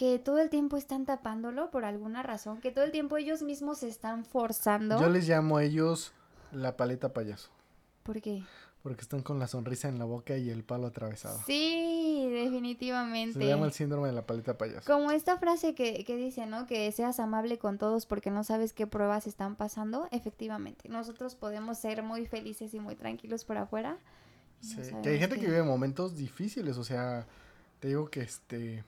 [0.02, 3.78] que todo el tiempo están tapándolo por alguna razón, que todo el tiempo ellos mismos
[3.78, 5.00] se están forzando.
[5.00, 6.12] Yo les llamo a ellos
[6.50, 7.50] la paleta payaso.
[8.02, 8.42] ¿Por qué?
[8.82, 11.40] Porque están con la sonrisa en la boca y el palo atravesado.
[11.46, 13.38] Sí, definitivamente.
[13.38, 14.92] Se llama el síndrome de la paleta payaso.
[14.92, 16.66] Como esta frase que, que dice, ¿no?
[16.66, 20.08] Que seas amable con todos porque no sabes qué pruebas están pasando.
[20.10, 23.98] Efectivamente, nosotros podemos ser muy felices y muy tranquilos por afuera.
[24.58, 27.24] Sí, que hay gente que vive momentos difíciles, o sea,
[27.78, 28.84] te digo que este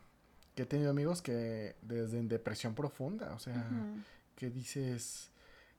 [0.55, 3.67] que he tenido amigos que desde en depresión profunda, o sea,
[4.37, 5.31] que dices,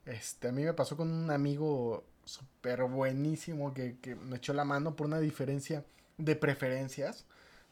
[0.06, 4.65] este, a mí me pasó con un amigo súper buenísimo que, que me echó la
[4.65, 5.85] mano por una diferencia
[6.18, 7.26] de preferencias,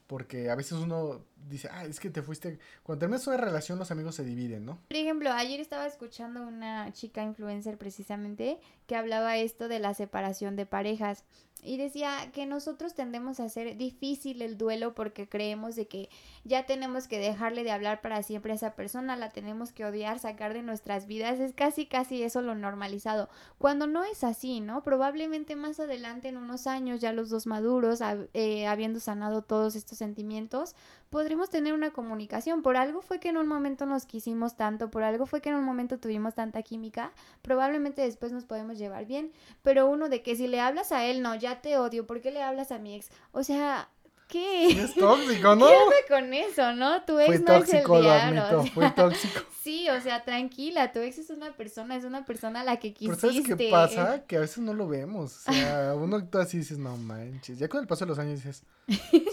[0.07, 3.91] porque a veces uno dice, ah, es que te fuiste, cuando terminas una relación los
[3.91, 4.80] amigos se dividen, ¿no?
[4.88, 10.55] Por ejemplo, ayer estaba escuchando una chica influencer precisamente que hablaba esto de la separación
[10.55, 11.23] de parejas
[11.64, 16.10] y decía que nosotros tendemos a hacer difícil el duelo porque creemos de que
[16.44, 20.19] ya tenemos que dejarle de hablar para siempre a esa persona, la tenemos que odiar,
[20.19, 24.84] sacar de nuestras vidas, es casi casi eso lo normalizado, cuando no es así, ¿no?
[24.84, 27.99] Probablemente más adelante en unos años, ya los dos maduros,
[28.34, 30.76] eh, habiendo sanado todos estos sentimientos,
[31.14, 35.03] podremos tener una comunicación, por algo fue que en un momento nos quisimos tanto, por
[35.03, 37.11] algo fue que en un momento tuvimos tanta química,
[37.44, 39.31] probablemente después nos podemos llevar bien,
[39.61, 42.31] pero uno de que si le hablas a él, no, ya te odio, ¿por qué
[42.31, 43.11] le hablas a mi ex?
[43.31, 43.90] O sea,
[44.34, 44.68] ¿qué?
[44.84, 45.68] Es tóxico, ¿no?
[45.68, 47.03] ¿Qué con eso, no?
[47.03, 48.41] Tu ex fue no tóxico, es el lo diablo.
[48.41, 49.39] admito, o sea, fue tóxico.
[49.64, 52.89] Sí, o sea, tranquila, tu ex es una persona, es una persona a la que
[52.99, 53.43] Pero quisiste.
[53.43, 54.23] ¿sabes qué pasa?
[54.27, 55.47] Que a veces no lo vemos.
[55.47, 57.60] O sea, uno actúa así y dices, no manches.
[57.60, 58.64] Ya con el paso de los años dices,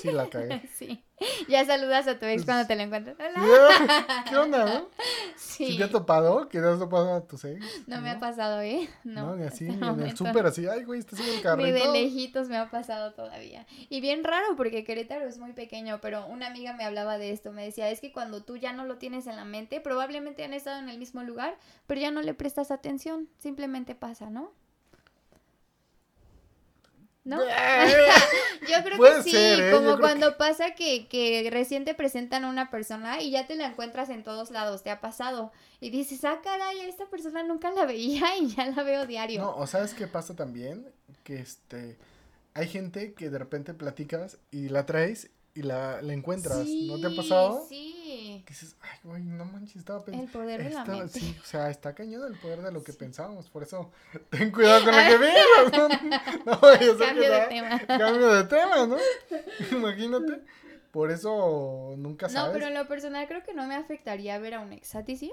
[0.00, 0.62] sí, la cagué.
[0.78, 1.02] Sí.
[1.48, 3.16] Ya saludas a tu ex cuando te lo encuentras.
[3.18, 4.24] Hola.
[4.28, 4.88] ¿Qué onda, no?
[5.36, 5.66] Sí.
[5.72, 6.48] ¿Sí te ha topado?
[6.48, 7.62] ¿Que te has topado a tus ex?
[7.88, 8.88] No me ha pasado, ¿eh?
[9.04, 11.42] No, No, ni así, ni en el súper así, ay, güey, estás en el Ni
[11.42, 11.92] carrito.
[11.92, 13.66] de lejitos me ha pasado todavía.
[13.90, 17.52] Y bien raro porque Querétaro es muy pequeño, pero una amiga me hablaba de esto.
[17.52, 20.52] Me decía, es que cuando tú ya no lo tienes en la mente, probablemente han
[20.52, 21.56] estado en el mismo lugar,
[21.86, 23.28] pero ya no le prestas atención.
[23.38, 24.50] Simplemente pasa, ¿no?
[27.22, 27.38] ¿No?
[28.68, 29.70] Yo creo Puede que sí, ser, ¿eh?
[29.70, 33.66] como cuando pasa que, que recién te presentan a una persona y ya te la
[33.66, 35.52] encuentras en todos lados, te ha pasado.
[35.80, 39.42] Y dices, ah, caray, esta persona nunca la veía y ya la veo diario.
[39.42, 40.84] No, o sabes qué pasa también,
[41.22, 41.96] que este,
[42.54, 47.08] hay gente que de repente platicas y la traes y la, la encuentras, ¿no te
[47.08, 47.66] ha pasado?
[47.68, 48.42] Sí.
[48.46, 50.26] Que dices, ay, güey, no manches, estaba pensando.
[50.26, 51.18] El poder de la mente.
[51.20, 53.90] Sí, o sea, está cañón el poder de lo que pensábamos, por eso
[54.30, 55.88] ten cuidado con lo que digas, ¿no?
[56.46, 57.80] No que Cambio de tema.
[57.86, 58.96] Cambio de tema, ¿no?
[59.72, 60.40] Imagínate.
[60.92, 62.52] Por eso nunca No, sabes.
[62.52, 64.94] pero en lo personal creo que no me afectaría ver a un ex.
[64.96, 65.32] ¿A ti sí?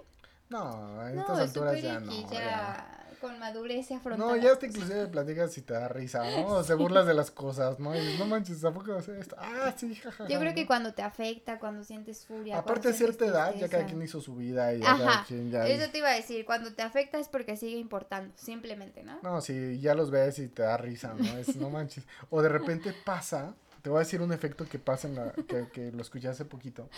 [0.50, 0.60] No,
[1.00, 2.12] a No, estas es alturas ya no.
[2.12, 3.07] ya, ya.
[3.20, 4.24] Con madurez se afronta.
[4.24, 4.82] No, ya hasta cosas.
[4.82, 6.48] inclusive platicas y te da risa, ¿no?
[6.48, 7.96] O se burlas de las cosas, ¿no?
[7.96, 9.36] Y dices, no manches, ¿a poco hacer esto?
[9.40, 10.28] Ah, sí, jajaja.
[10.28, 12.58] Yo creo que cuando te afecta, cuando sientes furia.
[12.58, 15.68] Aparte de cierta edad, ya cada quien hizo su vida y ya cada quien ya...
[15.68, 19.20] eso te iba a decir, cuando te afecta es porque sigue importando, simplemente, ¿no?
[19.22, 21.38] No, si ya los ves y te da risa, ¿no?
[21.38, 22.06] Es, no manches.
[22.30, 25.68] O de repente pasa, te voy a decir un efecto que pasa en la, que,
[25.72, 26.90] que lo escuché hace poquito,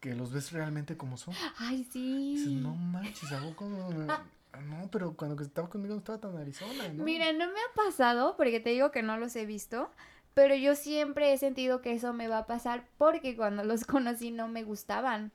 [0.00, 1.34] que los ves realmente como son.
[1.58, 2.34] Ay, sí.
[2.34, 3.88] Dices, no manches, hago como...
[4.60, 7.04] No, pero cuando estaba conmigo no estaba tan Arizona, ¿no?
[7.04, 9.90] Mira, no me ha pasado, porque te digo que no los he visto,
[10.34, 14.30] pero yo siempre he sentido que eso me va a pasar porque cuando los conocí
[14.30, 15.32] no me gustaban.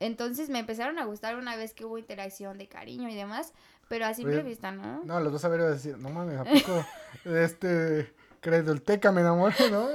[0.00, 3.52] Entonces me empezaron a gustar una vez que hubo interacción de cariño y demás,
[3.88, 5.02] pero a simple Oye, vista, ¿no?
[5.04, 6.84] No, los vas a ver y vas a decir, no mames, ¿a poco
[7.24, 8.14] este
[8.48, 9.88] Credolteca me enamoré, no?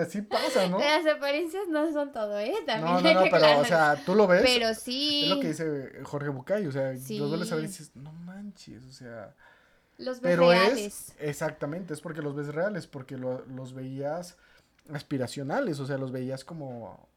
[0.00, 0.78] Así pasa, ¿no?
[0.78, 2.52] Las apariencias no son todo, ¿eh?
[2.66, 4.42] También No, no, no, pero, o sea, tú lo ves.
[4.44, 7.68] Pero sí, Es lo que dice Jorge Bucay, o sea, los vuelves a ver y
[7.68, 7.78] Sí.
[7.78, 9.34] dices, no manches, o sea.
[9.98, 10.78] los ves Pero reales.
[10.78, 14.36] es, exactamente, es porque los ves reales, porque lo- los veías
[14.92, 17.08] aspiracionales, o sea, los veías como,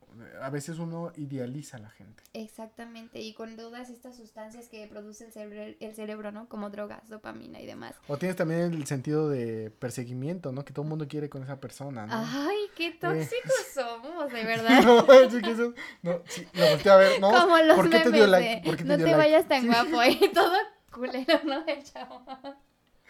[0.41, 2.23] a veces uno idealiza a la gente.
[2.33, 6.47] Exactamente, y con todas estas sustancias que produce el cerebro, el cerebro, ¿no?
[6.49, 7.95] Como drogas, dopamina y demás.
[8.07, 10.65] O tienes también el sentido de perseguimiento, ¿no?
[10.65, 12.13] Que todo el mundo quiere con esa persona, ¿no?
[12.15, 14.69] Ay, qué tóxicos somos, de verdad.
[14.83, 17.99] No, sí que eso- no, sí, lo volteé a ver, no, Como los ¿por qué
[17.99, 18.61] te dio like?
[18.65, 19.23] ¿Por qué te no dio te like?
[19.31, 19.67] vayas tan Sí.
[19.67, 20.19] guapo, ¿eh?
[20.33, 20.53] Todo
[20.91, 21.65] culero, ¿no?
[21.65, 22.23] El chavo.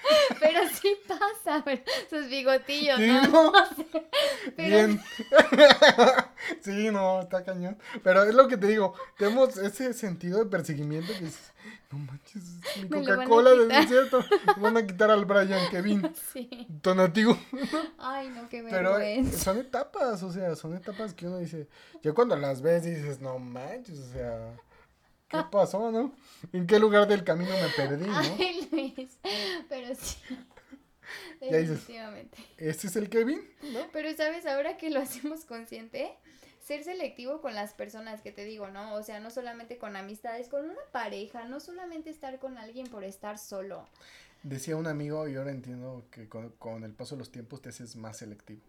[0.39, 1.61] Pero sí pasa.
[1.61, 3.21] ver sus bigotillos, Sí, ¿no?
[3.27, 3.51] ¿no?
[3.51, 4.03] No
[4.55, 5.01] pero- Bien.
[6.61, 7.77] sí, no, está cañón.
[8.03, 11.51] Pero es lo que te digo, tenemos ese sentido de perseguimiento que dices,
[11.91, 12.43] no manches,
[12.83, 13.81] mi Coca-Cola del quitar".
[13.81, 14.25] desierto.
[14.57, 16.49] Van a quitar al Brian Kevin, Sí.
[16.81, 17.37] donativo.
[17.97, 19.37] Ay, no, qué Pero eh, vergüenza.
[19.39, 21.67] son etapas, o sea, son etapas que uno dice,
[22.01, 24.55] ya cuando las ves dices, no manches, o sea,
[25.27, 26.13] ¿qué pasó, no?
[26.53, 28.17] ¿En qué lugar del camino me perdí, no?
[28.39, 29.17] Ay, Luis.
[29.67, 30.17] Pero sí.
[31.41, 32.37] Definitivamente.
[32.57, 33.41] ¿Este es el Kevin?
[33.73, 33.79] ¿No?
[33.91, 34.45] Pero, ¿sabes?
[34.45, 36.11] Ahora que lo hacemos consciente,
[36.61, 38.93] ser selectivo con las personas que te digo, ¿no?
[38.93, 43.03] O sea, no solamente con amistades, con una pareja, no solamente estar con alguien por
[43.03, 43.87] estar solo.
[44.43, 47.69] Decía un amigo, y ahora entiendo que con, con el paso de los tiempos te
[47.69, 48.61] haces más selectivo.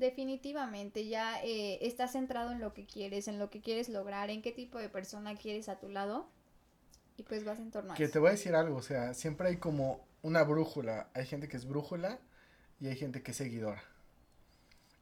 [0.00, 4.40] Definitivamente, ya eh, estás centrado en lo que quieres, en lo que quieres lograr, en
[4.40, 6.26] qué tipo de persona quieres a tu lado.
[7.18, 8.14] Y pues vas en torno a Que eso.
[8.14, 11.10] te voy a decir algo, o sea, siempre hay como una brújula.
[11.12, 12.18] Hay gente que es brújula
[12.80, 13.82] y hay gente que es seguidora.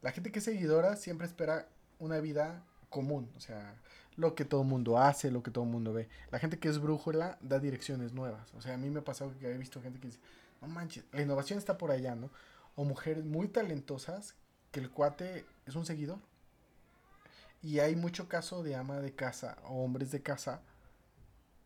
[0.02, 1.68] La gente que es seguidora siempre espera
[2.00, 3.80] una vida común, o sea,
[4.16, 6.08] lo que todo el mundo hace, lo que todo el mundo ve.
[6.32, 8.52] La gente que es brújula da direcciones nuevas.
[8.54, 10.18] O sea, a mí me ha pasado que he visto gente que dice,
[10.60, 12.30] no manches, la innovación está por allá, ¿no?
[12.74, 14.34] O mujeres muy talentosas
[14.78, 16.18] que el cuate es un seguidor.
[17.62, 20.62] Y hay mucho caso de ama de casa o hombres de casa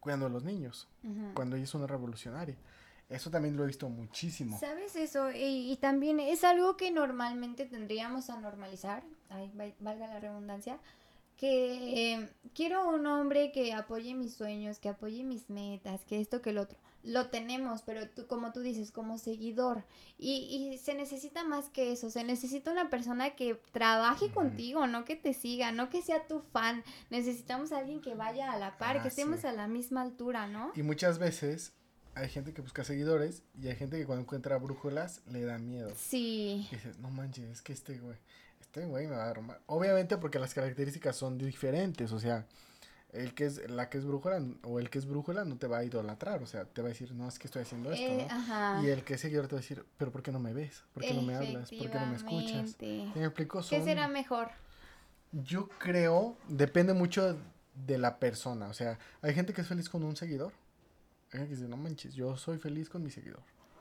[0.00, 0.88] cuidando a los niños
[1.34, 2.56] cuando ella es una revolucionaria.
[3.10, 4.58] Eso también lo he visto muchísimo.
[4.58, 5.30] ¿Sabes eso?
[5.30, 10.78] Y, y también es algo que normalmente tendríamos a normalizar, ay, va- valga la redundancia,
[11.36, 16.40] que eh, quiero un hombre que apoye mis sueños, que apoye mis metas, que esto,
[16.40, 16.78] que el otro.
[17.04, 19.84] Lo tenemos, pero tú, como tú dices, como seguidor.
[20.18, 25.04] Y, y se necesita más que eso, se necesita una persona que trabaje contigo, no
[25.04, 26.84] que te siga, no que sea tu fan.
[27.10, 29.46] Necesitamos a alguien que vaya a la par, Ah, que estemos sí.
[29.48, 30.70] a la misma altura, ¿no?
[30.76, 31.72] Y muchas veces
[32.14, 35.92] hay gente que busca seguidores y hay gente que cuando encuentra brújulas le da miedo.
[35.96, 36.68] Sí.
[36.70, 38.18] Y dices, no manches, es que este güey,
[38.60, 39.60] este güey me va a romper.
[39.66, 42.46] Obviamente porque las características son diferentes, o sea,
[43.12, 45.78] el que es, la que es brújula o el que es brújula no te va
[45.78, 48.26] a idolatrar, o sea, te va a decir, no, es que estoy haciendo esto, Eh,
[48.28, 48.34] ¿no?
[48.34, 48.82] ajá.
[48.82, 50.82] Y el que es seguidor te va a decir, pero ¿por qué no me ves?
[50.94, 51.70] ¿Por qué no me hablas?
[51.70, 52.50] ¿Por qué no me escuchas?
[52.70, 53.12] Efectivamente.
[53.12, 53.58] ¿Sí ¿Me explico?
[53.60, 54.48] ¿Qué Son- será mejor?
[55.32, 57.38] Yo creo, depende mucho
[57.86, 58.68] de la persona.
[58.68, 60.52] O sea, hay gente que es feliz con un seguidor.
[61.32, 63.40] Hay gente que dice, no manches, yo soy feliz con mi seguidor.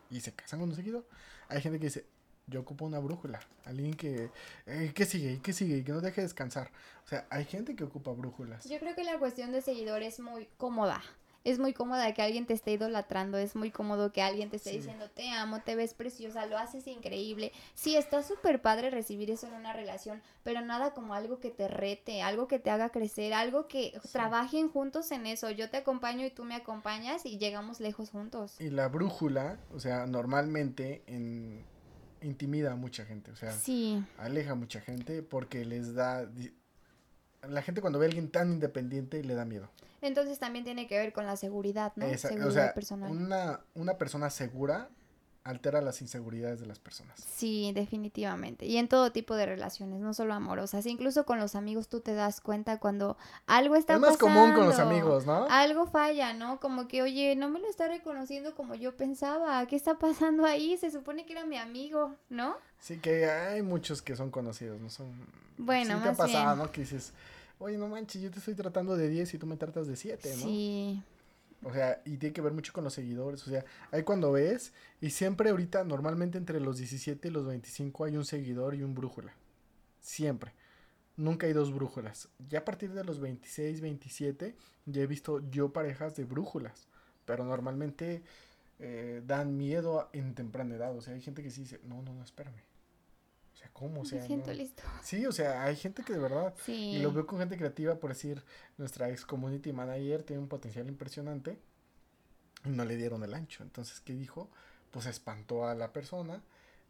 [0.10, 1.06] Y se casan con un seguidor.
[1.50, 2.06] Hay gente que dice,
[2.48, 3.40] yo ocupo una brújula.
[3.66, 4.30] Alguien que,
[4.66, 6.72] eh, que sigue, y que sigue, y que no deje descansar.
[7.06, 8.66] O sea, hay gente que ocupa brújulas.
[8.70, 11.02] Yo creo que la cuestión de seguidor es muy cómoda.
[11.44, 14.70] Es muy cómoda que alguien te esté idolatrando, es muy cómodo que alguien te esté
[14.72, 14.78] Sí.
[14.78, 17.52] diciendo te amo, te ves preciosa, lo haces increíble.
[17.74, 21.68] Sí, está súper padre recibir eso en una relación, pero nada como algo que te
[21.68, 24.10] rete, algo que te haga crecer, algo que Sí.
[24.12, 25.50] trabajen juntos en eso.
[25.50, 28.62] Yo te acompaño y tú me acompañas y llegamos lejos juntos.
[28.62, 31.66] Y la brújula, o sea, normalmente en,
[32.22, 33.32] intimida a mucha gente.
[33.32, 36.30] O sea, Sí, aleja a mucha gente porque les da...
[37.50, 39.70] La gente cuando ve a alguien tan independiente le da miedo.
[40.02, 42.06] entonces también tiene que ver con la seguridad, ¿no?
[42.06, 43.12] Esa- seguridad o sea, personal.
[43.12, 44.90] Una, una persona segura
[45.44, 47.20] altera las inseguridades de las personas.
[47.20, 48.66] Sí, definitivamente.
[48.66, 50.86] Y en todo tipo de relaciones, no solo amorosas.
[50.86, 54.40] Incluso con los amigos tú te das cuenta cuando algo está es más pasando.
[54.40, 55.48] común con los amigos, ¿no?
[55.50, 56.60] Algo falla, ¿no?
[56.60, 59.66] Como que, oye, no me lo está reconociendo como yo pensaba.
[59.66, 60.78] ¿Qué está pasando ahí?
[60.78, 62.56] Se supone que era mi amigo, ¿no?
[62.80, 64.90] Sí, que hay muchos que son conocidos, ¿no?
[64.90, 65.08] Son...
[65.58, 66.66] Bueno, sí te ha más pasado, bien.
[66.66, 66.72] ¿no?
[66.72, 67.14] Que dices,
[67.60, 70.36] oye, no manches, yo te estoy tratando de 10 y tú me tratas de 7,
[70.38, 70.44] ¿no?
[70.44, 71.04] Sí.
[71.64, 73.46] O sea, y tiene que ver mucho con los seguidores.
[73.48, 78.06] O sea, ahí cuando ves, y siempre ahorita, normalmente entre los 17 y los 25
[78.06, 79.34] hay un seguidor y un brújula.
[80.00, 80.54] Siempre.
[81.18, 82.30] Nunca hay dos brújulas.
[82.50, 84.56] Ya a partir de los 26, 27,
[84.86, 86.88] ya he visto yo parejas de brújulas.
[87.26, 88.24] Pero normalmente
[88.80, 90.96] eh, dan miedo en temprana edad.
[90.98, 92.64] O sea, hay gente que sí dice, no, no, no, espérame.
[93.62, 94.02] Sea, ¿cómo?
[94.02, 94.54] O sea, me siento no.
[94.54, 94.82] listo.
[95.04, 96.74] Sí, o sea, hay gente que de verdad Sí.
[96.96, 98.44] y lo veo con gente creativa, por decir,
[98.78, 101.60] nuestra ex community manager tiene un potencial impresionante
[102.66, 103.64] y no le dieron el ancho.
[103.64, 104.50] Entonces, ¿qué dijo?
[104.92, 106.42] Pues espantó a la persona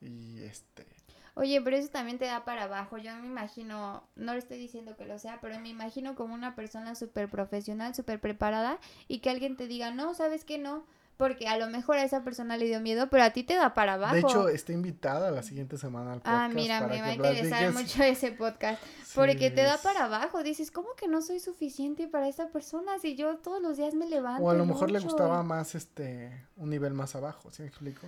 [0.01, 0.87] y este...
[1.35, 2.97] Oye, pero eso también te da para abajo.
[2.97, 6.55] Yo me imagino, no le estoy diciendo que lo sea, pero me imagino como una
[6.55, 10.85] persona súper profesional, súper preparada y que alguien te diga, no, ¿sabes qué no?
[11.21, 13.75] Porque a lo mejor a esa persona le dio miedo, pero a ti te da
[13.75, 14.15] para abajo.
[14.15, 16.35] De hecho, está invitada la siguiente semana al podcast.
[16.35, 18.81] ah, mira, para me va a interesar mucho ese podcast.
[19.05, 20.41] Sí, Porque te da para abajo.
[20.41, 24.09] Dices, ¿cómo que no soy suficiente para esta persona si yo todos los días me
[24.09, 24.43] levanto?
[24.43, 28.07] O a lo mejor le gustaba más este un nivel más abajo, ¿sí me explico?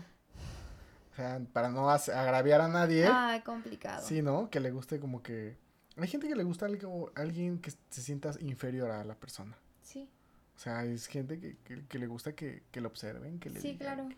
[1.11, 3.05] O sea, para no agraviar a nadie.
[3.07, 4.03] Ah, complicado.
[4.07, 4.49] Sí, ¿no?
[4.49, 5.55] Que le guste como que...
[5.97, 9.55] Hay gente que le gusta algo, alguien que se sienta inferior a la persona.
[9.83, 10.09] Sí,
[10.55, 13.59] O sea, es gente que, que, que le gusta que, que lo observen, que le
[13.59, 14.09] sí, digan, claro.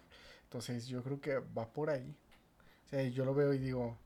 [0.43, 2.15] Entonces yo creo que va por ahí.
[2.85, 3.97] O sea, yo lo veo y digo,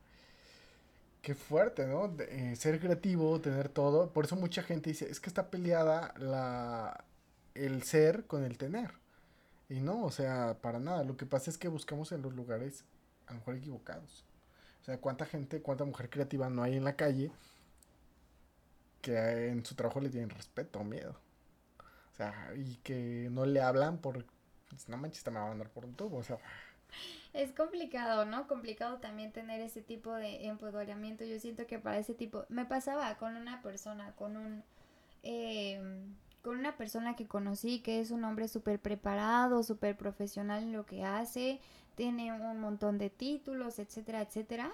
[1.22, 2.14] qué fuerte, ¿no?
[2.20, 4.10] Eh, ser creativo, tener todo.
[4.10, 7.04] Por eso mucha gente dice, es que está peleada la,
[7.54, 8.92] el ser con el tener.
[9.68, 11.04] Y no, o sea, para nada.
[11.04, 12.84] Lo que pasa es que buscamos en los lugares
[13.26, 14.24] a lo mejor equivocados.
[14.82, 17.30] O sea, cuánta gente, cuánta mujer creativa no hay en la calle
[19.02, 21.16] que en su trabajo le tienen respeto o miedo.
[22.56, 24.24] Y que no le hablan por,
[24.68, 26.38] pues, no manches, me va a mandar por un tubo, o sea.
[27.32, 28.48] Es complicado, ¿no?
[28.48, 31.24] Complicado también tener ese tipo de empoderamiento.
[31.24, 34.64] Yo siento que para ese tipo, me pasaba con una persona, con un,
[35.22, 35.80] eh,
[36.42, 40.86] con una persona que conocí que es un hombre súper preparado, súper profesional en lo
[40.86, 41.60] que hace,
[41.94, 44.72] tiene un montón de títulos, etcétera, etcétera.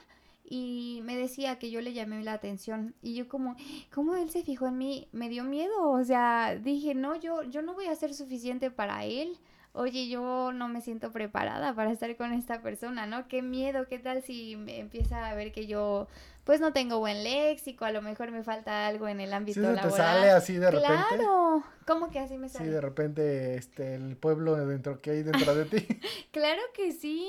[0.48, 3.56] Y me decía que yo le llamé la atención y yo como,
[3.92, 5.08] ¿cómo él se fijó en mí?
[5.12, 9.04] Me dio miedo, o sea, dije, no, yo, yo no voy a ser suficiente para
[9.04, 9.38] él
[9.76, 13.28] oye, yo no me siento preparada para estar con esta persona, ¿no?
[13.28, 16.08] Qué miedo, qué tal si me empieza a ver que yo
[16.44, 19.66] pues no tengo buen léxico, a lo mejor me falta algo en el ámbito sí,
[19.66, 19.90] laboral.
[19.90, 20.94] te sale así de repente.
[21.16, 22.64] Claro, ¿cómo que así me sale?
[22.64, 25.86] Sí, de repente este el pueblo dentro que hay dentro de ti.
[26.32, 27.28] claro que sí.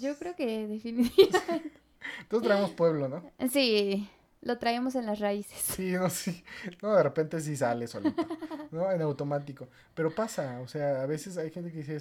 [0.00, 1.72] Yo creo que definitivamente.
[2.28, 3.22] Todos traemos pueblo, ¿no?
[3.50, 4.08] Sí.
[4.42, 5.56] Lo traemos en las raíces.
[5.56, 6.42] Sí, no, sí.
[6.82, 8.26] No, de repente sí sale solito,
[8.72, 8.90] ¿no?
[8.90, 9.68] En automático.
[9.94, 12.00] Pero pasa, o sea, a veces hay gente que dice,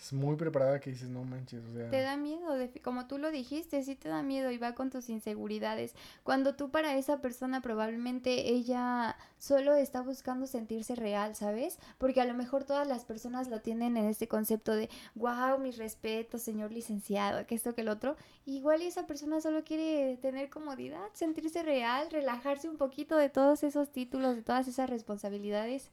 [0.00, 1.90] es muy preparada que dices, no manches, o sea.
[1.90, 5.10] Te da miedo, como tú lo dijiste, sí te da miedo y va con tus
[5.10, 5.94] inseguridades.
[6.22, 11.78] Cuando tú para esa persona probablemente ella solo está buscando sentirse real, ¿sabes?
[11.98, 15.76] Porque a lo mejor todas las personas lo tienen en este concepto de, wow, mis
[15.76, 18.16] respetos, señor licenciado, que esto, que el otro.
[18.46, 23.90] Igual esa persona solo quiere tener comodidad, sentirse real, relajarse un poquito de todos esos
[23.92, 25.90] títulos, de todas esas responsabilidades.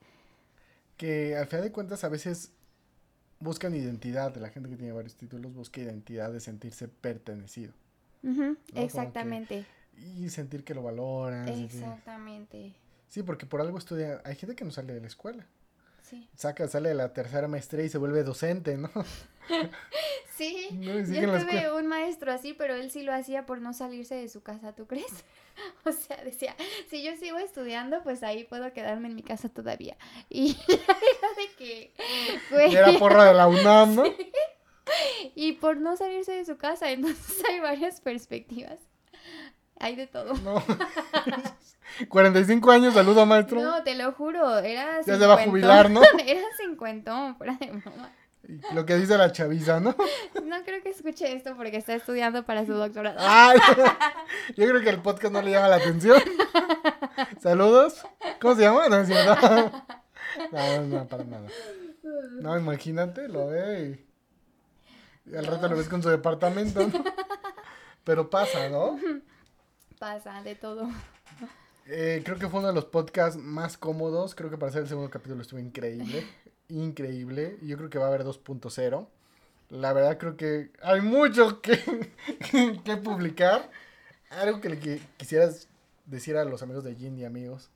[0.95, 2.53] Que al final de cuentas a veces
[3.39, 7.73] buscan identidad, de la gente que tiene varios títulos busca identidad de sentirse pertenecido.
[8.75, 9.65] Exactamente.
[9.95, 11.47] y sentir que lo valoran.
[11.47, 12.73] Exactamente.
[13.07, 15.47] Sí, porque por algo estudia, hay gente que no sale de la escuela.
[16.01, 16.29] Sí.
[16.35, 18.89] Saca, sale de la tercera maestría y se vuelve docente, ¿no?
[20.37, 24.29] sí, yo tuve un maestro así, pero él sí lo hacía por no salirse de
[24.29, 25.25] su casa, ¿tú crees?
[25.85, 26.55] O sea, decía,
[26.87, 29.97] si yo sigo estudiando, pues ahí puedo quedarme en mi casa todavía.
[30.29, 31.93] Y era de que...
[32.51, 34.03] Era porra de la UNAM, ¿no?
[35.35, 38.79] Y por no salirse de su casa, entonces hay varias perspectivas.
[39.79, 40.33] Hay de todo.
[40.35, 40.63] No.
[42.07, 43.61] 45 años, saludo maestro.
[43.61, 46.01] No, te lo juro, era Ya se va a jubilar, ¿no?
[46.25, 48.11] Era cincuentón, fuera de mamá.
[48.73, 49.95] Lo que dice la chaviza, ¿no?
[50.43, 53.17] No creo que escuche esto porque está estudiando para su doctorado.
[53.19, 53.59] Ay,
[54.55, 56.21] yo creo que el podcast no le llama la atención.
[57.41, 58.05] Saludos.
[58.39, 58.87] ¿Cómo se llama?
[58.87, 59.03] No,
[60.51, 61.47] no, no, para nada.
[62.39, 64.05] No, imagínate, lo ve
[65.25, 66.89] y, al rato lo ves con su departamento.
[68.05, 68.97] Pero pasa, ¿no?
[69.99, 70.87] Pasa, de todo.
[71.85, 74.35] Eh, creo que fue uno de los podcasts más cómodos.
[74.35, 76.25] Creo que para hacer el segundo capítulo estuvo increíble
[76.69, 77.57] increíble.
[77.61, 79.07] Yo creo que va a haber 2.0.
[79.69, 82.11] La verdad creo que hay mucho que,
[82.83, 83.69] que publicar.
[84.29, 85.67] Algo que le quisieras
[86.05, 87.69] decir a los amigos de Gin y amigos.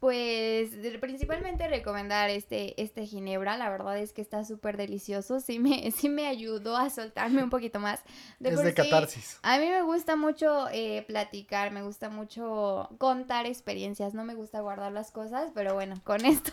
[0.00, 0.70] Pues
[1.00, 6.08] principalmente recomendar este, este ginebra, la verdad es que está súper delicioso, sí me, sí
[6.08, 8.02] me ayudó a soltarme un poquito más.
[8.38, 9.38] De es de catarsis.
[9.42, 14.60] A mí me gusta mucho eh, platicar, me gusta mucho contar experiencias, no me gusta
[14.60, 16.52] guardar las cosas, pero bueno, con esto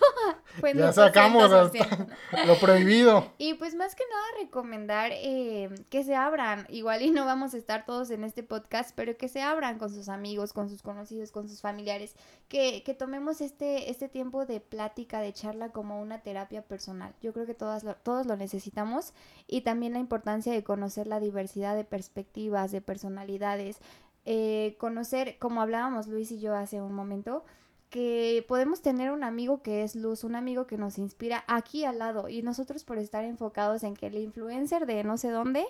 [0.60, 1.52] pues ya sacamos
[2.48, 3.32] lo prohibido.
[3.38, 7.58] Y pues más que nada recomendar eh, que se abran, igual y no vamos a
[7.58, 11.32] estar todos en este podcast, pero que se abran con sus amigos, con sus conocidos,
[11.32, 12.16] con sus familiares,
[12.48, 12.94] que, que
[13.42, 17.14] este, este tiempo de plática, de charla como una terapia personal.
[17.22, 19.14] Yo creo que todas lo, todos lo necesitamos
[19.48, 23.80] y también la importancia de conocer la diversidad de perspectivas, de personalidades,
[24.26, 27.46] eh, conocer, como hablábamos Luis y yo hace un momento,
[27.90, 32.00] que podemos tener un amigo que es luz, un amigo que nos inspira aquí al
[32.00, 35.66] lado y nosotros por estar enfocados en que el influencer de no sé dónde,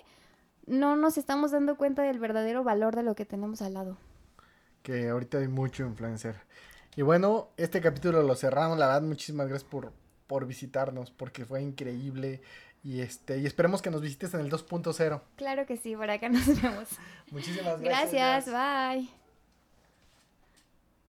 [0.65, 3.97] no nos estamos dando cuenta del verdadero valor de lo que tenemos al lado.
[4.81, 6.35] Que ahorita hay mucho influencer.
[6.95, 8.77] Y bueno, este capítulo lo cerramos.
[8.77, 9.91] La verdad, muchísimas gracias por,
[10.27, 12.41] por visitarnos, porque fue increíble.
[12.83, 15.21] Y este, y esperemos que nos visites en el 2.0.
[15.37, 16.89] Claro que sí, por acá nos vemos.
[17.31, 18.11] Muchísimas gracias.
[18.13, 19.24] Gracias, bye.